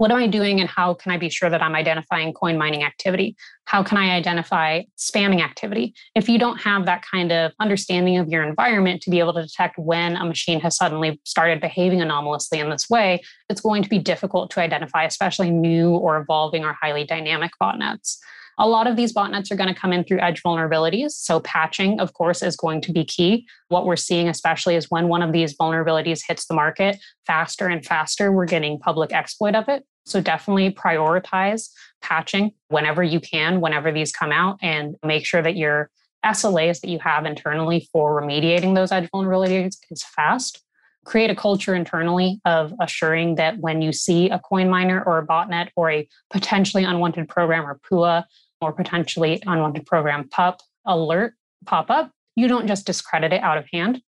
what 0.00 0.10
am 0.10 0.16
I 0.16 0.28
doing 0.28 0.60
and 0.60 0.68
how 0.70 0.94
can 0.94 1.12
I 1.12 1.18
be 1.18 1.28
sure 1.28 1.50
that 1.50 1.60
I'm 1.60 1.74
identifying 1.74 2.32
coin 2.32 2.56
mining 2.56 2.84
activity? 2.84 3.36
How 3.66 3.82
can 3.82 3.98
I 3.98 4.12
identify 4.12 4.84
spamming 4.96 5.44
activity? 5.44 5.92
If 6.14 6.26
you 6.26 6.38
don't 6.38 6.56
have 6.56 6.86
that 6.86 7.04
kind 7.04 7.30
of 7.30 7.52
understanding 7.60 8.16
of 8.16 8.30
your 8.30 8.42
environment 8.42 9.02
to 9.02 9.10
be 9.10 9.18
able 9.18 9.34
to 9.34 9.42
detect 9.42 9.78
when 9.78 10.16
a 10.16 10.24
machine 10.24 10.58
has 10.60 10.74
suddenly 10.74 11.20
started 11.24 11.60
behaving 11.60 12.00
anomalously 12.00 12.60
in 12.60 12.70
this 12.70 12.88
way, 12.88 13.20
it's 13.50 13.60
going 13.60 13.82
to 13.82 13.90
be 13.90 13.98
difficult 13.98 14.50
to 14.52 14.60
identify, 14.62 15.04
especially 15.04 15.50
new 15.50 15.90
or 15.90 16.16
evolving 16.16 16.64
or 16.64 16.74
highly 16.80 17.04
dynamic 17.04 17.50
botnets. 17.62 18.16
A 18.58 18.66
lot 18.66 18.86
of 18.86 18.96
these 18.96 19.12
botnets 19.12 19.50
are 19.50 19.56
going 19.56 19.72
to 19.72 19.78
come 19.78 19.92
in 19.92 20.04
through 20.04 20.20
edge 20.20 20.42
vulnerabilities. 20.42 21.10
So, 21.10 21.40
patching, 21.40 22.00
of 22.00 22.14
course, 22.14 22.42
is 22.42 22.56
going 22.56 22.80
to 22.82 22.92
be 22.92 23.04
key. 23.04 23.46
What 23.68 23.84
we're 23.84 23.96
seeing, 23.96 24.28
especially, 24.28 24.76
is 24.76 24.90
when 24.90 25.08
one 25.08 25.22
of 25.22 25.32
these 25.32 25.56
vulnerabilities 25.56 26.22
hits 26.26 26.46
the 26.46 26.54
market 26.54 26.96
faster 27.26 27.68
and 27.68 27.84
faster, 27.84 28.32
we're 28.32 28.46
getting 28.46 28.78
public 28.78 29.12
exploit 29.12 29.54
of 29.54 29.68
it. 29.68 29.84
So 30.04 30.20
definitely 30.20 30.70
prioritize 30.72 31.70
patching 32.00 32.52
whenever 32.68 33.02
you 33.02 33.20
can, 33.20 33.60
whenever 33.60 33.92
these 33.92 34.12
come 34.12 34.32
out, 34.32 34.58
and 34.62 34.96
make 35.04 35.26
sure 35.26 35.42
that 35.42 35.56
your 35.56 35.90
SLAs 36.24 36.80
that 36.80 36.88
you 36.88 36.98
have 36.98 37.24
internally 37.24 37.88
for 37.92 38.20
remediating 38.20 38.74
those 38.74 38.92
edge 38.92 39.08
vulnerabilities 39.10 39.76
is 39.90 40.02
fast. 40.02 40.62
Create 41.04 41.30
a 41.30 41.34
culture 41.34 41.74
internally 41.74 42.40
of 42.44 42.74
assuring 42.80 43.36
that 43.36 43.58
when 43.58 43.80
you 43.80 43.92
see 43.92 44.28
a 44.28 44.38
coin 44.38 44.68
miner 44.68 45.02
or 45.02 45.18
a 45.18 45.26
botnet 45.26 45.68
or 45.76 45.90
a 45.90 46.06
potentially 46.30 46.84
unwanted 46.84 47.28
program 47.28 47.66
or 47.66 47.80
PUA 47.90 48.24
or 48.60 48.72
potentially 48.72 49.42
unwanted 49.46 49.86
program 49.86 50.28
PUP 50.28 50.60
alert 50.86 51.34
pop 51.64 51.90
up, 51.90 52.10
you 52.36 52.48
don't 52.48 52.66
just 52.66 52.86
discredit 52.86 53.32
it 53.32 53.42
out 53.42 53.56
of 53.56 53.66
hand 53.72 54.02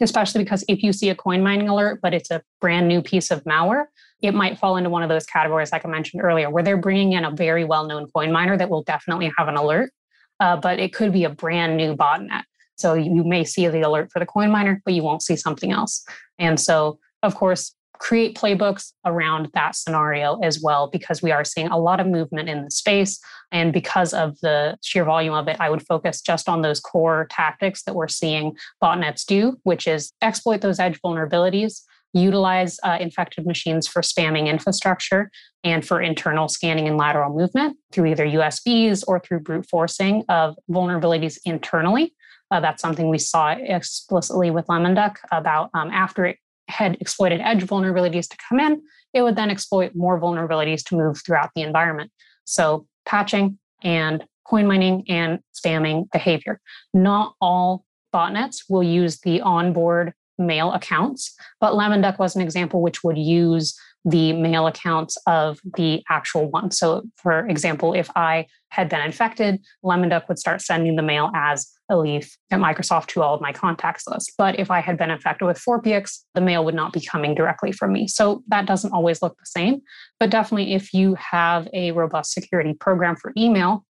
especially 0.00 0.42
because 0.42 0.64
if 0.68 0.82
you 0.82 0.92
see 0.92 1.10
a 1.10 1.14
coin 1.14 1.42
mining 1.42 1.68
alert, 1.68 2.00
but 2.02 2.14
it's 2.14 2.30
a 2.30 2.42
brand 2.60 2.88
new 2.88 3.02
piece 3.02 3.30
of 3.30 3.44
malware, 3.44 3.86
it 4.24 4.34
might 4.34 4.58
fall 4.58 4.76
into 4.76 4.88
one 4.88 5.02
of 5.02 5.10
those 5.10 5.26
categories, 5.26 5.70
like 5.70 5.84
I 5.84 5.88
mentioned 5.88 6.22
earlier, 6.22 6.48
where 6.48 6.62
they're 6.62 6.78
bringing 6.78 7.12
in 7.12 7.24
a 7.24 7.30
very 7.30 7.64
well 7.64 7.86
known 7.86 8.06
coin 8.14 8.32
miner 8.32 8.56
that 8.56 8.70
will 8.70 8.82
definitely 8.82 9.30
have 9.36 9.48
an 9.48 9.56
alert, 9.56 9.92
uh, 10.40 10.56
but 10.56 10.78
it 10.78 10.94
could 10.94 11.12
be 11.12 11.24
a 11.24 11.30
brand 11.30 11.76
new 11.76 11.94
botnet. 11.94 12.42
So 12.76 12.94
you 12.94 13.22
may 13.22 13.44
see 13.44 13.68
the 13.68 13.82
alert 13.82 14.10
for 14.10 14.18
the 14.18 14.26
coin 14.26 14.50
miner, 14.50 14.80
but 14.84 14.94
you 14.94 15.02
won't 15.02 15.22
see 15.22 15.36
something 15.36 15.72
else. 15.72 16.04
And 16.38 16.58
so, 16.58 16.98
of 17.22 17.34
course, 17.34 17.74
create 17.98 18.36
playbooks 18.36 18.92
around 19.04 19.50
that 19.54 19.76
scenario 19.76 20.40
as 20.40 20.60
well, 20.60 20.88
because 20.90 21.22
we 21.22 21.30
are 21.30 21.44
seeing 21.44 21.68
a 21.68 21.78
lot 21.78 22.00
of 22.00 22.06
movement 22.06 22.48
in 22.48 22.64
the 22.64 22.70
space. 22.70 23.20
And 23.52 23.72
because 23.72 24.12
of 24.12 24.38
the 24.40 24.76
sheer 24.82 25.04
volume 25.04 25.34
of 25.34 25.46
it, 25.48 25.56
I 25.60 25.70
would 25.70 25.86
focus 25.86 26.20
just 26.20 26.48
on 26.48 26.62
those 26.62 26.80
core 26.80 27.28
tactics 27.30 27.84
that 27.84 27.94
we're 27.94 28.08
seeing 28.08 28.56
botnets 28.82 29.24
do, 29.24 29.58
which 29.62 29.86
is 29.86 30.12
exploit 30.22 30.60
those 30.60 30.80
edge 30.80 30.98
vulnerabilities, 31.02 31.82
utilize 32.14 32.78
uh, 32.82 32.96
infected 33.00 33.46
machines 33.46 33.86
for 33.86 34.00
spamming 34.00 34.46
infrastructure 34.46 35.30
and 35.64 35.86
for 35.86 36.00
internal 36.00 36.48
scanning 36.48 36.88
and 36.88 36.96
lateral 36.96 37.34
movement 37.34 37.76
through 37.92 38.06
either 38.06 38.26
USBs 38.26 39.04
or 39.06 39.18
through 39.18 39.40
brute 39.40 39.66
forcing 39.68 40.24
of 40.28 40.56
vulnerabilities 40.70 41.38
internally. 41.44 42.14
Uh, 42.50 42.60
that's 42.60 42.80
something 42.80 43.08
we 43.08 43.18
saw 43.18 43.50
explicitly 43.58 44.50
with 44.50 44.68
Lemon 44.68 44.94
Duck 44.94 45.18
about 45.32 45.70
um, 45.74 45.90
after 45.90 46.24
it 46.24 46.38
had 46.68 46.96
exploited 47.00 47.40
edge 47.40 47.64
vulnerabilities 47.64 48.28
to 48.28 48.36
come 48.48 48.60
in, 48.60 48.82
it 49.12 49.22
would 49.22 49.36
then 49.36 49.50
exploit 49.50 49.92
more 49.94 50.20
vulnerabilities 50.20 50.82
to 50.84 50.96
move 50.96 51.20
throughout 51.24 51.50
the 51.54 51.62
environment. 51.62 52.10
So 52.44 52.86
patching 53.04 53.58
and 53.82 54.24
coin 54.46 54.66
mining 54.66 55.04
and 55.08 55.40
spamming 55.54 56.10
behavior. 56.10 56.60
Not 56.92 57.34
all 57.40 57.84
botnets 58.14 58.64
will 58.68 58.82
use 58.82 59.20
the 59.20 59.40
onboard 59.40 60.12
mail 60.38 60.72
accounts, 60.72 61.34
but 61.60 61.74
Lemon 61.74 62.00
Duck 62.00 62.18
was 62.18 62.36
an 62.36 62.42
example 62.42 62.82
which 62.82 63.04
would 63.04 63.18
use 63.18 63.76
the 64.04 64.34
mail 64.34 64.66
accounts 64.66 65.16
of 65.26 65.58
the 65.76 66.02
actual 66.10 66.50
one. 66.50 66.70
So, 66.70 67.02
for 67.16 67.46
example, 67.46 67.94
if 67.94 68.10
I 68.14 68.46
had 68.68 68.88
been 68.88 69.00
infected, 69.00 69.60
Lemon 69.82 70.10
Duck 70.10 70.28
would 70.28 70.38
start 70.38 70.60
sending 70.60 70.96
the 70.96 71.02
mail 71.02 71.30
as 71.34 71.70
Elif 71.90 72.30
at 72.50 72.60
Microsoft 72.60 73.06
to 73.08 73.22
all 73.22 73.34
of 73.34 73.40
my 73.40 73.52
contacts 73.52 74.06
list. 74.06 74.32
But 74.36 74.58
if 74.58 74.70
I 74.70 74.80
had 74.80 74.98
been 74.98 75.10
infected 75.10 75.46
with 75.46 75.62
Phorpiex, 75.62 76.18
the 76.34 76.40
mail 76.40 76.64
would 76.64 76.74
not 76.74 76.92
be 76.92 77.00
coming 77.00 77.34
directly 77.34 77.72
from 77.72 77.92
me. 77.92 78.06
So 78.06 78.42
that 78.48 78.66
doesn't 78.66 78.92
always 78.92 79.22
look 79.22 79.38
the 79.38 79.46
same. 79.46 79.80
But 80.20 80.30
definitely, 80.30 80.74
if 80.74 80.92
you 80.92 81.14
have 81.14 81.68
a 81.72 81.92
robust 81.92 82.32
security 82.32 82.74
program 82.74 83.16
for 83.16 83.32
email, 83.38 83.86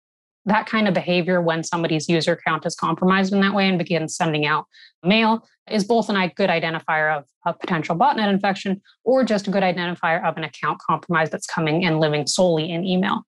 that 0.46 0.66
kind 0.66 0.88
of 0.88 0.94
behavior 0.94 1.42
when 1.42 1.64
somebody's 1.64 2.10
user 2.10 2.34
account 2.34 2.66
is 2.66 2.76
compromised 2.76 3.34
in 3.34 3.40
that 3.42 3.54
way 3.54 3.68
and 3.68 3.78
begins 3.78 4.16
sending 4.16 4.46
out 4.46 4.66
mail 5.04 5.48
is 5.70 5.84
both 5.84 6.10
a 6.10 6.32
good 6.36 6.50
identifier 6.50 7.18
of 7.18 7.26
a 7.46 7.54
potential 7.54 7.96
botnet 7.96 8.30
infection 8.30 8.82
or 9.04 9.24
just 9.24 9.48
a 9.48 9.52
good 9.52 9.64
identifier 9.64 10.24
of 10.26 10.38
an 10.38 10.44
account 10.44 10.80
compromise 10.80 11.30
that's 11.30 11.48
coming 11.48 11.86
and 11.86 12.00
living 12.00 12.28
solely 12.28 12.70
in 12.70 12.84
email. 12.84 13.24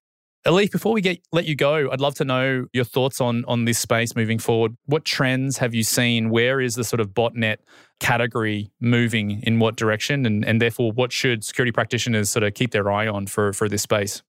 Elif, 0.46 0.72
before 0.72 0.94
we 0.94 1.02
get 1.02 1.20
let 1.32 1.46
you 1.46 1.56
go, 1.56 1.90
I'd 1.92 2.00
love 2.00 2.14
to 2.16 2.26
know 2.26 2.68
your 2.72 2.84
thoughts 2.84 3.20
on 3.20 3.44
on 3.46 3.66
this 3.66 3.80
space 3.80 4.16
moving 4.16 4.38
forward. 4.38 4.78
What 4.86 5.04
trends 5.04 5.58
have 5.58 5.74
you 5.74 5.84
seen? 5.84 6.30
Where 6.30 6.62
is 6.62 6.76
the 6.76 6.84
sort 6.84 7.00
of 7.00 7.10
botnet 7.10 7.58
category 8.00 8.70
moving 8.80 9.42
in 9.42 9.58
what 9.58 9.76
direction? 9.76 10.24
And 10.26 10.46
and 10.46 10.62
therefore 10.62 10.92
what 10.92 11.12
should 11.12 11.44
security 11.44 11.72
practitioners 11.72 12.30
sort 12.30 12.44
of 12.44 12.54
keep 12.54 12.72
their 12.72 12.92
eye 12.92 13.08
on 13.08 13.26
for 13.26 13.54
for 13.54 13.68
this 13.68 13.82
space? 13.82 14.22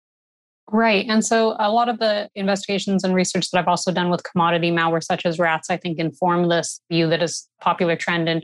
Right. 0.73 1.07
And 1.09 1.25
so 1.25 1.55
a 1.61 1.71
lot 1.71 1.89
of 1.89 2.01
the 2.01 2.29
investigations 2.35 3.05
and 3.05 3.15
research 3.15 3.51
that 3.51 3.59
I've 3.59 3.69
also 3.69 3.93
done 3.93 4.11
with 4.11 4.25
commodity 4.25 4.73
malware, 4.73 5.03
such 5.03 5.25
as 5.25 5.39
rats, 5.39 5.71
I 5.71 5.77
think 5.77 5.99
inform 5.99 6.49
this 6.49 6.81
view 6.91 7.09
that 7.11 7.23
is 7.23 7.49
popular 7.61 7.95
trend 7.95 8.29
in 8.29 8.43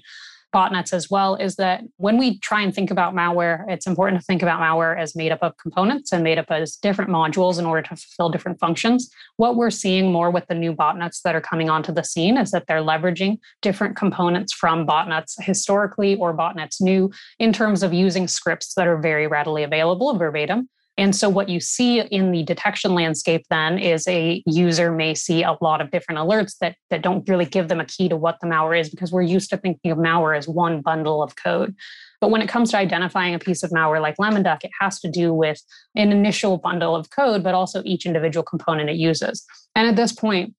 botnets 0.54 0.92
as 0.92 1.10
well, 1.10 1.34
is 1.34 1.56
that 1.56 1.82
when 1.96 2.18
we 2.18 2.38
try 2.38 2.60
and 2.60 2.72
think 2.72 2.92
about 2.92 3.14
malware, 3.14 3.64
it's 3.68 3.86
important 3.86 4.20
to 4.20 4.24
think 4.24 4.42
about 4.42 4.60
malware 4.60 4.96
as 4.96 5.16
made 5.16 5.32
up 5.32 5.40
of 5.42 5.56
components 5.56 6.12
and 6.12 6.22
made 6.22 6.38
up 6.38 6.50
as 6.50 6.76
different 6.76 7.10
modules 7.10 7.58
in 7.58 7.64
order 7.64 7.82
to 7.82 7.96
fulfill 7.96 8.28
different 8.28 8.60
functions. 8.60 9.10
What 9.38 9.56
we're 9.56 9.70
seeing 9.70 10.12
more 10.12 10.30
with 10.30 10.46
the 10.46 10.54
new 10.54 10.74
botnets 10.74 11.22
that 11.24 11.34
are 11.34 11.40
coming 11.40 11.70
onto 11.70 11.90
the 11.90 12.04
scene 12.04 12.36
is 12.36 12.52
that 12.52 12.66
they're 12.68 12.82
leveraging 12.82 13.38
different 13.62 13.96
components 13.96 14.52
from 14.52 14.86
botnets 14.86 15.32
historically 15.40 16.16
or 16.16 16.36
botnets 16.36 16.80
new 16.80 17.10
in 17.40 17.52
terms 17.52 17.82
of 17.82 17.92
using 17.92 18.28
scripts 18.28 18.74
that 18.74 18.86
are 18.86 18.98
very 18.98 19.26
readily 19.26 19.64
available 19.64 20.16
verbatim 20.16 20.68
and 20.98 21.16
so, 21.16 21.28
what 21.28 21.48
you 21.48 21.58
see 21.58 22.00
in 22.00 22.32
the 22.32 22.42
detection 22.42 22.94
landscape 22.94 23.46
then 23.48 23.78
is 23.78 24.06
a 24.08 24.42
user 24.46 24.92
may 24.92 25.14
see 25.14 25.42
a 25.42 25.56
lot 25.62 25.80
of 25.80 25.90
different 25.90 26.18
alerts 26.18 26.58
that, 26.60 26.76
that 26.90 27.00
don't 27.00 27.26
really 27.28 27.46
give 27.46 27.68
them 27.68 27.80
a 27.80 27.86
key 27.86 28.10
to 28.10 28.16
what 28.16 28.38
the 28.40 28.46
malware 28.46 28.78
is 28.78 28.90
because 28.90 29.10
we're 29.10 29.22
used 29.22 29.48
to 29.50 29.56
thinking 29.56 29.90
of 29.90 29.96
malware 29.96 30.36
as 30.36 30.46
one 30.46 30.82
bundle 30.82 31.22
of 31.22 31.34
code. 31.36 31.74
But 32.20 32.30
when 32.30 32.42
it 32.42 32.48
comes 32.48 32.70
to 32.70 32.76
identifying 32.76 33.34
a 33.34 33.38
piece 33.38 33.62
of 33.62 33.70
malware 33.70 34.02
like 34.02 34.16
Lemon 34.18 34.42
Duck, 34.42 34.64
it 34.64 34.70
has 34.80 35.00
to 35.00 35.10
do 35.10 35.32
with 35.32 35.60
an 35.96 36.12
initial 36.12 36.58
bundle 36.58 36.94
of 36.94 37.08
code, 37.10 37.42
but 37.42 37.54
also 37.54 37.82
each 37.84 38.04
individual 38.04 38.44
component 38.44 38.90
it 38.90 38.96
uses. 38.96 39.44
And 39.74 39.88
at 39.88 39.96
this 39.96 40.12
point, 40.12 40.54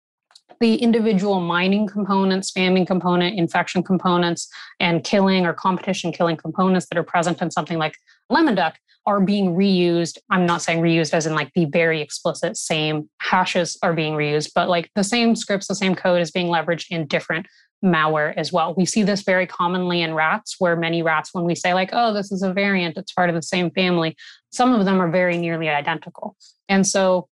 the 0.63 0.75
individual 0.75 1.41
mining 1.41 1.85
component, 1.85 2.45
spamming 2.45 2.87
component, 2.87 3.37
infection 3.37 3.83
components, 3.83 4.47
and 4.79 5.03
killing 5.03 5.45
or 5.45 5.53
competition 5.53 6.09
killing 6.13 6.37
components 6.37 6.85
that 6.89 6.97
are 6.97 7.03
present 7.03 7.41
in 7.41 7.51
something 7.51 7.77
like 7.77 7.97
Lemon 8.29 8.55
Duck 8.55 8.77
are 9.05 9.19
being 9.19 9.55
reused. 9.55 10.19
I'm 10.29 10.45
not 10.45 10.61
saying 10.61 10.81
reused 10.81 11.13
as 11.13 11.25
in 11.25 11.35
like 11.35 11.51
the 11.53 11.65
very 11.65 11.99
explicit 11.99 12.55
same 12.55 13.09
hashes 13.19 13.77
are 13.83 13.91
being 13.91 14.13
reused, 14.13 14.51
but 14.55 14.69
like 14.69 14.89
the 14.95 15.03
same 15.03 15.35
scripts, 15.35 15.67
the 15.67 15.75
same 15.75 15.95
code 15.95 16.21
is 16.21 16.31
being 16.31 16.47
leveraged 16.47 16.85
in 16.91 17.07
different 17.07 17.45
malware 17.83 18.33
as 18.37 18.53
well. 18.53 18.73
We 18.73 18.85
see 18.85 19.03
this 19.03 19.23
very 19.23 19.45
commonly 19.45 20.01
in 20.01 20.13
rats, 20.13 20.55
where 20.59 20.77
many 20.77 21.03
rats, 21.03 21.33
when 21.33 21.43
we 21.43 21.55
say, 21.55 21.73
like, 21.73 21.89
oh, 21.91 22.13
this 22.13 22.31
is 22.31 22.41
a 22.41 22.53
variant, 22.53 22.97
it's 22.97 23.11
part 23.11 23.29
of 23.29 23.35
the 23.35 23.41
same 23.41 23.69
family, 23.71 24.15
some 24.53 24.73
of 24.73 24.85
them 24.85 25.01
are 25.01 25.11
very 25.11 25.37
nearly 25.37 25.67
identical. 25.67 26.37
And 26.69 26.87
so 26.87 27.27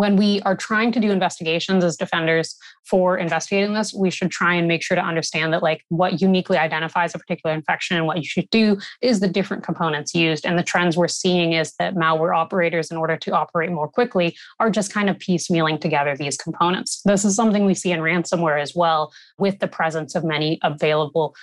when 0.00 0.16
we 0.16 0.40
are 0.46 0.56
trying 0.56 0.90
to 0.90 0.98
do 0.98 1.10
investigations 1.10 1.84
as 1.84 1.94
defenders 1.94 2.56
for 2.84 3.18
investigating 3.18 3.74
this, 3.74 3.92
we 3.92 4.10
should 4.10 4.30
try 4.30 4.54
and 4.54 4.66
make 4.66 4.82
sure 4.82 4.94
to 4.94 5.04
understand 5.04 5.52
that 5.52 5.62
like 5.62 5.84
what 5.90 6.22
uniquely 6.22 6.56
identifies 6.56 7.14
a 7.14 7.18
particular 7.18 7.54
infection 7.54 7.98
and 7.98 8.06
what 8.06 8.16
you 8.16 8.24
should 8.24 8.48
do 8.48 8.78
is 9.02 9.20
the 9.20 9.28
different 9.28 9.62
components 9.62 10.14
used. 10.14 10.46
And 10.46 10.58
the 10.58 10.62
trends 10.62 10.96
we're 10.96 11.06
seeing 11.06 11.52
is 11.52 11.74
that 11.78 11.96
malware 11.96 12.34
operators, 12.34 12.90
in 12.90 12.96
order 12.96 13.18
to 13.18 13.32
operate 13.32 13.70
more 13.70 13.88
quickly, 13.88 14.34
are 14.58 14.70
just 14.70 14.90
kind 14.90 15.10
of 15.10 15.18
piecemealing 15.18 15.78
together 15.78 16.16
these 16.16 16.38
components. 16.38 17.02
This 17.04 17.26
is 17.26 17.36
something 17.36 17.66
we 17.66 17.74
see 17.74 17.92
in 17.92 18.00
ransomware 18.00 18.58
as 18.58 18.74
well, 18.74 19.12
with 19.36 19.58
the 19.58 19.68
presence 19.68 20.14
of 20.14 20.24
many 20.24 20.58
available 20.62 21.34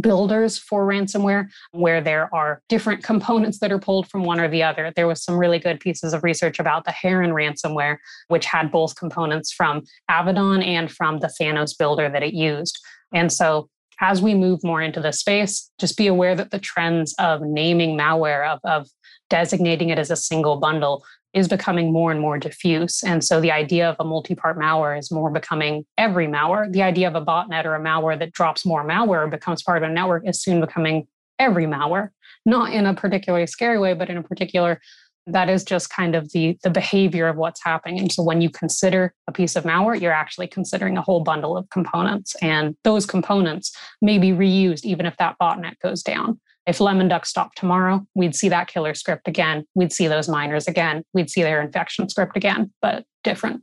builders 0.00 0.56
for 0.56 0.86
ransomware, 0.86 1.48
where 1.72 2.00
there 2.00 2.32
are 2.32 2.62
different 2.68 3.02
components 3.12 3.58
that 3.58 3.72
are 3.72 3.80
pulled 3.80 4.08
from 4.08 4.22
one 4.22 4.38
or 4.38 4.46
the 4.46 4.62
other. 4.62 4.92
There 4.94 5.08
was 5.08 5.20
some 5.20 5.36
really 5.36 5.58
good 5.58 5.80
pieces 5.80 6.14
of 6.14 6.22
research 6.22 6.60
about 6.60 6.84
the 6.84 6.92
Haron 6.92 7.32
ransomware, 7.32 7.96
which 8.28 8.46
had 8.46 8.70
both 8.70 8.96
components 8.96 9.52
from 9.52 9.82
Avaddon 10.10 10.62
and 10.62 10.90
from 10.90 11.18
the 11.18 11.32
Thanos 11.40 11.76
builder 11.76 12.08
that 12.08 12.22
it 12.22 12.34
used. 12.34 12.78
And 13.12 13.32
so 13.32 13.68
as 14.00 14.20
we 14.20 14.34
move 14.34 14.64
more 14.64 14.82
into 14.82 15.00
the 15.00 15.12
space, 15.12 15.70
just 15.78 15.96
be 15.96 16.06
aware 16.06 16.34
that 16.34 16.50
the 16.50 16.58
trends 16.58 17.14
of 17.18 17.42
naming 17.42 17.96
malware, 17.96 18.46
of, 18.48 18.60
of 18.64 18.88
designating 19.30 19.90
it 19.90 19.98
as 19.98 20.10
a 20.10 20.16
single 20.16 20.56
bundle, 20.56 21.04
is 21.32 21.48
becoming 21.48 21.92
more 21.92 22.12
and 22.12 22.20
more 22.20 22.38
diffuse. 22.38 23.02
And 23.02 23.22
so 23.24 23.40
the 23.40 23.50
idea 23.50 23.90
of 23.90 23.96
a 23.98 24.04
multi 24.04 24.34
part 24.34 24.56
malware 24.56 24.98
is 24.98 25.10
more 25.10 25.30
becoming 25.30 25.84
every 25.98 26.28
malware. 26.28 26.72
The 26.72 26.82
idea 26.82 27.08
of 27.08 27.16
a 27.16 27.24
botnet 27.24 27.64
or 27.64 27.74
a 27.74 27.80
malware 27.80 28.18
that 28.20 28.32
drops 28.32 28.64
more 28.64 28.86
malware 28.86 29.28
becomes 29.28 29.62
part 29.62 29.82
of 29.82 29.90
a 29.90 29.92
network 29.92 30.26
is 30.28 30.40
soon 30.40 30.60
becoming 30.60 31.08
every 31.40 31.66
malware, 31.66 32.10
not 32.46 32.72
in 32.72 32.86
a 32.86 32.94
particularly 32.94 33.48
scary 33.48 33.78
way, 33.78 33.94
but 33.94 34.08
in 34.08 34.16
a 34.16 34.22
particular 34.22 34.80
that 35.26 35.48
is 35.48 35.64
just 35.64 35.90
kind 35.90 36.14
of 36.14 36.30
the 36.32 36.58
the 36.62 36.70
behavior 36.70 37.28
of 37.28 37.36
what's 37.36 37.62
happening 37.62 37.98
and 37.98 38.12
so 38.12 38.22
when 38.22 38.40
you 38.40 38.50
consider 38.50 39.14
a 39.26 39.32
piece 39.32 39.56
of 39.56 39.64
malware 39.64 40.00
you're 40.00 40.12
actually 40.12 40.46
considering 40.46 40.96
a 40.96 41.02
whole 41.02 41.20
bundle 41.20 41.56
of 41.56 41.68
components 41.70 42.34
and 42.42 42.76
those 42.84 43.06
components 43.06 43.76
may 44.02 44.18
be 44.18 44.30
reused 44.30 44.84
even 44.84 45.06
if 45.06 45.16
that 45.16 45.36
botnet 45.40 45.78
goes 45.80 46.02
down 46.02 46.38
if 46.66 46.80
lemon 46.80 47.08
duck 47.08 47.26
stopped 47.26 47.56
tomorrow 47.56 48.06
we'd 48.14 48.34
see 48.34 48.48
that 48.48 48.68
killer 48.68 48.94
script 48.94 49.26
again 49.26 49.64
we'd 49.74 49.92
see 49.92 50.06
those 50.06 50.28
miners 50.28 50.68
again 50.68 51.02
we'd 51.14 51.30
see 51.30 51.42
their 51.42 51.60
infection 51.60 52.08
script 52.08 52.36
again 52.36 52.72
but 52.80 53.04
different 53.22 53.62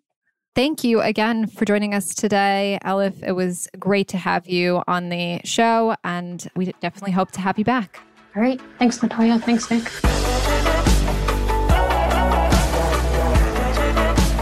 Thank 0.53 0.84
you 0.84 0.99
again 0.99 1.47
for 1.47 1.64
joining 1.64 1.93
us 1.93 2.14
today, 2.14 2.78
Elif. 2.84 3.24
It 3.26 3.32
was 3.32 3.70
great 3.80 4.09
to 4.09 4.18
have 4.18 4.49
you 4.49 4.84
on 4.86 5.07
the 5.07 5.39
show, 5.45 5.95
and 6.03 6.45
we 6.57 6.66
definitely 6.82 7.14
hope 7.14 7.32
to 7.32 7.39
have 7.39 7.57
you 7.57 7.64
back. 7.64 8.01
All 8.36 8.41
right. 8.41 8.59
Thanks, 8.78 9.01
Natalia. 9.01 9.39
Thanks, 9.39 9.72
Nick. 9.72 9.89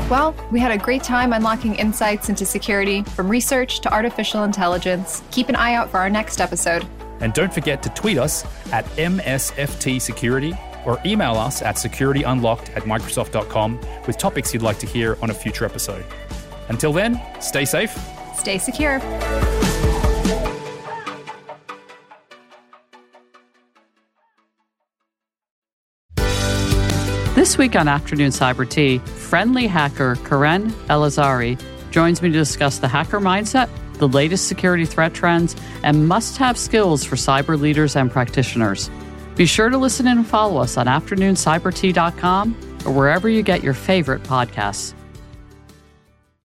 Well, 0.09 0.35
we 0.51 0.59
had 0.59 0.71
a 0.71 0.77
great 0.77 1.03
time 1.03 1.33
unlocking 1.33 1.75
insights 1.75 2.29
into 2.29 2.43
security 2.43 3.03
from 3.03 3.29
research 3.29 3.79
to 3.81 3.93
artificial 3.93 4.43
intelligence. 4.43 5.21
Keep 5.29 5.49
an 5.49 5.55
eye 5.55 5.75
out 5.75 5.91
for 5.91 5.97
our 5.97 6.09
next 6.09 6.41
episode. 6.41 6.83
And 7.19 7.31
don't 7.33 7.53
forget 7.53 7.83
to 7.83 7.89
tweet 7.89 8.17
us 8.17 8.43
at 8.71 8.85
MSFT 8.95 10.01
Security 10.01 10.57
or 10.83 10.99
email 11.05 11.35
us 11.35 11.61
at 11.61 11.75
securityunlocked 11.75 12.75
at 12.75 12.83
Microsoft.com 12.83 13.79
with 14.07 14.17
topics 14.17 14.51
you'd 14.51 14.63
like 14.63 14.79
to 14.79 14.87
hear 14.87 15.15
on 15.21 15.29
a 15.29 15.33
future 15.33 15.65
episode. 15.65 16.03
Until 16.69 16.91
then, 16.91 17.21
stay 17.39 17.65
safe, 17.65 17.95
stay 18.33 18.57
secure. 18.57 18.99
This 27.39 27.57
week 27.57 27.77
on 27.77 27.87
Afternoon 27.87 28.31
Cyber 28.31 28.69
Tea, 28.69 28.97
friendly 28.97 29.65
hacker 29.65 30.17
Keren 30.25 30.71
Elazari 30.89 31.57
joins 31.89 32.21
me 32.21 32.27
to 32.27 32.37
discuss 32.37 32.79
the 32.79 32.87
hacker 32.89 33.21
mindset, 33.21 33.69
the 33.93 34.09
latest 34.09 34.49
security 34.49 34.83
threat 34.83 35.13
trends, 35.13 35.55
and 35.81 36.05
must 36.05 36.35
have 36.35 36.57
skills 36.57 37.05
for 37.05 37.15
cyber 37.15 37.57
leaders 37.57 37.95
and 37.95 38.11
practitioners. 38.11 38.89
Be 39.37 39.45
sure 39.45 39.69
to 39.69 39.77
listen 39.77 40.05
and 40.07 40.27
follow 40.27 40.59
us 40.59 40.75
on 40.75 40.87
afternooncybertea.com 40.87 42.57
or 42.85 42.91
wherever 42.91 43.29
you 43.29 43.41
get 43.41 43.63
your 43.63 43.73
favorite 43.73 44.23
podcasts. 44.23 44.93